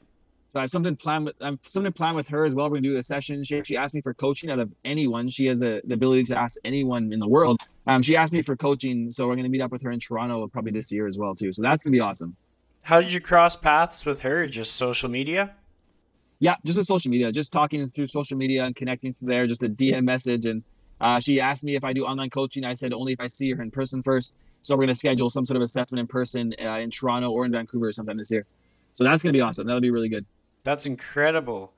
So 0.53 0.59
I 0.59 0.65
have 0.65 0.71
something 0.71 0.97
planned 0.97 1.25
with 1.25 1.35
I'm 1.41 1.59
something 1.63 1.95
planned 1.95 2.15
with 2.15 2.29
her 2.29 2.45
as 2.45 2.55
well. 2.55 2.69
We're 2.69 2.77
gonna 2.77 2.89
do 2.89 2.99
a 2.99 3.03
session. 3.03 3.43
She 3.43 3.57
actually 3.57 3.79
asked 3.79 3.95
me 3.95 4.03
for 4.03 4.13
coaching 4.13 4.51
out 4.51 4.59
of 4.59 4.71
anyone. 4.85 5.31
She 5.31 5.47
has 5.47 5.61
the, 5.61 5.81
the 5.83 5.95
ability 5.95 6.25
to 6.25 6.37
ask 6.39 6.59
anyone 6.63 7.11
in 7.11 7.21
the 7.21 7.29
world. 7.29 7.59
Um, 7.87 8.03
she 8.03 8.17
asked 8.17 8.35
me 8.35 8.43
for 8.43 8.55
coaching, 8.55 9.11
so 9.11 9.27
we're 9.27 9.37
gonna 9.37 9.49
meet 9.49 9.63
up 9.63 9.73
with 9.73 9.81
her 9.81 9.91
in 9.91 9.99
Toronto 9.99 10.47
probably 10.49 10.73
this 10.73 10.93
year 10.93 11.07
as 11.07 11.17
well 11.17 11.35
too. 11.35 11.53
So 11.53 11.63
that's 11.63 11.83
gonna 11.83 11.93
be 11.93 12.01
awesome. 12.01 12.37
How 12.83 13.01
did 13.01 13.15
you 13.15 13.19
cross 13.19 13.57
paths 13.57 14.05
with 14.05 14.21
her? 14.21 14.47
Just 14.47 14.77
social 14.77 15.09
media? 15.09 15.55
Yeah, 16.39 16.57
just 16.67 16.77
with 16.77 16.87
social 16.87 17.11
media, 17.11 17.33
just 17.33 17.51
talking 17.51 17.89
through 17.89 18.09
social 18.09 18.37
media 18.37 18.67
and 18.67 18.77
connecting 18.77 19.15
through 19.15 19.29
there, 19.29 19.47
just 19.47 19.63
a 19.63 19.71
DM 19.71 20.05
message. 20.05 20.45
And 20.45 20.65
uh, 21.01 21.19
she 21.19 21.41
asked 21.41 21.65
me 21.65 21.77
if 21.77 21.85
I 21.85 21.95
do 21.95 22.05
online 22.05 22.29
coaching. 22.29 22.63
I 22.67 22.75
said 22.75 22.93
only 22.93 23.15
if 23.15 23.21
I 23.21 23.29
see 23.29 23.51
her 23.55 23.63
in 23.63 23.71
person 23.71 24.03
first. 24.03 24.37
So 24.61 24.77
we're 24.77 24.83
gonna 24.83 24.97
schedule 24.97 25.31
some 25.31 25.47
sort 25.47 25.57
of 25.57 25.63
assessment 25.63 26.01
in 26.01 26.09
person 26.09 26.53
uh, 26.63 26.77
in 26.77 26.91
Toronto 26.91 27.31
or 27.31 27.47
in 27.47 27.53
Vancouver 27.53 27.91
sometime 27.91 28.19
this 28.19 28.31
year. 28.31 28.45
So 28.93 29.03
that's 29.03 29.23
gonna 29.23 29.33
be 29.33 29.41
awesome. 29.41 29.67
That'll 29.67 29.81
be 29.81 29.91
really 29.91 30.11
good. 30.11 30.27
That's 30.65 30.87
incredible. 30.87 31.73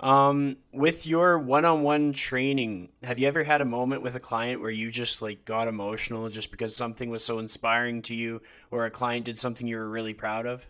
Um, 0.00 0.56
with 0.72 1.06
your 1.06 1.38
one-on-one 1.38 2.14
training, 2.14 2.88
have 3.02 3.18
you 3.18 3.28
ever 3.28 3.44
had 3.44 3.60
a 3.60 3.66
moment 3.66 4.02
with 4.02 4.14
a 4.14 4.20
client 4.20 4.62
where 4.62 4.70
you 4.70 4.90
just 4.90 5.20
like 5.20 5.44
got 5.44 5.68
emotional 5.68 6.30
just 6.30 6.50
because 6.50 6.74
something 6.74 7.10
was 7.10 7.22
so 7.22 7.38
inspiring 7.38 8.00
to 8.02 8.14
you, 8.14 8.40
or 8.70 8.86
a 8.86 8.90
client 8.90 9.26
did 9.26 9.38
something 9.38 9.66
you 9.66 9.76
were 9.76 9.88
really 9.88 10.14
proud 10.14 10.46
of? 10.46 10.66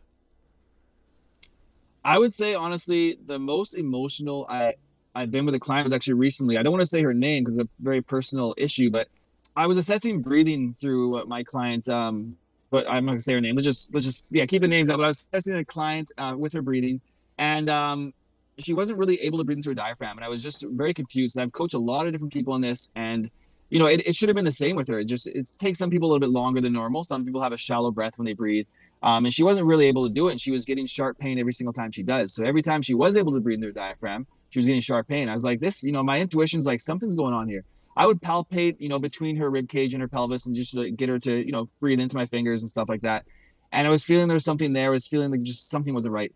I 2.04 2.18
would 2.18 2.34
say 2.34 2.54
honestly, 2.54 3.18
the 3.24 3.38
most 3.38 3.74
emotional 3.74 4.46
I 4.48 4.74
I've 5.14 5.30
been 5.30 5.46
with 5.46 5.54
a 5.54 5.60
client 5.60 5.84
was 5.84 5.92
actually 5.92 6.14
recently. 6.14 6.58
I 6.58 6.62
don't 6.62 6.72
want 6.72 6.82
to 6.82 6.86
say 6.86 7.02
her 7.02 7.14
name 7.14 7.44
because 7.44 7.58
it's 7.58 7.68
a 7.68 7.82
very 7.82 8.02
personal 8.02 8.54
issue, 8.56 8.90
but 8.90 9.08
I 9.54 9.68
was 9.68 9.76
assessing 9.76 10.22
breathing 10.22 10.74
through 10.74 11.24
my 11.26 11.44
client. 11.44 11.88
Um, 11.88 12.36
but 12.70 12.88
I'm 12.88 13.04
not 13.04 13.12
gonna 13.12 13.20
say 13.20 13.34
her 13.34 13.40
name. 13.40 13.54
Let's 13.54 13.66
just 13.66 13.94
let's 13.94 14.06
just 14.06 14.34
yeah 14.34 14.46
keep 14.46 14.62
the 14.62 14.68
names 14.68 14.90
out. 14.90 14.96
But 14.96 15.04
I 15.04 15.08
was 15.08 15.26
assessing 15.32 15.54
a 15.54 15.64
client 15.64 16.10
uh, 16.18 16.34
with 16.36 16.52
her 16.52 16.62
breathing 16.62 17.00
and 17.40 17.70
um, 17.70 18.12
she 18.58 18.74
wasn't 18.74 18.98
really 18.98 19.20
able 19.22 19.38
to 19.38 19.44
breathe 19.44 19.56
into 19.56 19.70
her 19.70 19.74
diaphragm, 19.74 20.18
and 20.18 20.24
I 20.24 20.28
was 20.28 20.42
just 20.42 20.64
very 20.68 20.92
confused. 20.92 21.36
And 21.36 21.42
I've 21.42 21.52
coached 21.52 21.74
a 21.74 21.78
lot 21.78 22.06
of 22.06 22.12
different 22.12 22.34
people 22.34 22.52
on 22.52 22.60
this, 22.60 22.90
and 22.94 23.30
you 23.70 23.78
know, 23.78 23.86
it, 23.86 24.06
it 24.06 24.14
should 24.14 24.28
have 24.28 24.36
been 24.36 24.44
the 24.44 24.52
same 24.52 24.76
with 24.76 24.88
her. 24.88 25.00
It 25.00 25.06
just 25.06 25.26
it 25.26 25.48
takes 25.58 25.78
some 25.78 25.90
people 25.90 26.08
a 26.08 26.10
little 26.10 26.20
bit 26.20 26.28
longer 26.28 26.60
than 26.60 26.74
normal. 26.74 27.02
Some 27.02 27.24
people 27.24 27.40
have 27.40 27.52
a 27.52 27.56
shallow 27.56 27.90
breath 27.90 28.18
when 28.18 28.26
they 28.26 28.34
breathe. 28.34 28.66
Um, 29.02 29.24
and 29.24 29.32
she 29.32 29.42
wasn't 29.42 29.66
really 29.66 29.86
able 29.86 30.06
to 30.06 30.12
do 30.12 30.28
it. 30.28 30.32
And 30.32 30.40
she 30.40 30.50
was 30.50 30.66
getting 30.66 30.84
sharp 30.84 31.18
pain 31.18 31.38
every 31.38 31.54
single 31.54 31.72
time 31.72 31.90
she 31.90 32.02
does. 32.02 32.34
So 32.34 32.44
every 32.44 32.60
time 32.60 32.82
she 32.82 32.92
was 32.92 33.16
able 33.16 33.32
to 33.32 33.40
breathe 33.40 33.58
in 33.58 33.62
her 33.62 33.72
diaphragm, 33.72 34.26
she 34.50 34.58
was 34.58 34.66
getting 34.66 34.82
sharp 34.82 35.08
pain. 35.08 35.30
I 35.30 35.32
was 35.32 35.44
like, 35.44 35.60
this, 35.60 35.82
you 35.82 35.92
know, 35.92 36.02
my 36.02 36.20
intuition's 36.20 36.66
like 36.66 36.82
something's 36.82 37.16
going 37.16 37.32
on 37.32 37.48
here. 37.48 37.64
I 37.96 38.06
would 38.06 38.20
palpate, 38.20 38.76
you 38.78 38.90
know, 38.90 38.98
between 38.98 39.36
her 39.36 39.48
rib 39.48 39.68
cage 39.68 39.94
and 39.94 40.02
her 40.02 40.08
pelvis 40.08 40.44
and 40.44 40.54
just 40.54 40.76
like, 40.76 40.96
get 40.96 41.08
her 41.08 41.18
to, 41.20 41.46
you 41.46 41.52
know, 41.52 41.70
breathe 41.80 42.00
into 42.00 42.16
my 42.16 42.26
fingers 42.26 42.62
and 42.62 42.70
stuff 42.70 42.88
like 42.90 43.02
that. 43.02 43.24
And 43.72 43.86
I 43.86 43.90
was 43.90 44.04
feeling 44.04 44.28
there 44.28 44.34
was 44.34 44.44
something 44.44 44.72
there. 44.72 44.88
I 44.88 44.90
was 44.90 45.06
feeling 45.06 45.30
like 45.30 45.42
just 45.42 45.70
something 45.70 45.94
wasn't 45.94 46.12
right. 46.12 46.34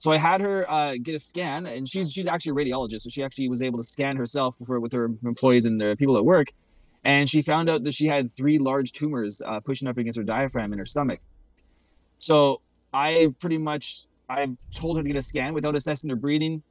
So 0.00 0.10
I 0.10 0.16
had 0.16 0.40
her 0.40 0.64
uh, 0.66 0.94
get 1.00 1.14
a 1.14 1.18
scan, 1.18 1.66
and 1.66 1.86
she's 1.86 2.10
she's 2.10 2.26
actually 2.26 2.62
a 2.62 2.64
radiologist, 2.64 3.02
so 3.02 3.10
she 3.10 3.22
actually 3.22 3.50
was 3.50 3.60
able 3.60 3.78
to 3.78 3.84
scan 3.84 4.16
herself 4.16 4.56
for, 4.66 4.80
with 4.80 4.92
her 4.92 5.10
employees 5.24 5.66
and 5.66 5.78
the 5.78 5.94
people 5.94 6.16
at 6.16 6.24
work, 6.24 6.52
and 7.04 7.28
she 7.28 7.42
found 7.42 7.68
out 7.68 7.84
that 7.84 7.92
she 7.92 8.06
had 8.06 8.32
three 8.32 8.56
large 8.56 8.92
tumors 8.92 9.42
uh, 9.44 9.60
pushing 9.60 9.86
up 9.88 9.98
against 9.98 10.18
her 10.18 10.24
diaphragm 10.24 10.72
in 10.72 10.78
her 10.78 10.86
stomach. 10.86 11.20
So 12.16 12.62
I 12.94 13.34
pretty 13.40 13.58
much 13.58 14.06
I 14.26 14.48
told 14.74 14.96
her 14.96 15.02
to 15.02 15.06
get 15.06 15.18
a 15.18 15.22
scan 15.22 15.52
without 15.52 15.76
assessing 15.76 16.08
her 16.08 16.16
breathing. 16.16 16.62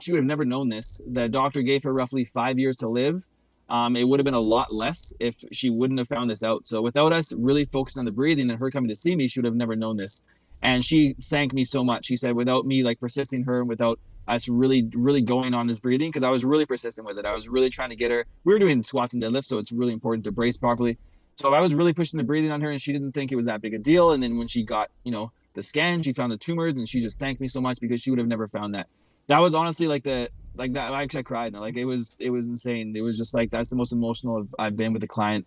She 0.00 0.12
would 0.12 0.18
have 0.18 0.26
never 0.26 0.46
known 0.46 0.70
this. 0.70 1.02
The 1.06 1.28
doctor 1.28 1.60
gave 1.60 1.82
her 1.82 1.92
roughly 1.92 2.24
five 2.24 2.58
years 2.58 2.78
to 2.78 2.88
live. 2.88 3.26
Um, 3.68 3.96
it 3.96 4.08
would 4.08 4.18
have 4.18 4.24
been 4.24 4.32
a 4.32 4.40
lot 4.40 4.72
less 4.72 5.12
if 5.20 5.44
she 5.52 5.68
wouldn't 5.68 5.98
have 5.98 6.08
found 6.08 6.30
this 6.30 6.42
out. 6.42 6.66
So 6.66 6.80
without 6.80 7.12
us 7.12 7.34
really 7.34 7.66
focusing 7.66 8.00
on 8.00 8.06
the 8.06 8.12
breathing 8.12 8.48
and 8.50 8.58
her 8.58 8.70
coming 8.70 8.88
to 8.88 8.96
see 8.96 9.14
me, 9.14 9.28
she 9.28 9.40
would 9.40 9.44
have 9.44 9.54
never 9.54 9.76
known 9.76 9.98
this 9.98 10.22
and 10.62 10.84
she 10.84 11.14
thanked 11.22 11.54
me 11.54 11.64
so 11.64 11.84
much 11.84 12.06
she 12.06 12.16
said 12.16 12.34
without 12.34 12.66
me 12.66 12.82
like 12.82 12.98
persisting 13.00 13.44
her 13.44 13.60
and 13.60 13.68
without 13.68 13.98
us 14.28 14.48
really, 14.48 14.88
really 14.94 15.22
going 15.22 15.54
on 15.54 15.66
this 15.66 15.80
breathing 15.80 16.10
because 16.10 16.22
I 16.22 16.30
was 16.30 16.44
really 16.44 16.66
persistent 16.66 17.06
with 17.06 17.18
it. 17.18 17.24
I 17.24 17.34
was 17.34 17.48
really 17.48 17.70
trying 17.70 17.90
to 17.90 17.96
get 17.96 18.10
her. 18.10 18.26
We 18.44 18.52
were 18.52 18.58
doing 18.58 18.82
squats 18.82 19.14
and 19.14 19.22
deadlifts, 19.22 19.46
so 19.46 19.58
it's 19.58 19.72
really 19.72 19.92
important 19.92 20.24
to 20.24 20.32
brace 20.32 20.56
properly. 20.56 20.98
So 21.36 21.54
I 21.54 21.60
was 21.60 21.74
really 21.74 21.92
pushing 21.92 22.18
the 22.18 22.24
breathing 22.24 22.52
on 22.52 22.60
her, 22.60 22.70
and 22.70 22.80
she 22.80 22.92
didn't 22.92 23.12
think 23.12 23.32
it 23.32 23.36
was 23.36 23.46
that 23.46 23.62
big 23.62 23.74
a 23.74 23.78
deal. 23.78 24.12
And 24.12 24.22
then 24.22 24.38
when 24.38 24.48
she 24.48 24.64
got, 24.64 24.90
you 25.04 25.12
know, 25.12 25.32
the 25.54 25.62
scan, 25.62 26.02
she 26.02 26.12
found 26.12 26.30
the 26.30 26.36
tumors, 26.36 26.76
and 26.76 26.88
she 26.88 27.00
just 27.00 27.18
thanked 27.18 27.40
me 27.40 27.48
so 27.48 27.60
much 27.60 27.80
because 27.80 28.00
she 28.02 28.10
would 28.10 28.18
have 28.18 28.28
never 28.28 28.46
found 28.46 28.74
that. 28.74 28.88
That 29.28 29.40
was 29.40 29.54
honestly 29.54 29.86
like 29.86 30.04
the 30.04 30.30
like 30.54 30.74
that. 30.74 30.92
I 30.92 31.02
actually, 31.02 31.22
cried. 31.22 31.54
Like 31.54 31.76
it 31.76 31.84
was 31.84 32.16
it 32.20 32.30
was 32.30 32.48
insane. 32.48 32.94
It 32.96 33.02
was 33.02 33.16
just 33.16 33.34
like 33.34 33.50
that's 33.50 33.70
the 33.70 33.76
most 33.76 33.92
emotional 33.92 34.48
I've 34.58 34.76
been 34.76 34.92
with 34.92 35.02
a 35.04 35.08
client. 35.08 35.46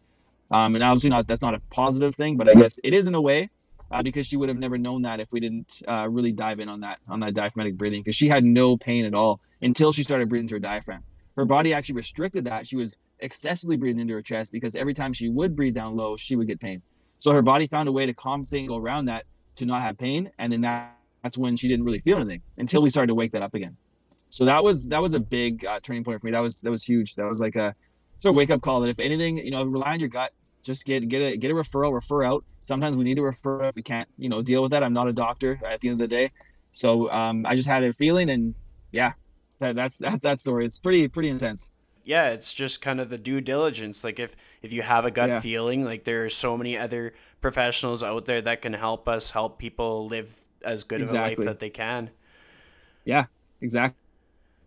Um, 0.50 0.76
and 0.76 0.84
obviously 0.84 1.10
not 1.10 1.28
that's 1.28 1.42
not 1.42 1.54
a 1.54 1.60
positive 1.72 2.16
thing, 2.16 2.36
but 2.38 2.50
I 2.50 2.54
guess 2.54 2.80
it 2.84 2.94
is 2.94 3.08
in 3.08 3.16
a 3.16 3.22
way 3.22 3.50
uh, 3.92 4.02
because 4.02 4.26
she 4.26 4.38
would 4.38 4.50
have 4.50 4.58
never 4.58 4.78
known 4.78 5.02
that 5.04 5.20
if 5.20 5.32
we 5.32 5.40
didn't 5.40 5.82
uh, 5.88 6.08
really 6.10 6.32
dive 6.32 6.60
in 6.60 6.70
on 6.70 6.82
that 6.82 7.00
on 7.08 7.20
that 7.20 7.34
diaphragmatic 7.34 7.78
breathing 7.78 8.02
because 8.02 8.16
she 8.16 8.28
had 8.28 8.44
no 8.44 8.78
pain 8.78 9.06
at 9.06 9.14
all 9.14 9.40
until 9.62 9.92
she 9.92 10.04
started 10.04 10.30
breathing 10.30 10.48
through 10.48 10.58
her 10.58 10.62
diaphragm. 10.62 11.04
Her 11.36 11.46
body 11.46 11.74
actually 11.74 11.96
restricted 11.96 12.46
that. 12.46 12.68
She 12.68 12.76
was 12.76 12.98
excessively 13.20 13.78
breathing 13.78 14.02
into 14.02 14.14
her 14.14 14.22
chest 14.22 14.52
because 14.52 14.76
every 14.76 14.94
time 14.94 15.14
she 15.14 15.30
would 15.30 15.56
breathe 15.56 15.76
down 15.76 15.96
low, 15.96 16.18
she 16.18 16.36
would 16.36 16.48
get 16.48 16.60
pain. 16.60 16.82
So 17.20 17.32
her 17.32 17.42
body 17.42 17.68
found 17.68 17.88
a 17.88 17.92
way 17.92 18.06
to 18.06 18.14
compensate 18.14 18.62
and 18.62 18.70
go 18.70 18.78
around 18.78 19.06
that 19.06 19.26
to 19.56 19.66
not 19.66 19.82
have 19.82 19.98
pain, 19.98 20.32
and 20.40 20.52
then 20.52 20.62
that, 20.62 20.98
that's 21.22 21.38
when 21.38 21.56
she 21.56 21.68
didn't 21.68 21.86
really 21.86 22.00
feel 22.00 22.18
anything 22.18 22.42
until 22.58 22.82
we 22.82 22.90
started 22.90 23.08
to 23.08 23.16
wake 23.16 23.32
that 23.32 23.44
up 23.44 23.54
again. 23.54 23.78
So 24.30 24.46
that 24.46 24.64
was 24.64 24.88
that 24.88 25.02
was 25.02 25.14
a 25.14 25.20
big 25.20 25.66
uh, 25.66 25.80
turning 25.84 26.04
point 26.04 26.20
for 26.22 26.26
me. 26.26 26.32
That 26.32 26.40
was 26.40 26.62
that 26.62 26.72
was 26.72 26.84
huge. 26.84 27.16
That 27.16 27.28
was 27.28 27.42
like 27.42 27.56
a 27.58 27.76
sort 28.20 28.32
of 28.32 28.38
wake 28.38 28.50
up 28.50 28.62
call 28.62 28.80
that 28.80 28.90
if 28.90 29.00
anything, 29.00 29.38
you 29.38 29.52
know, 29.52 29.64
rely 29.64 29.94
on 29.94 30.00
your 30.00 30.10
gut 30.10 30.32
just 30.64 30.86
get 30.86 31.08
get 31.08 31.22
a 31.22 31.38
get 31.38 31.52
a 31.52 31.54
referral, 31.54 31.94
refer 31.94 32.24
out. 32.24 32.44
Sometimes 32.62 32.98
we 32.98 33.04
need 33.04 33.16
to 33.16 33.24
refer 33.24 33.64
if 33.66 33.76
we 33.76 33.82
can't, 33.82 34.10
you 34.18 34.30
know, 34.30 34.42
deal 34.42 34.62
with 34.62 34.72
that. 34.72 34.84
I'm 34.84 34.94
not 34.94 35.08
a 35.08 35.14
doctor 35.14 35.60
at 35.66 35.82
the 35.82 35.90
end 35.90 36.02
of 36.02 36.10
the 36.10 36.16
day, 36.16 36.32
so 36.72 37.12
um, 37.12 37.46
I 37.46 37.56
just 37.56 37.68
had 37.68 37.84
a 37.84 37.94
feeling, 37.94 38.30
and 38.30 38.56
yeah, 38.92 39.14
that, 39.60 39.76
that's 39.76 39.98
that's 39.98 40.22
that 40.22 40.40
story. 40.40 40.66
It's 40.66 40.80
pretty 40.80 41.08
pretty 41.08 41.30
intense. 41.30 41.72
Yeah, 42.04 42.30
it's 42.30 42.54
just 42.54 42.82
kind 42.82 43.00
of 43.00 43.10
the 43.10 43.18
due 43.18 43.42
diligence. 43.42 44.04
Like 44.04 44.20
if 44.20 44.36
if 44.62 44.72
you 44.72 44.82
have 44.82 45.06
a 45.06 45.12
gut 45.12 45.30
yeah. 45.30 45.40
feeling, 45.40 45.84
like 45.84 46.04
there 46.04 46.26
are 46.26 46.30
so 46.30 46.58
many 46.58 46.78
other 46.78 47.14
professionals 47.42 48.04
out 48.04 48.26
there 48.26 48.42
that 48.42 48.62
can 48.62 48.74
help 48.74 49.08
us 49.08 49.32
help 49.32 49.60
people 49.60 50.08
live 50.08 50.34
as 50.64 50.84
good 50.84 51.02
exactly. 51.02 51.34
of 51.34 51.40
a 51.40 51.42
life 51.42 51.46
that 51.46 51.60
they 51.60 51.70
can. 51.70 52.10
Yeah, 53.06 53.26
exactly. 53.62 53.98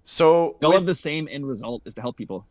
So 0.05 0.57
all 0.63 0.77
of 0.77 0.87
the 0.87 0.95
same 0.95 1.29
end 1.31 1.47
result 1.47 1.83
is 1.87 1.95
to 1.95 2.01
help 2.01 2.17
people 2.17 2.47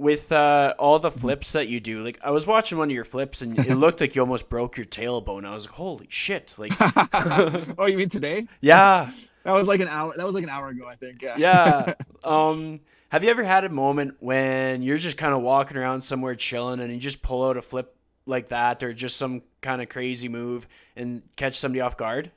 with 0.00 0.32
uh, 0.32 0.74
all 0.78 0.98
the 0.98 1.10
flips 1.10 1.52
that 1.52 1.68
you 1.68 1.78
do, 1.78 2.02
like 2.02 2.18
I 2.24 2.30
was 2.30 2.46
watching 2.46 2.78
one 2.78 2.88
of 2.88 2.94
your 2.94 3.04
flips 3.04 3.42
and 3.42 3.58
it 3.58 3.76
looked 3.76 4.00
like 4.00 4.16
you 4.16 4.22
almost 4.22 4.48
broke 4.48 4.76
your 4.76 4.86
tailbone. 4.86 5.44
I 5.44 5.52
was 5.52 5.66
like, 5.66 5.74
"Holy 5.74 6.06
shit!" 6.08 6.54
Like, 6.56 6.72
oh, 7.78 7.86
you 7.86 7.98
mean 7.98 8.08
today? 8.08 8.46
Yeah, 8.60 9.10
that 9.44 9.52
was 9.52 9.68
like 9.68 9.80
an 9.80 9.88
hour. 9.88 10.12
That 10.16 10.24
was 10.24 10.34
like 10.34 10.44
an 10.44 10.50
hour 10.50 10.68
ago, 10.68 10.86
I 10.88 10.94
think. 10.94 11.22
Yeah. 11.22 11.36
yeah. 11.38 11.94
Um, 12.24 12.80
have 13.08 13.24
you 13.24 13.30
ever 13.30 13.42
had 13.42 13.64
a 13.64 13.70
moment 13.70 14.16
when 14.20 14.82
you're 14.82 14.98
just 14.98 15.16
kind 15.16 15.32
of 15.32 15.40
walking 15.40 15.78
around 15.78 16.02
somewhere 16.02 16.34
chilling 16.34 16.80
and 16.80 16.92
you 16.92 16.98
just 16.98 17.22
pull 17.22 17.48
out 17.48 17.56
a 17.56 17.62
flip 17.62 17.96
like 18.26 18.48
that, 18.48 18.82
or 18.82 18.92
just 18.92 19.16
some 19.16 19.42
kind 19.62 19.80
of 19.80 19.88
crazy 19.88 20.28
move 20.28 20.66
and 20.96 21.22
catch 21.36 21.58
somebody 21.58 21.80
off 21.80 21.96
guard? 21.96 22.30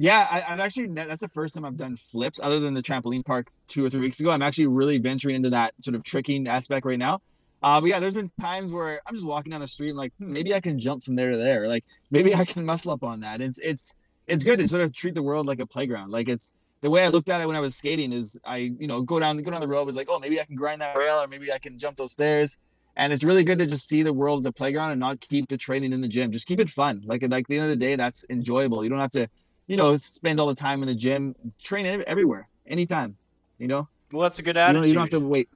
Yeah, 0.00 0.26
I, 0.30 0.40
have 0.40 0.60
actually 0.60 0.86
that's 0.86 1.20
the 1.20 1.28
first 1.28 1.54
time 1.54 1.66
I've 1.66 1.76
done 1.76 1.94
flips 1.94 2.40
other 2.42 2.58
than 2.58 2.72
the 2.72 2.80
trampoline 2.80 3.22
park 3.22 3.50
two 3.68 3.84
or 3.84 3.90
three 3.90 4.00
weeks 4.00 4.18
ago. 4.18 4.30
I'm 4.30 4.40
actually 4.40 4.68
really 4.68 4.96
venturing 4.96 5.36
into 5.36 5.50
that 5.50 5.74
sort 5.80 5.94
of 5.94 6.04
tricking 6.04 6.48
aspect 6.48 6.86
right 6.86 6.98
now. 6.98 7.20
Uh, 7.62 7.82
but 7.82 7.90
yeah, 7.90 8.00
there's 8.00 8.14
been 8.14 8.30
times 8.40 8.72
where 8.72 9.02
I'm 9.06 9.14
just 9.14 9.26
walking 9.26 9.50
down 9.50 9.60
the 9.60 9.68
street 9.68 9.90
and 9.90 9.98
like 9.98 10.14
hmm, 10.16 10.32
maybe 10.32 10.54
I 10.54 10.60
can 10.60 10.78
jump 10.78 11.04
from 11.04 11.16
there 11.16 11.32
to 11.32 11.36
there. 11.36 11.68
Like 11.68 11.84
maybe 12.10 12.34
I 12.34 12.46
can 12.46 12.64
muscle 12.70 12.92
up 12.92 13.04
on 13.04 13.20
that. 13.20 13.42
It's 13.42 13.58
it's 13.58 13.98
it's 14.26 14.42
good 14.42 14.58
to 14.60 14.68
sort 14.68 14.80
of 14.80 14.94
treat 14.94 15.14
the 15.14 15.22
world 15.22 15.44
like 15.44 15.60
a 15.60 15.66
playground. 15.66 16.12
Like 16.12 16.30
it's 16.30 16.54
the 16.80 16.88
way 16.88 17.04
I 17.04 17.08
looked 17.08 17.28
at 17.28 17.42
it 17.42 17.46
when 17.46 17.56
I 17.56 17.60
was 17.60 17.76
skating 17.76 18.14
is 18.14 18.40
I 18.42 18.56
you 18.56 18.86
know 18.86 19.02
go 19.02 19.20
down 19.20 19.36
go 19.36 19.50
down 19.50 19.60
the 19.60 19.68
road 19.68 19.84
was 19.84 19.96
like 19.96 20.08
oh 20.10 20.18
maybe 20.18 20.40
I 20.40 20.46
can 20.46 20.56
grind 20.56 20.80
that 20.80 20.96
rail 20.96 21.16
or 21.16 21.26
maybe 21.26 21.52
I 21.52 21.58
can 21.58 21.78
jump 21.78 21.98
those 21.98 22.12
stairs. 22.12 22.58
And 22.96 23.12
it's 23.12 23.22
really 23.22 23.44
good 23.44 23.58
to 23.58 23.66
just 23.66 23.86
see 23.86 24.02
the 24.02 24.14
world 24.14 24.40
as 24.40 24.46
a 24.46 24.52
playground 24.52 24.92
and 24.92 25.00
not 25.00 25.20
keep 25.20 25.48
the 25.48 25.58
training 25.58 25.92
in 25.92 26.00
the 26.00 26.08
gym. 26.08 26.32
Just 26.32 26.46
keep 26.46 26.58
it 26.58 26.70
fun. 26.70 27.02
Like 27.04 27.22
like 27.28 27.48
the 27.48 27.58
end 27.58 27.64
of 27.64 27.70
the 27.70 27.76
day, 27.76 27.96
that's 27.96 28.24
enjoyable. 28.30 28.82
You 28.82 28.88
don't 28.88 28.98
have 28.98 29.10
to 29.10 29.28
you 29.70 29.76
know, 29.76 29.96
spend 29.96 30.40
all 30.40 30.48
the 30.48 30.54
time 30.56 30.82
in 30.82 30.88
the 30.88 30.96
gym, 30.96 31.36
train 31.62 32.02
everywhere, 32.04 32.48
anytime. 32.66 33.14
You 33.56 33.68
know. 33.68 33.88
Well, 34.10 34.22
that's 34.22 34.40
a 34.40 34.42
good 34.42 34.56
attitude. 34.56 34.74
You 34.74 34.80
don't, 34.80 34.88
you 34.88 34.94
don't 34.94 35.12
have 35.12 35.22
to 35.22 35.28
wait. 35.28 35.48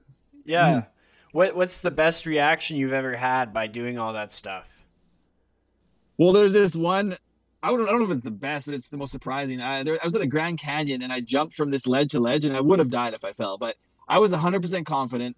Yeah. 0.45 0.71
Mm. 0.71 0.87
What 1.33 1.55
What's 1.57 1.81
the 1.81 1.91
best 1.91 2.25
reaction 2.25 2.77
you've 2.77 2.93
ever 2.93 3.17
had 3.17 3.53
by 3.53 3.67
doing 3.67 3.99
all 3.99 4.13
that 4.13 4.31
stuff? 4.31 4.69
Well, 6.17 6.31
there's 6.31 6.53
this 6.53 6.77
one. 6.77 7.17
I 7.61 7.71
don't, 7.71 7.81
I 7.81 7.91
don't 7.91 7.99
know 7.99 8.05
if 8.05 8.11
it's 8.11 8.23
the 8.23 8.31
best, 8.31 8.67
but 8.67 8.75
it's 8.75 8.87
the 8.87 8.95
most 8.95 9.11
surprising. 9.11 9.59
I, 9.59 9.83
there, 9.83 9.97
I 10.01 10.05
was 10.05 10.15
at 10.15 10.21
the 10.21 10.27
Grand 10.27 10.61
Canyon 10.61 11.01
and 11.01 11.11
I 11.11 11.19
jumped 11.19 11.53
from 11.53 11.71
this 11.71 11.85
ledge 11.85 12.11
to 12.11 12.21
ledge, 12.21 12.45
and 12.45 12.55
I 12.55 12.61
would 12.61 12.79
have 12.79 12.89
died 12.89 13.13
if 13.13 13.25
I 13.25 13.33
fell, 13.33 13.57
but 13.57 13.75
I 14.07 14.19
was 14.19 14.31
100% 14.31 14.85
confident. 14.85 15.35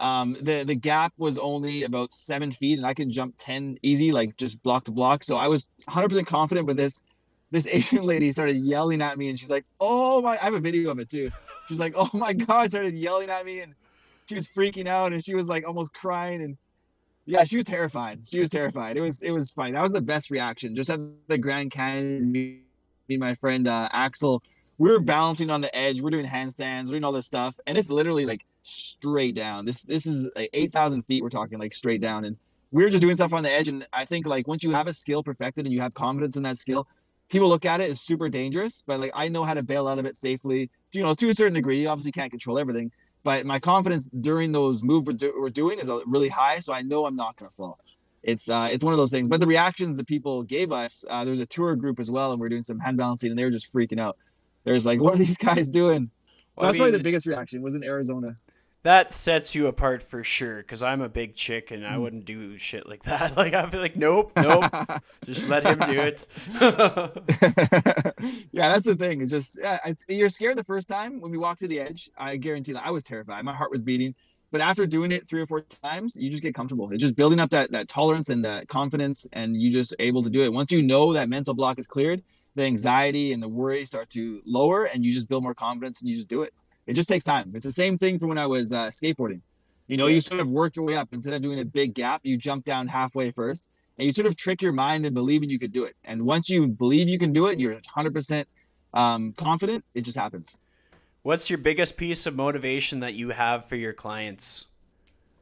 Um, 0.00 0.34
the 0.40 0.64
the 0.64 0.74
gap 0.74 1.12
was 1.18 1.36
only 1.36 1.82
about 1.82 2.14
seven 2.14 2.52
feet, 2.52 2.78
and 2.78 2.86
I 2.86 2.94
can 2.94 3.10
jump 3.10 3.34
10 3.36 3.80
easy, 3.82 4.12
like 4.12 4.38
just 4.38 4.62
block 4.62 4.84
to 4.84 4.92
block. 4.92 5.24
So 5.24 5.36
I 5.36 5.48
was 5.48 5.68
100% 5.88 6.26
confident 6.26 6.66
with 6.66 6.78
this 6.78 7.02
this 7.50 7.66
Asian 7.66 8.04
lady 8.04 8.32
started 8.32 8.56
yelling 8.56 9.02
at 9.02 9.18
me 9.18 9.28
and 9.28 9.38
she's 9.38 9.50
like, 9.50 9.64
Oh 9.80 10.22
my, 10.22 10.32
I 10.32 10.44
have 10.44 10.54
a 10.54 10.60
video 10.60 10.90
of 10.90 10.98
it 10.98 11.08
too. 11.08 11.30
She's 11.68 11.80
like, 11.80 11.94
Oh 11.96 12.10
my 12.12 12.32
God, 12.32 12.70
started 12.70 12.94
yelling 12.94 13.30
at 13.30 13.44
me 13.44 13.60
and 13.60 13.74
she 14.26 14.34
was 14.34 14.48
freaking 14.48 14.86
out 14.86 15.12
and 15.12 15.22
she 15.22 15.34
was 15.34 15.48
like 15.48 15.66
almost 15.66 15.94
crying. 15.94 16.42
And 16.42 16.56
yeah, 17.26 17.44
she 17.44 17.56
was 17.56 17.64
terrified. 17.64 18.20
She 18.26 18.38
was 18.38 18.50
terrified. 18.50 18.96
It 18.96 19.00
was, 19.00 19.22
it 19.22 19.30
was 19.30 19.50
funny. 19.50 19.72
That 19.72 19.82
was 19.82 19.92
the 19.92 20.02
best 20.02 20.30
reaction. 20.30 20.74
Just 20.74 20.90
at 20.90 21.00
the 21.28 21.38
Grand 21.38 21.70
Canyon, 21.70 22.30
me, 22.30 22.60
me 23.08 23.16
my 23.16 23.34
friend 23.34 23.68
uh, 23.68 23.88
Axel, 23.92 24.42
we 24.78 24.90
were 24.90 25.00
balancing 25.00 25.50
on 25.50 25.60
the 25.60 25.74
edge. 25.74 26.00
We're 26.00 26.10
doing 26.10 26.26
handstands, 26.26 26.86
we're 26.86 26.92
doing 26.92 27.04
all 27.04 27.12
this 27.12 27.26
stuff. 27.26 27.58
And 27.66 27.78
it's 27.78 27.90
literally 27.90 28.26
like 28.26 28.44
straight 28.62 29.34
down. 29.34 29.64
This, 29.66 29.82
this 29.84 30.06
is 30.06 30.30
like 30.34 30.50
8,000 30.52 31.02
feet. 31.02 31.22
We're 31.22 31.28
talking 31.28 31.58
like 31.58 31.74
straight 31.74 32.00
down. 32.00 32.24
And 32.24 32.36
we 32.72 32.82
were 32.82 32.90
just 32.90 33.02
doing 33.02 33.14
stuff 33.14 33.32
on 33.32 33.42
the 33.42 33.50
edge. 33.50 33.68
And 33.68 33.86
I 33.92 34.04
think 34.04 34.26
like 34.26 34.48
once 34.48 34.64
you 34.64 34.72
have 34.72 34.88
a 34.88 34.92
skill 34.92 35.22
perfected 35.22 35.64
and 35.64 35.72
you 35.72 35.80
have 35.80 35.94
confidence 35.94 36.36
in 36.36 36.42
that 36.42 36.56
skill, 36.56 36.88
people 37.28 37.48
look 37.48 37.64
at 37.64 37.80
it 37.80 37.90
as 37.90 38.00
super 38.00 38.28
dangerous, 38.28 38.82
but 38.86 39.00
like 39.00 39.10
I 39.14 39.28
know 39.28 39.44
how 39.44 39.54
to 39.54 39.62
bail 39.62 39.88
out 39.88 39.98
of 39.98 40.06
it 40.06 40.16
safely. 40.16 40.70
You 40.92 41.02
know, 41.02 41.14
to 41.14 41.28
a 41.28 41.34
certain 41.34 41.54
degree, 41.54 41.80
you 41.80 41.88
obviously 41.88 42.12
can't 42.12 42.30
control 42.30 42.58
everything, 42.58 42.92
but 43.24 43.44
my 43.44 43.58
confidence 43.58 44.08
during 44.08 44.52
those 44.52 44.84
moves 44.84 45.06
we're, 45.06 45.14
do- 45.14 45.34
we're 45.38 45.50
doing 45.50 45.78
is 45.78 45.90
uh, 45.90 46.00
really 46.06 46.28
high, 46.28 46.58
so 46.58 46.72
I 46.72 46.82
know 46.82 47.06
I'm 47.06 47.16
not 47.16 47.36
going 47.36 47.50
to 47.50 47.56
fall. 47.56 47.78
It's 48.22 48.48
uh, 48.48 48.68
it's 48.70 48.84
one 48.84 48.94
of 48.94 48.98
those 48.98 49.10
things. 49.10 49.28
But 49.28 49.40
the 49.40 49.46
reactions 49.46 49.96
that 49.96 50.06
people 50.06 50.44
gave 50.44 50.72
us, 50.72 51.04
uh, 51.10 51.24
there 51.24 51.30
was 51.30 51.40
a 51.40 51.46
tour 51.46 51.76
group 51.76 52.00
as 52.00 52.10
well, 52.10 52.32
and 52.32 52.40
we 52.40 52.46
are 52.46 52.50
doing 52.50 52.62
some 52.62 52.78
hand 52.78 52.96
balancing, 52.96 53.30
and 53.30 53.38
they 53.38 53.44
were 53.44 53.50
just 53.50 53.72
freaking 53.72 54.00
out. 54.00 54.16
There's 54.64 54.86
like, 54.86 55.00
what 55.00 55.14
are 55.14 55.18
these 55.18 55.36
guys 55.36 55.70
doing? 55.70 56.10
Well, 56.56 56.66
that's 56.66 56.76
I 56.76 56.78
mean, 56.78 56.78
probably 56.84 56.98
the 56.98 57.02
biggest 57.02 57.26
reaction 57.26 57.60
was 57.62 57.74
in 57.74 57.84
Arizona 57.84 58.36
that 58.84 59.12
sets 59.12 59.54
you 59.54 59.66
apart 59.66 60.02
for 60.02 60.22
sure 60.22 60.58
because 60.58 60.82
i'm 60.82 61.00
a 61.00 61.08
big 61.08 61.34
chick 61.34 61.70
and 61.70 61.86
i 61.86 61.94
mm. 61.94 62.02
wouldn't 62.02 62.24
do 62.24 62.56
shit 62.56 62.88
like 62.88 63.02
that. 63.04 63.36
Like 63.36 63.52
i'd 63.52 63.70
be 63.70 63.78
like 63.78 63.96
nope 63.96 64.32
nope. 64.36 64.64
Just 65.24 65.48
let 65.48 65.64
him 65.64 65.78
do 65.90 66.00
it. 66.00 66.26
Yeah 68.52 68.72
that's 68.72 68.86
the 68.86 68.94
thing. 68.94 69.20
It's 69.20 69.30
just 69.30 69.58
yeah, 69.60 69.78
it's, 69.84 70.04
you're 70.08 70.28
scared 70.28 70.56
the 70.56 70.64
first 70.64 70.88
time 70.88 71.20
when 71.20 71.30
we 71.30 71.38
walked 71.38 71.60
to 71.60 71.68
the 71.68 71.80
edge 71.80 72.08
i 72.16 72.36
guarantee 72.36 72.72
that. 72.72 72.86
I 72.86 72.90
was 72.90 73.04
terrified. 73.04 73.44
My 73.44 73.54
heart 73.54 73.70
was 73.70 73.82
beating. 73.82 74.14
But 74.50 74.60
after 74.60 74.86
doing 74.86 75.10
it 75.10 75.28
three 75.28 75.40
or 75.40 75.46
four 75.46 75.62
times 75.62 76.16
you 76.16 76.30
just 76.30 76.42
get 76.42 76.54
comfortable. 76.54 76.90
It's 76.90 77.02
just 77.02 77.16
building 77.16 77.40
up 77.40 77.50
that 77.50 77.72
that 77.72 77.88
tolerance 77.88 78.28
and 78.28 78.44
that 78.44 78.68
confidence 78.68 79.26
and 79.32 79.60
you 79.60 79.72
just 79.72 79.94
able 79.98 80.22
to 80.22 80.30
do 80.30 80.42
it. 80.42 80.52
Once 80.52 80.70
you 80.72 80.82
know 80.82 81.12
that 81.14 81.28
mental 81.28 81.54
block 81.54 81.78
is 81.78 81.86
cleared 81.86 82.22
the 82.54 82.64
anxiety 82.64 83.32
and 83.32 83.42
the 83.42 83.48
worry 83.48 83.84
start 83.84 84.10
to 84.10 84.40
lower 84.46 84.84
and 84.84 85.04
you 85.04 85.12
just 85.12 85.28
build 85.28 85.42
more 85.42 85.54
confidence 85.54 86.00
and 86.00 86.08
you 86.08 86.16
just 86.16 86.28
do 86.28 86.42
it 86.42 86.54
it 86.86 86.94
just 86.94 87.08
takes 87.08 87.24
time. 87.24 87.52
It's 87.54 87.64
the 87.64 87.72
same 87.72 87.98
thing 87.98 88.18
from 88.18 88.28
when 88.28 88.38
I 88.38 88.46
was 88.46 88.72
uh, 88.72 88.86
skateboarding. 88.86 89.40
You 89.86 89.96
know, 89.96 90.06
you 90.06 90.20
sort 90.20 90.40
of 90.40 90.48
work 90.48 90.76
your 90.76 90.84
way 90.84 90.96
up 90.96 91.08
instead 91.12 91.34
of 91.34 91.42
doing 91.42 91.60
a 91.60 91.64
big 91.64 91.94
gap, 91.94 92.22
you 92.24 92.38
jump 92.38 92.64
down 92.64 92.88
halfway 92.88 93.30
first, 93.30 93.70
and 93.98 94.06
you 94.06 94.12
sort 94.12 94.26
of 94.26 94.36
trick 94.36 94.62
your 94.62 94.72
mind 94.72 95.04
into 95.04 95.14
believing 95.14 95.50
you 95.50 95.58
could 95.58 95.72
do 95.72 95.84
it. 95.84 95.94
And 96.04 96.24
once 96.24 96.48
you 96.48 96.68
believe 96.68 97.08
you 97.08 97.18
can 97.18 97.32
do 97.32 97.46
it, 97.48 97.58
you're 97.58 97.74
100% 97.74 98.44
um, 98.94 99.32
confident. 99.34 99.84
It 99.94 100.02
just 100.02 100.16
happens. 100.16 100.60
What's 101.22 101.50
your 101.50 101.58
biggest 101.58 101.96
piece 101.96 102.26
of 102.26 102.34
motivation 102.34 103.00
that 103.00 103.14
you 103.14 103.30
have 103.30 103.66
for 103.66 103.76
your 103.76 103.92
clients? 103.92 104.66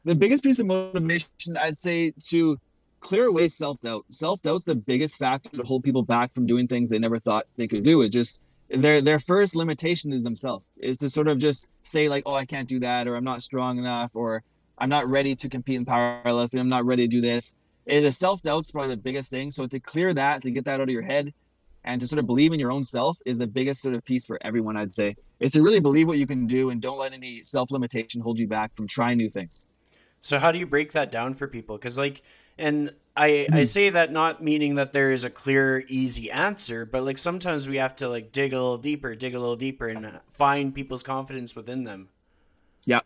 The 0.05 0.15
biggest 0.15 0.43
piece 0.43 0.59
of 0.59 0.67
motivation, 0.67 1.57
I'd 1.61 1.77
say, 1.77 2.13
to 2.29 2.59
clear 3.01 3.27
away 3.27 3.49
self 3.49 3.81
doubt. 3.81 4.05
Self 4.11 4.43
doubt's 4.43 4.65
the 4.65 4.75
biggest 4.75 5.19
factor 5.19 5.57
to 5.57 5.63
hold 5.63 5.85
people 5.85 6.03
back 6.03 6.33
from 6.33 6.47
doing 6.47 6.67
things 6.67 6.89
they 6.89 6.99
never 6.99 7.19
thought 7.19 7.47
they 7.57 7.69
could 7.69 7.85
do. 7.85 8.03
It 8.03 8.11
just 8.11 8.41
their 8.73 9.01
their 9.01 9.19
first 9.19 9.55
limitation 9.55 10.13
is 10.13 10.23
themselves 10.23 10.67
is 10.79 10.99
to 10.99 11.09
sort 11.09 11.29
of 11.29 11.39
just 11.39 11.71
say 11.83 12.09
like 12.09 12.23
oh 12.27 12.35
i 12.35 12.45
can't 12.45 12.69
do 12.69 12.81
that 12.81 13.07
or 13.07 13.17
i'm 13.17 13.25
not 13.25 13.43
strong 13.43 13.79
enough 13.79 14.11
or 14.15 14.43
i'm 14.79 14.89
not 14.89 15.07
ready 15.07 15.35
to 15.35 15.49
compete 15.49 15.77
in 15.77 15.85
powerlifting 15.85 16.59
i'm 16.59 16.69
not 16.69 16.85
ready 16.85 17.07
to 17.07 17.09
do 17.09 17.21
this. 17.21 17.55
And 17.87 18.05
the 18.05 18.13
self-doubt's 18.13 18.71
probably 18.71 18.91
the 18.91 18.97
biggest 18.97 19.31
thing. 19.31 19.51
So 19.51 19.67
to 19.67 19.81
clear 19.81 20.15
that 20.15 20.43
to 20.43 20.51
get 20.51 20.65
that 20.67 20.81
out 20.81 20.89
of 20.89 20.91
your 20.91 21.03
head 21.03 21.35
and 21.85 22.01
to 22.01 22.07
sort 22.07 22.21
of 22.21 22.27
believe 22.27 22.53
in 22.53 22.61
your 22.61 22.71
own 22.71 22.85
self 22.85 23.19
is 23.27 23.39
the 23.39 23.47
biggest 23.47 23.83
sort 23.83 23.97
of 23.97 24.05
piece 24.05 24.25
for 24.25 24.39
everyone 24.43 24.77
i'd 24.77 24.95
say 24.95 25.17
is 25.41 25.51
to 25.51 25.63
really 25.63 25.81
believe 25.81 26.07
what 26.07 26.17
you 26.17 26.27
can 26.27 26.47
do 26.47 26.71
and 26.71 26.81
don't 26.81 26.99
let 26.99 27.13
any 27.13 27.43
self-limitation 27.43 28.21
hold 28.21 28.39
you 28.39 28.47
back 28.47 28.73
from 28.75 28.87
trying 28.87 29.19
new 29.19 29.29
things. 29.29 29.69
So 30.21 30.39
how 30.39 30.53
do 30.53 30.59
you 30.59 30.67
break 30.67 30.93
that 30.93 31.11
down 31.11 31.35
for 31.35 31.49
people? 31.49 31.77
Because 31.77 31.99
like 31.99 32.23
And 32.59 32.93
I 33.17 33.47
I 33.53 33.65
say 33.65 33.91
that 33.91 34.13
not 34.13 34.43
meaning 34.43 34.77
that 34.77 34.93
there 34.93 35.13
is 35.13 35.25
a 35.25 35.31
clear 35.31 35.85
easy 35.89 36.31
answer, 36.31 36.87
but 36.87 37.05
like 37.05 37.19
sometimes 37.19 37.69
we 37.69 37.77
have 37.77 37.97
to 37.97 38.09
like 38.09 38.33
dig 38.33 38.53
a 38.53 38.57
little 38.57 38.79
deeper, 38.79 39.15
dig 39.15 39.35
a 39.35 39.41
little 39.41 39.57
deeper 39.57 39.89
and 39.89 40.19
find 40.31 40.75
people's 40.75 41.03
confidence 41.03 41.55
within 41.55 41.85
them. 41.85 42.09
Yeah. 42.85 43.01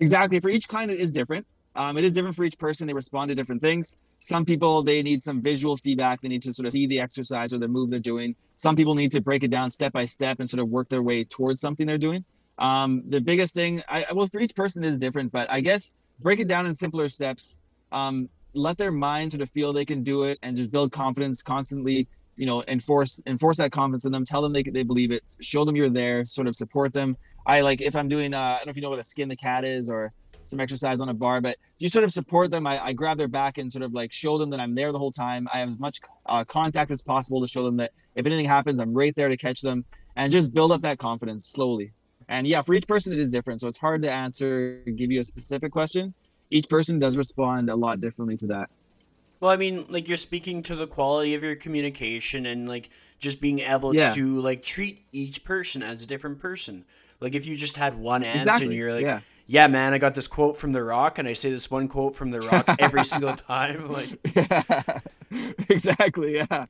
Exactly. 0.00 0.40
For 0.40 0.48
each 0.48 0.68
client 0.68 0.90
it 0.90 0.98
is 0.98 1.12
different. 1.12 1.46
Um, 1.76 1.96
it 1.96 2.04
is 2.04 2.12
different 2.12 2.34
for 2.34 2.44
each 2.44 2.58
person. 2.58 2.86
They 2.86 2.94
respond 2.94 3.28
to 3.28 3.34
different 3.34 3.62
things. 3.62 3.96
Some 4.18 4.44
people 4.44 4.82
they 4.82 5.02
need 5.02 5.22
some 5.22 5.40
visual 5.40 5.76
feedback. 5.76 6.20
They 6.20 6.28
need 6.28 6.42
to 6.42 6.52
sort 6.52 6.66
of 6.66 6.72
see 6.72 6.86
the 6.86 7.00
exercise 7.00 7.52
or 7.54 7.58
the 7.58 7.68
move 7.68 7.90
they're 7.90 8.00
doing. 8.00 8.34
Some 8.56 8.74
people 8.74 8.94
need 8.94 9.12
to 9.12 9.20
break 9.20 9.44
it 9.44 9.50
down 9.50 9.70
step 9.70 9.92
by 9.92 10.06
step 10.06 10.40
and 10.40 10.48
sort 10.48 10.60
of 10.60 10.68
work 10.68 10.88
their 10.88 11.02
way 11.02 11.24
towards 11.24 11.60
something 11.60 11.86
they're 11.86 11.98
doing. 11.98 12.24
Um, 12.58 13.04
the 13.06 13.20
biggest 13.20 13.54
thing, 13.54 13.82
I 13.88 14.06
well, 14.12 14.26
for 14.26 14.40
each 14.40 14.54
person 14.54 14.84
is 14.84 14.98
different, 14.98 15.30
but 15.32 15.48
I 15.50 15.60
guess 15.60 15.96
break 16.20 16.40
it 16.40 16.48
down 16.48 16.66
in 16.66 16.74
simpler 16.74 17.08
steps. 17.08 17.60
Um, 17.92 18.28
let 18.52 18.78
their 18.78 18.90
mind 18.90 19.32
sort 19.32 19.42
of 19.42 19.50
feel 19.50 19.72
they 19.72 19.84
can 19.84 20.02
do 20.02 20.24
it 20.24 20.38
and 20.42 20.56
just 20.56 20.70
build 20.70 20.92
confidence 20.92 21.42
constantly 21.42 22.08
you 22.36 22.46
know 22.46 22.64
enforce 22.68 23.22
enforce 23.26 23.58
that 23.58 23.70
confidence 23.70 24.04
in 24.04 24.12
them 24.12 24.24
tell 24.24 24.42
them 24.42 24.52
they, 24.52 24.62
they 24.62 24.82
believe 24.82 25.10
it 25.12 25.24
show 25.40 25.64
them 25.64 25.76
you're 25.76 25.90
there 25.90 26.24
sort 26.24 26.46
of 26.46 26.56
support 26.56 26.92
them. 26.92 27.16
I 27.46 27.60
like 27.62 27.80
if 27.80 27.96
i'm 27.96 28.08
doing 28.08 28.34
uh, 28.34 28.38
i 28.38 28.56
don't 28.56 28.66
know 28.66 28.70
if 28.70 28.76
you 28.76 28.82
know 28.82 28.90
what 28.90 28.98
a 28.98 29.04
skin 29.04 29.28
the 29.28 29.36
cat 29.36 29.64
is 29.64 29.88
or 29.88 30.12
some 30.44 30.60
exercise 30.60 31.00
on 31.00 31.08
a 31.08 31.14
bar 31.14 31.40
but 31.40 31.56
you 31.78 31.88
sort 31.88 32.04
of 32.04 32.10
support 32.10 32.50
them. 32.50 32.66
I, 32.66 32.84
I 32.86 32.92
grab 32.92 33.18
their 33.18 33.28
back 33.28 33.56
and 33.56 33.72
sort 33.72 33.82
of 33.82 33.92
like 33.92 34.12
show 34.12 34.36
them 34.38 34.50
that 34.50 34.60
i'm 34.60 34.74
there 34.74 34.90
the 34.92 34.98
whole 34.98 35.12
time. 35.12 35.48
I 35.52 35.60
have 35.60 35.70
as 35.70 35.78
much 35.78 36.00
uh, 36.26 36.44
contact 36.44 36.90
as 36.90 37.02
possible 37.02 37.40
to 37.40 37.48
show 37.48 37.62
them 37.62 37.76
that 37.76 37.92
if 38.14 38.26
anything 38.26 38.46
happens 38.46 38.80
i'm 38.80 38.94
right 38.94 39.14
there 39.14 39.28
to 39.28 39.36
catch 39.36 39.60
them 39.60 39.84
and 40.16 40.32
just 40.32 40.52
build 40.52 40.72
up 40.72 40.82
that 40.82 40.98
confidence 40.98 41.46
slowly. 41.46 41.92
And 42.28 42.46
yeah 42.46 42.62
for 42.62 42.74
each 42.74 42.88
person 42.88 43.12
it 43.12 43.18
is 43.18 43.30
different 43.30 43.60
so 43.60 43.68
it's 43.68 43.78
hard 43.78 44.02
to 44.02 44.10
answer 44.10 44.82
give 44.96 45.10
you 45.10 45.20
a 45.20 45.24
specific 45.24 45.72
question 45.72 46.14
each 46.50 46.68
person 46.68 46.98
does 46.98 47.16
respond 47.16 47.70
a 47.70 47.76
lot 47.76 48.00
differently 48.00 48.36
to 48.38 48.46
that. 48.48 48.70
Well, 49.40 49.50
I 49.50 49.56
mean, 49.56 49.86
like 49.88 50.06
you're 50.08 50.16
speaking 50.16 50.62
to 50.64 50.76
the 50.76 50.86
quality 50.86 51.34
of 51.34 51.42
your 51.42 51.56
communication 51.56 52.46
and 52.46 52.68
like 52.68 52.90
just 53.18 53.40
being 53.40 53.60
able 53.60 53.94
yeah. 53.94 54.10
to 54.12 54.40
like 54.40 54.62
treat 54.62 55.06
each 55.12 55.44
person 55.44 55.82
as 55.82 56.02
a 56.02 56.06
different 56.06 56.38
person. 56.40 56.84
Like 57.20 57.34
if 57.34 57.46
you 57.46 57.56
just 57.56 57.76
had 57.76 57.98
one 57.98 58.22
answer 58.22 58.38
exactly. 58.38 58.66
and 58.66 58.74
you're 58.74 58.92
like, 58.92 59.02
yeah. 59.02 59.20
yeah. 59.46 59.66
man, 59.66 59.94
I 59.94 59.98
got 59.98 60.14
this 60.14 60.26
quote 60.26 60.56
from 60.56 60.72
The 60.72 60.82
Rock, 60.82 61.18
and 61.18 61.28
I 61.28 61.34
say 61.34 61.50
this 61.50 61.70
one 61.70 61.88
quote 61.88 62.14
from 62.14 62.30
The 62.30 62.40
Rock 62.40 62.64
every 62.78 63.04
single 63.04 63.36
time. 63.36 63.90
Like, 63.90 64.18
yeah. 64.34 65.00
exactly, 65.68 66.36
yeah, 66.36 66.66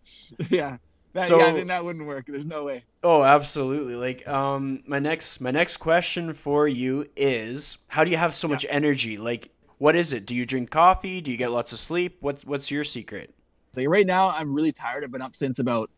yeah. 0.48 0.76
That, 1.12 1.24
so, 1.24 1.38
yeah, 1.38 1.46
I 1.46 1.52
think 1.52 1.68
that 1.68 1.84
wouldn't 1.84 2.06
work. 2.06 2.26
There's 2.26 2.46
no 2.46 2.64
way. 2.64 2.84
Oh, 3.02 3.24
absolutely. 3.24 3.96
Like, 3.96 4.28
um, 4.28 4.82
my 4.86 5.00
next 5.00 5.40
my 5.40 5.50
next 5.50 5.78
question 5.78 6.32
for 6.34 6.68
you 6.68 7.08
is, 7.16 7.78
how 7.88 8.04
do 8.04 8.10
you 8.10 8.16
have 8.16 8.32
so 8.32 8.46
yeah. 8.46 8.54
much 8.54 8.66
energy? 8.68 9.16
Like, 9.18 9.50
what 9.80 9.96
is 9.96 10.12
it? 10.12 10.26
Do 10.26 10.34
you 10.34 10.44
drink 10.44 10.68
coffee? 10.70 11.22
Do 11.22 11.30
you 11.30 11.38
get 11.38 11.50
lots 11.50 11.72
of 11.72 11.78
sleep? 11.78 12.18
What's 12.20 12.44
what's 12.44 12.70
your 12.70 12.84
secret? 12.84 13.34
So 13.72 13.82
right 13.84 14.06
now 14.06 14.28
I'm 14.28 14.52
really 14.52 14.72
tired. 14.72 15.02
I've 15.04 15.10
been 15.10 15.22
up 15.22 15.34
since 15.34 15.58
about 15.58 15.90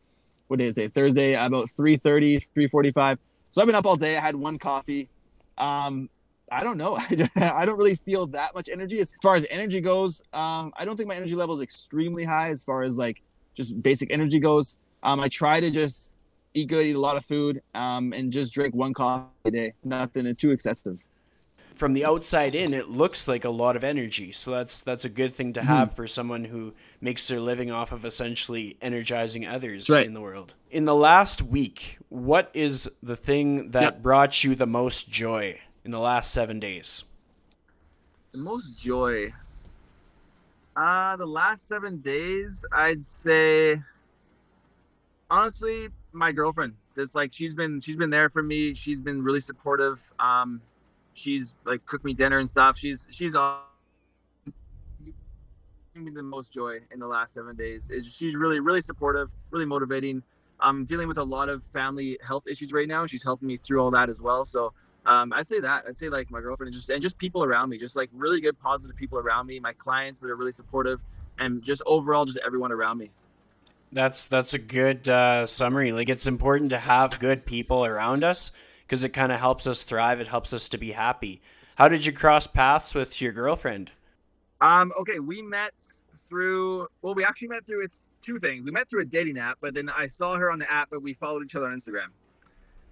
what 0.47 0.61
day 0.61 0.67
is 0.67 0.79
it? 0.79 0.93
Thursday 0.93 1.35
about 1.35 1.67
3:30, 1.67 2.47
3:45. 2.55 3.19
So 3.51 3.61
I've 3.61 3.67
been 3.67 3.75
up 3.75 3.85
all 3.85 3.97
day. 3.97 4.17
I 4.17 4.21
had 4.21 4.37
one 4.37 4.57
coffee. 4.57 5.09
Um, 5.59 6.09
I 6.51 6.63
don't 6.63 6.79
know. 6.79 6.97
I 7.37 7.67
don't 7.67 7.77
really 7.77 7.97
feel 7.97 8.29
that 8.29 8.55
much 8.55 8.69
energy. 8.69 9.01
As 9.01 9.13
far 9.21 9.35
as 9.35 9.45
energy 9.51 9.81
goes, 9.81 10.23
um, 10.33 10.73
I 10.77 10.85
don't 10.85 10.97
think 10.97 11.09
my 11.09 11.17
energy 11.17 11.35
level 11.35 11.57
is 11.57 11.61
extremely 11.61 12.23
high 12.23 12.51
as 12.51 12.63
far 12.63 12.85
as 12.85 12.97
like 12.97 13.21
just 13.55 13.83
basic 13.83 14.13
energy 14.13 14.39
goes. 14.39 14.77
Um, 15.03 15.19
I 15.19 15.27
try 15.27 15.59
to 15.59 15.71
just 15.73 16.13
eat 16.55 16.69
good, 16.69 16.87
eat 16.87 16.95
a 16.95 17.01
lot 17.01 17.17
of 17.17 17.25
food, 17.25 17.61
um, 17.75 18.13
and 18.13 18.31
just 18.31 18.55
drink 18.55 18.77
one 18.77 18.95
coffee 18.95 19.27
a 19.45 19.51
day. 19.51 19.73
Nothing 19.83 20.33
too 20.37 20.53
excessive 20.53 21.05
from 21.83 21.95
the 21.95 22.05
outside 22.05 22.55
in, 22.55 22.75
it 22.75 22.91
looks 22.91 23.27
like 23.27 23.45
a 23.45 23.51
lot 23.51 23.75
of 23.75 23.83
energy. 23.83 24.31
So 24.31 24.53
that's 24.53 24.83
that's 24.83 25.05
a 25.05 25.09
good 25.09 25.35
thing 25.35 25.55
to 25.55 25.61
mm-hmm. 25.61 25.69
have 25.69 25.89
mm 25.89 25.93
for 25.97 26.07
someone 26.07 26.45
who 26.45 26.73
makes 27.01 27.27
their 27.27 27.41
living 27.41 27.73
off 27.73 27.91
of 27.91 28.05
essentially 28.05 28.77
energizing 28.81 29.45
others 29.49 29.91
right. 29.91 30.07
in 30.07 30.15
the 30.15 30.21
world. 30.21 30.55
In 30.71 30.85
the 30.85 30.95
last 30.95 31.43
week, 31.43 31.99
what 32.09 32.53
is 32.55 32.89
the 33.03 33.17
thing 33.17 33.73
that 33.73 33.83
yep. 33.83 34.03
brought 34.03 34.45
you 34.45 34.55
the 34.55 34.67
most 34.67 35.11
joy 35.11 35.59
in 35.85 35.91
the 35.91 35.99
last 35.99 36.31
seven 36.31 36.61
days? 36.61 37.05
The 38.31 38.39
most 38.39 38.79
joy. 38.79 39.33
Uh 40.77 41.17
the 41.17 41.27
last 41.27 41.67
seven 41.67 41.99
days, 41.99 42.65
I'd 42.71 43.03
say 43.03 43.83
honestly, 45.29 45.89
my 46.13 46.31
girlfriend. 46.31 46.75
Just 46.95 47.17
like 47.17 47.33
she's 47.33 47.57
been 47.57 47.81
she's 47.81 47.97
been 47.97 48.11
there 48.11 48.31
for 48.31 48.43
me. 48.43 48.73
She's 48.75 49.01
been 49.01 49.21
really 49.21 49.41
supportive. 49.41 49.99
Um 50.21 50.61
she's 51.15 51.55
like 51.65 51.85
cooked 51.87 52.05
me 52.05 52.15
dinner 52.15 52.39
and 52.39 52.49
stuff. 52.49 52.79
She's 52.79 53.07
she's 53.11 53.35
all 53.35 53.65
me 55.95 56.11
the 56.11 56.23
most 56.23 56.53
joy 56.53 56.81
in 56.91 56.99
the 56.99 57.07
last 57.07 57.35
seven 57.35 57.55
days. 57.55 57.91
Is 57.91 58.13
she's 58.13 58.35
really 58.35 58.61
really 58.61 58.81
supportive, 58.81 59.31
really 59.51 59.67
motivating. 59.67 60.23
I'm 60.61 60.85
dealing 60.85 61.09
with 61.09 61.19
a 61.19 61.25
lot 61.25 61.49
of 61.49 61.63
family 61.65 62.19
health 62.27 62.47
issues 62.47 62.73
right 62.73 62.87
now. 62.87 63.05
She's 63.07 63.25
helping 63.25 63.49
me 63.49 63.57
through 63.57 63.83
all 63.83 63.91
that 63.91 64.09
as 64.09 64.23
well. 64.23 64.45
So 64.45 64.73
um, 65.05 65.33
I'd 65.33 65.47
say 65.47 65.61
that 65.61 65.85
I'd 65.87 65.97
say 65.97 66.09
like 66.09 66.31
my 66.31 66.41
girlfriend 66.41 66.69
and 66.69 66.75
just 66.75 66.89
and 66.91 67.03
just 67.03 67.19
people 67.19 67.45
around 67.45 67.69
me, 67.69 67.79
just 67.79 67.97
like 67.97 68.11
really 68.13 68.41
good 68.41 68.59
positive 68.61 68.97
people 68.97 69.19
around 69.19 69.47
me. 69.47 69.59
My 69.61 69.73
clients 69.73 70.21
that 70.21 70.31
are 70.31 70.37
really 70.37 70.53
supportive, 70.53 71.01
and 71.39 71.63
just 71.63 71.83
overall 71.87 72.25
just 72.25 72.39
everyone 72.45 72.73
around 72.73 72.99
me. 72.99 73.11
That's 73.93 74.27
that's 74.27 74.55
a 74.55 74.59
good 74.59 75.09
uh, 75.09 75.47
summary. 75.47 75.93
Like 75.93 76.09
it's 76.09 76.27
important 76.27 76.71
to 76.71 76.79
have 76.79 77.19
good 77.19 77.45
people 77.45 77.85
around 77.85 78.25
us 78.25 78.53
because 78.93 79.05
it 79.05 79.15
kind 79.15 79.33
of 79.33 79.41
helps 79.41 79.67
us 79.67 79.85
thrive. 79.85 80.21
It 80.21 80.29
helps 80.29 80.53
us 80.53 80.69
to 80.69 80.77
be 80.77 80.93
happy. 80.93 81.41
How 81.77 81.89
did 81.89 82.05
you 82.05 82.13
cross 82.13 82.47
paths 82.47 82.95
with 82.95 83.23
your 83.23 83.33
girlfriend? 83.33 83.91
Um, 84.61 84.93
okay, 85.01 85.19
we 85.19 85.41
met 85.41 85.73
through 86.29 86.89
well, 87.01 87.15
we 87.15 87.25
actually 87.25 87.49
met 87.49 87.65
through 87.65 87.85
it's 87.85 88.11
two 88.21 88.39
things. 88.39 88.67
We 88.67 88.71
met 88.71 88.91
through 88.91 89.01
a 89.01 89.07
dating 89.07 89.39
app, 89.39 89.57
but 89.63 89.73
then 89.73 89.89
I 89.89 90.09
saw 90.09 90.37
her 90.37 90.51
on 90.53 90.59
the 90.59 90.71
app, 90.71 90.91
but 90.91 91.01
we 91.01 91.15
followed 91.15 91.43
each 91.43 91.55
other 91.55 91.69
on 91.69 91.75
Instagram. 91.75 92.09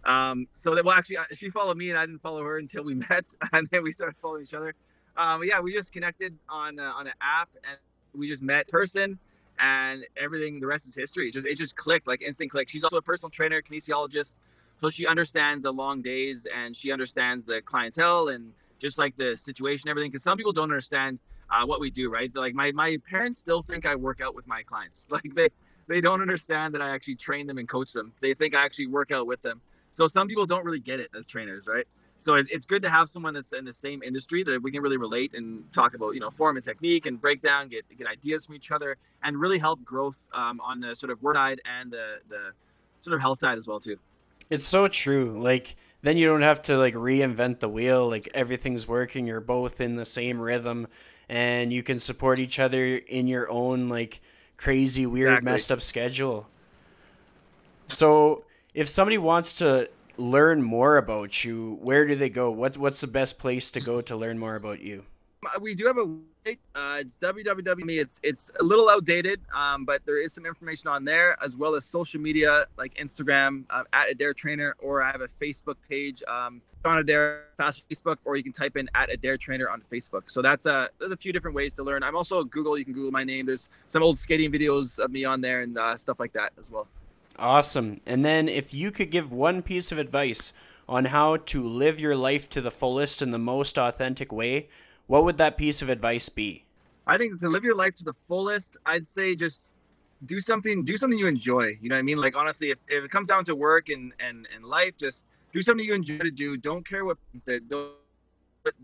Um, 0.07 0.48
so 0.53 0.74
that 0.74 0.86
well, 0.86 0.96
actually, 0.96 1.18
she 1.36 1.51
followed 1.51 1.76
me, 1.76 1.90
and 1.90 1.98
I 1.98 2.07
didn't 2.07 2.22
follow 2.22 2.42
her 2.44 2.57
until 2.57 2.82
we 2.82 2.94
met, 3.11 3.26
and 3.53 3.68
then 3.70 3.82
we 3.82 3.92
started 3.92 4.16
following 4.22 4.44
each 4.44 4.55
other. 4.55 4.74
Um, 5.18 5.42
yeah, 5.44 5.61
we 5.61 5.74
just 5.74 5.92
connected 5.92 6.34
on 6.48 6.80
uh, 6.80 6.92
on 6.96 7.09
an 7.09 7.12
app, 7.20 7.51
and 7.68 7.76
we 8.14 8.26
just 8.26 8.42
met 8.42 8.68
person, 8.68 9.18
and 9.59 10.07
everything. 10.16 10.61
The 10.61 10.66
rest 10.66 10.86
is 10.86 10.94
history. 10.94 11.28
It 11.28 11.34
just 11.34 11.46
it 11.46 11.59
just 11.59 11.76
clicked 11.76 12.07
like 12.07 12.22
instant 12.22 12.51
click. 12.51 12.70
She's 12.70 12.84
also 12.84 12.96
a 12.96 13.03
personal 13.03 13.28
trainer, 13.28 13.61
kinesiologist, 13.61 14.38
so 14.80 14.88
she 14.90 15.06
understands 15.06 15.62
the 15.62 15.72
long 15.72 16.02
days 16.02 16.46
and 16.54 16.74
she 16.74 16.90
understands 16.90 17.44
the 17.44 17.60
clientele 17.60 18.28
and 18.28 18.52
just 18.78 18.98
like 18.98 19.16
the 19.16 19.36
situation 19.36 19.88
everything 19.90 20.10
because 20.10 20.22
some 20.22 20.38
people 20.38 20.52
don't 20.52 20.64
understand 20.64 21.18
uh, 21.50 21.66
what 21.66 21.80
we 21.80 21.90
do 21.90 22.10
right? 22.10 22.34
Like 22.34 22.54
my, 22.54 22.72
my 22.72 22.98
parents 23.08 23.38
still 23.38 23.62
think 23.62 23.86
i 23.86 23.94
work 23.94 24.20
out 24.20 24.34
with 24.34 24.46
my 24.46 24.62
clients. 24.62 25.06
Like 25.10 25.34
they 25.34 25.48
they 25.86 26.00
don't 26.00 26.22
understand 26.22 26.72
that 26.74 26.82
i 26.82 26.90
actually 26.90 27.16
train 27.16 27.46
them 27.46 27.58
and 27.58 27.68
coach 27.68 27.92
them. 27.92 28.12
They 28.20 28.34
think 28.34 28.54
i 28.54 28.64
actually 28.64 28.86
work 28.86 29.10
out 29.10 29.26
with 29.26 29.42
them. 29.42 29.60
So 29.90 30.06
some 30.06 30.28
people 30.28 30.46
don't 30.46 30.64
really 30.64 30.80
get 30.80 31.00
it 31.00 31.10
as 31.14 31.26
trainers 31.26 31.66
right? 31.66 31.86
So 32.16 32.34
it's, 32.34 32.50
it's 32.50 32.66
good 32.66 32.82
to 32.82 32.90
have 32.90 33.08
someone 33.08 33.32
that's 33.32 33.52
in 33.52 33.64
the 33.64 33.72
same 33.72 34.02
industry 34.02 34.42
that 34.44 34.62
we 34.62 34.70
can 34.70 34.82
really 34.82 34.98
relate 34.98 35.32
and 35.34 35.64
talk 35.72 35.94
about 35.94 36.14
you 36.14 36.20
know 36.20 36.30
form 36.30 36.56
and 36.56 36.64
technique 36.64 37.06
and 37.06 37.20
breakdown 37.20 37.68
get 37.68 37.84
get 37.96 38.06
ideas 38.06 38.46
from 38.46 38.54
each 38.54 38.70
other 38.70 38.96
and 39.22 39.36
really 39.38 39.58
help 39.58 39.84
growth 39.84 40.28
um, 40.32 40.60
on 40.60 40.80
the 40.80 40.94
sort 40.94 41.10
of 41.10 41.22
work 41.22 41.34
side 41.36 41.60
and 41.64 41.90
the 41.90 42.18
the 42.28 42.52
sort 43.00 43.14
of 43.14 43.20
health 43.20 43.38
side 43.38 43.58
as 43.58 43.66
well 43.66 43.80
too 43.80 43.98
it's 44.51 44.66
so 44.66 44.88
true. 44.88 45.40
Like 45.40 45.76
then 46.03 46.16
you 46.16 46.26
don't 46.26 46.42
have 46.42 46.62
to 46.62 46.76
like 46.76 46.94
reinvent 46.94 47.61
the 47.61 47.68
wheel. 47.68 48.09
Like 48.09 48.28
everything's 48.34 48.86
working. 48.86 49.26
You're 49.26 49.40
both 49.40 49.80
in 49.80 49.96
the 49.96 50.07
same 50.07 50.40
rhythm, 50.40 50.88
and 51.28 51.72
you 51.72 51.82
can 51.82 51.98
support 51.98 52.38
each 52.38 52.59
other 52.59 52.96
in 52.96 53.26
your 53.26 53.51
own 53.51 53.88
like 53.88 54.20
crazy, 54.57 55.07
weird, 55.07 55.32
exactly. 55.32 55.53
messed 55.53 55.72
up 55.72 55.82
schedule. 55.82 56.48
So 57.88 58.44
if 58.74 58.88
somebody 58.88 59.18
wants 59.18 59.55
to 59.55 59.88
learn 60.16 60.62
more 60.62 60.96
about 60.96 61.44
you, 61.44 61.78
where 61.80 62.07
do 62.07 62.14
they 62.14 62.28
go? 62.28 62.51
What 62.51 62.76
what's 62.76 63.01
the 63.01 63.07
best 63.07 63.38
place 63.38 63.70
to 63.72 63.80
go 63.80 64.01
to 64.03 64.16
learn 64.16 64.38
more 64.38 64.57
about 64.57 64.80
you? 64.80 65.05
We 65.61 65.74
do 65.74 65.86
have 65.86 65.97
a 65.97 66.03
uh, 66.74 66.99
it's 67.01 67.16
www. 67.18 68.01
It's 68.01 68.20
it's 68.22 68.51
a 68.61 68.62
little 68.62 68.91
outdated, 68.91 69.41
um, 69.55 69.84
but 69.86 70.05
there 70.05 70.22
is 70.22 70.34
some 70.34 70.45
information 70.45 70.88
on 70.88 71.05
there 71.05 71.36
as 71.43 71.57
well 71.57 71.74
as 71.74 71.84
social 71.84 72.20
media 72.20 72.66
like 72.76 72.95
Instagram 72.95 73.64
uh, 73.70 73.84
at 73.93 74.11
Adair 74.11 74.34
Trainer, 74.34 74.76
or 74.78 75.03
I 75.03 75.11
have 75.11 75.22
a 75.22 75.28
Facebook 75.28 75.76
page 75.88 76.22
um, 76.28 76.61
Adair 76.84 77.45
Fast 77.57 77.84
Facebook, 77.88 78.16
or 78.24 78.36
you 78.36 78.43
can 78.43 78.53
type 78.53 78.76
in 78.76 78.88
at 78.95 79.11
Adair 79.11 79.38
Trainer 79.38 79.70
on 79.70 79.82
Facebook. 79.91 80.30
So 80.30 80.43
that's 80.43 80.66
a 80.66 80.91
there's 80.99 81.12
a 81.12 81.16
few 81.16 81.32
different 81.32 81.55
ways 81.55 81.74
to 81.74 81.82
learn. 81.82 82.03
I'm 82.03 82.16
also 82.16 82.45
Google. 82.45 82.76
You 82.76 82.84
can 82.84 82.95
Google 82.95 83.11
my 83.11 83.24
name. 83.24 83.47
There's 83.47 83.70
some 83.88 84.03
old 84.03 84.18
skating 84.18 84.53
videos 84.53 84.99
of 84.99 85.11
me 85.11 85.24
on 85.24 85.41
there 85.41 85.62
and 85.62 85.78
uh, 85.78 85.97
stuff 85.97 86.20
like 86.20 86.34
that 86.34 86.53
as 86.59 86.70
well. 86.70 86.86
Awesome. 87.38 88.01
And 88.05 88.22
then 88.24 88.49
if 88.49 88.74
you 88.74 88.91
could 88.91 89.11
give 89.11 89.32
one 89.32 89.62
piece 89.62 89.93
of 89.93 89.97
advice 89.99 90.53
on 90.86 91.07
how 91.07 91.36
to 91.36 91.66
live 91.66 91.99
your 92.01 92.16
life 92.16 92.51
to 92.51 92.61
the 92.61 92.70
fullest 92.70 93.22
in 93.22 93.30
the 93.30 93.38
most 93.38 93.78
authentic 93.78 94.32
way 94.32 94.68
what 95.11 95.24
would 95.24 95.38
that 95.38 95.58
piece 95.58 95.82
of 95.82 95.88
advice 95.88 96.28
be? 96.28 96.64
I 97.04 97.18
think 97.18 97.40
to 97.40 97.48
live 97.48 97.64
your 97.64 97.74
life 97.74 97.96
to 97.96 98.04
the 98.04 98.12
fullest, 98.12 98.76
I'd 98.86 99.04
say 99.04 99.34
just 99.34 99.68
do 100.24 100.38
something 100.38 100.84
do 100.84 100.96
something 100.96 101.18
you 101.18 101.26
enjoy. 101.26 101.72
You 101.82 101.88
know 101.88 101.96
what 101.96 101.98
I 101.98 102.02
mean? 102.02 102.18
Like 102.18 102.36
honestly, 102.36 102.70
if, 102.70 102.78
if 102.86 103.02
it 103.06 103.11
comes 103.11 103.26
down 103.26 103.44
to 103.46 103.56
work 103.56 103.88
and, 103.88 104.12
and 104.20 104.46
and 104.54 104.64
life, 104.64 104.96
just 104.96 105.24
do 105.52 105.62
something 105.62 105.84
you 105.84 105.94
enjoy 105.94 106.18
to 106.18 106.30
do. 106.30 106.56
Don't 106.56 106.86
care 106.86 107.04
what 107.04 107.18
the 107.44 107.58
don't 107.58 107.90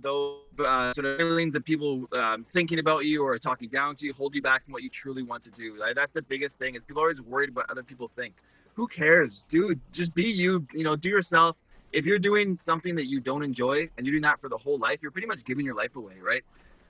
those 0.00 0.40
uh, 0.58 0.92
sort 0.94 1.04
of 1.04 1.18
feelings 1.18 1.54
of 1.54 1.64
people 1.64 2.08
um, 2.12 2.42
thinking 2.42 2.80
about 2.80 3.04
you 3.04 3.22
or 3.22 3.38
talking 3.38 3.68
down 3.68 3.94
to 3.94 4.06
you 4.06 4.12
hold 4.12 4.34
you 4.34 4.42
back 4.42 4.64
from 4.64 4.72
what 4.72 4.82
you 4.82 4.90
truly 4.90 5.22
want 5.22 5.44
to 5.44 5.50
do. 5.52 5.76
Like, 5.78 5.94
that's 5.94 6.12
the 6.12 6.22
biggest 6.22 6.58
thing 6.58 6.74
is 6.74 6.84
people 6.84 7.02
are 7.02 7.06
always 7.06 7.22
worried 7.22 7.50
about 7.50 7.70
other 7.70 7.84
people 7.84 8.08
think. 8.08 8.34
Who 8.74 8.88
cares, 8.88 9.44
dude? 9.48 9.78
Just 9.92 10.12
be 10.12 10.24
you. 10.24 10.66
You 10.72 10.82
know, 10.82 10.96
do 10.96 11.08
yourself. 11.08 11.62
If 11.96 12.04
you're 12.04 12.18
doing 12.18 12.54
something 12.54 12.94
that 12.96 13.06
you 13.06 13.20
don't 13.20 13.42
enjoy 13.42 13.88
and 13.96 14.04
you're 14.04 14.12
doing 14.12 14.22
that 14.22 14.38
for 14.38 14.50
the 14.50 14.58
whole 14.58 14.76
life, 14.76 14.98
you're 15.00 15.10
pretty 15.10 15.26
much 15.26 15.44
giving 15.44 15.64
your 15.64 15.74
life 15.74 15.96
away, 15.96 16.16
right? 16.22 16.44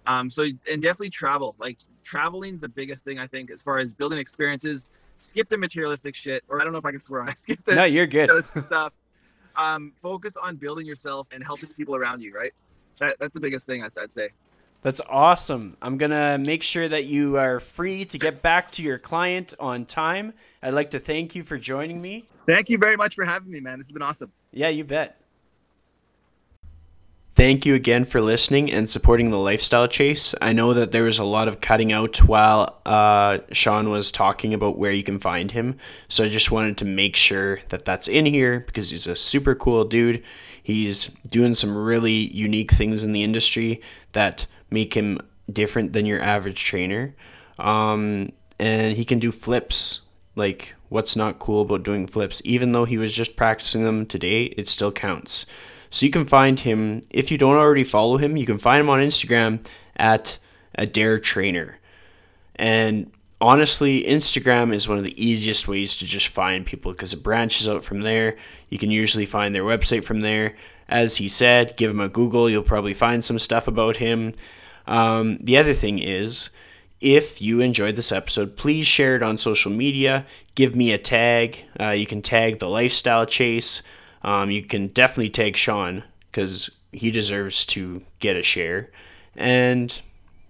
Um, 0.04 0.30
so 0.30 0.42
and 0.42 0.82
definitely 0.82 1.10
travel. 1.10 1.54
Like 1.60 1.78
traveling 2.02 2.54
is 2.54 2.60
the 2.60 2.68
biggest 2.68 3.04
thing 3.04 3.20
I 3.20 3.28
think 3.28 3.52
as 3.52 3.62
far 3.62 3.78
as 3.78 3.94
building 3.94 4.18
experiences. 4.18 4.90
Skip 5.18 5.48
the 5.48 5.58
materialistic 5.58 6.16
shit, 6.16 6.42
or 6.48 6.60
I 6.60 6.64
don't 6.64 6.72
know 6.72 6.80
if 6.80 6.84
I 6.84 6.90
can 6.90 6.98
swear. 6.98 7.22
I 7.22 7.32
skip 7.36 7.64
the 7.64 7.76
no, 7.76 7.84
you're 7.84 8.08
good 8.08 8.30
stuff. 8.60 8.92
Um, 9.54 9.92
focus 10.02 10.36
on 10.36 10.56
building 10.56 10.86
yourself 10.86 11.28
and 11.30 11.42
helping 11.44 11.70
people 11.70 11.94
around 11.94 12.20
you. 12.20 12.34
Right. 12.34 12.52
That, 12.98 13.16
that's 13.20 13.34
the 13.34 13.40
biggest 13.40 13.64
thing 13.64 13.84
I'd 13.84 14.10
say. 14.10 14.30
That's 14.82 15.00
awesome. 15.08 15.76
I'm 15.80 15.98
going 15.98 16.10
to 16.10 16.38
make 16.38 16.62
sure 16.62 16.88
that 16.88 17.04
you 17.04 17.36
are 17.38 17.60
free 17.60 18.04
to 18.06 18.18
get 18.18 18.42
back 18.42 18.72
to 18.72 18.82
your 18.82 18.98
client 18.98 19.54
on 19.58 19.84
time. 19.84 20.34
I'd 20.62 20.74
like 20.74 20.90
to 20.92 21.00
thank 21.00 21.34
you 21.34 21.42
for 21.42 21.58
joining 21.58 22.00
me. 22.00 22.28
Thank 22.46 22.68
you 22.68 22.78
very 22.78 22.96
much 22.96 23.14
for 23.14 23.24
having 23.24 23.50
me, 23.50 23.60
man. 23.60 23.78
This 23.78 23.88
has 23.88 23.92
been 23.92 24.02
awesome. 24.02 24.30
Yeah, 24.56 24.68
you 24.68 24.84
bet. 24.84 25.20
Thank 27.34 27.66
you 27.66 27.74
again 27.74 28.06
for 28.06 28.22
listening 28.22 28.72
and 28.72 28.88
supporting 28.88 29.30
the 29.30 29.36
lifestyle 29.36 29.86
chase. 29.86 30.34
I 30.40 30.54
know 30.54 30.72
that 30.72 30.92
there 30.92 31.02
was 31.02 31.18
a 31.18 31.24
lot 31.24 31.46
of 31.46 31.60
cutting 31.60 31.92
out 31.92 32.16
while 32.24 32.80
uh, 32.86 33.40
Shawn 33.52 33.90
was 33.90 34.10
talking 34.10 34.54
about 34.54 34.78
where 34.78 34.92
you 34.92 35.02
can 35.02 35.18
find 35.18 35.50
him. 35.50 35.76
So 36.08 36.24
I 36.24 36.28
just 36.30 36.50
wanted 36.50 36.78
to 36.78 36.86
make 36.86 37.16
sure 37.16 37.60
that 37.68 37.84
that's 37.84 38.08
in 38.08 38.24
here 38.24 38.60
because 38.60 38.88
he's 38.88 39.06
a 39.06 39.14
super 39.14 39.54
cool 39.54 39.84
dude. 39.84 40.24
He's 40.62 41.08
doing 41.28 41.54
some 41.54 41.76
really 41.76 42.34
unique 42.34 42.72
things 42.72 43.04
in 43.04 43.12
the 43.12 43.22
industry 43.22 43.82
that 44.12 44.46
make 44.70 44.94
him 44.94 45.20
different 45.52 45.92
than 45.92 46.06
your 46.06 46.22
average 46.22 46.64
trainer. 46.64 47.14
Um, 47.58 48.32
and 48.58 48.96
he 48.96 49.04
can 49.04 49.18
do 49.18 49.30
flips. 49.30 50.00
Like, 50.36 50.74
what's 50.90 51.16
not 51.16 51.38
cool 51.40 51.62
about 51.62 51.82
doing 51.82 52.06
flips? 52.06 52.40
Even 52.44 52.72
though 52.72 52.84
he 52.84 52.98
was 52.98 53.12
just 53.12 53.36
practicing 53.36 53.82
them 53.82 54.06
today, 54.06 54.44
it 54.44 54.68
still 54.68 54.92
counts. 54.92 55.46
So 55.90 56.06
you 56.06 56.12
can 56.12 56.26
find 56.26 56.60
him, 56.60 57.02
if 57.10 57.30
you 57.30 57.38
don't 57.38 57.56
already 57.56 57.84
follow 57.84 58.18
him, 58.18 58.36
you 58.36 58.46
can 58.46 58.58
find 58.58 58.80
him 58.80 58.90
on 58.90 59.00
Instagram 59.00 59.66
at 59.96 60.38
Adair 60.74 61.18
Trainer. 61.18 61.78
And 62.54 63.10
honestly, 63.40 64.04
Instagram 64.04 64.74
is 64.74 64.88
one 64.88 64.98
of 64.98 65.04
the 65.04 65.22
easiest 65.22 65.68
ways 65.68 65.96
to 65.96 66.04
just 66.04 66.28
find 66.28 66.66
people 66.66 66.92
because 66.92 67.12
it 67.12 67.22
branches 67.22 67.68
out 67.68 67.84
from 67.84 68.00
there. 68.00 68.36
You 68.68 68.78
can 68.78 68.90
usually 68.90 69.26
find 69.26 69.54
their 69.54 69.64
website 69.64 70.04
from 70.04 70.20
there. 70.20 70.56
As 70.88 71.16
he 71.16 71.28
said, 71.28 71.76
give 71.76 71.90
him 71.90 72.00
a 72.00 72.08
Google, 72.08 72.48
you'll 72.48 72.62
probably 72.62 72.94
find 72.94 73.24
some 73.24 73.38
stuff 73.38 73.68
about 73.68 73.96
him. 73.96 74.32
Um, 74.86 75.38
the 75.38 75.58
other 75.58 75.74
thing 75.74 75.98
is, 75.98 76.50
if 77.00 77.42
you 77.42 77.60
enjoyed 77.60 77.96
this 77.96 78.12
episode, 78.12 78.56
please 78.56 78.86
share 78.86 79.16
it 79.16 79.22
on 79.22 79.38
social 79.38 79.70
media. 79.70 80.26
Give 80.54 80.74
me 80.74 80.92
a 80.92 80.98
tag. 80.98 81.64
Uh, 81.78 81.90
you 81.90 82.06
can 82.06 82.22
tag 82.22 82.58
the 82.58 82.68
Lifestyle 82.68 83.26
Chase. 83.26 83.82
Um, 84.22 84.50
you 84.50 84.62
can 84.62 84.88
definitely 84.88 85.30
tag 85.30 85.56
Shawn 85.56 86.04
because 86.30 86.76
he 86.92 87.10
deserves 87.10 87.66
to 87.66 88.02
get 88.18 88.36
a 88.36 88.42
share. 88.42 88.90
And 89.34 90.00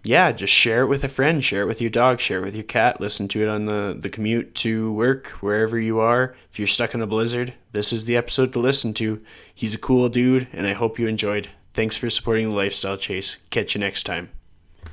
yeah, 0.04 0.30
just 0.30 0.52
share 0.52 0.82
it 0.82 0.86
with 0.86 1.02
a 1.02 1.08
friend, 1.08 1.44
share 1.44 1.62
it 1.62 1.66
with 1.66 1.80
your 1.80 1.90
dog, 1.90 2.20
share 2.20 2.38
it 2.38 2.44
with 2.44 2.54
your 2.54 2.64
cat, 2.64 3.00
listen 3.00 3.26
to 3.28 3.42
it 3.42 3.48
on 3.48 3.66
the, 3.66 3.96
the 3.98 4.08
commute 4.08 4.54
to 4.56 4.92
work, 4.92 5.26
wherever 5.40 5.78
you 5.80 5.98
are. 5.98 6.36
If 6.52 6.60
you're 6.60 6.68
stuck 6.68 6.94
in 6.94 7.02
a 7.02 7.06
blizzard, 7.06 7.54
this 7.72 7.92
is 7.92 8.04
the 8.04 8.16
episode 8.16 8.52
to 8.52 8.60
listen 8.60 8.94
to. 8.94 9.20
He's 9.52 9.74
a 9.74 9.78
cool 9.78 10.08
dude, 10.08 10.46
and 10.52 10.66
I 10.66 10.74
hope 10.74 10.98
you 10.98 11.08
enjoyed. 11.08 11.48
Thanks 11.74 11.96
for 11.96 12.08
supporting 12.08 12.50
the 12.50 12.56
Lifestyle 12.56 12.96
Chase. 12.96 13.38
Catch 13.50 13.74
you 13.74 13.80
next 13.80 14.04
time. 14.04 14.30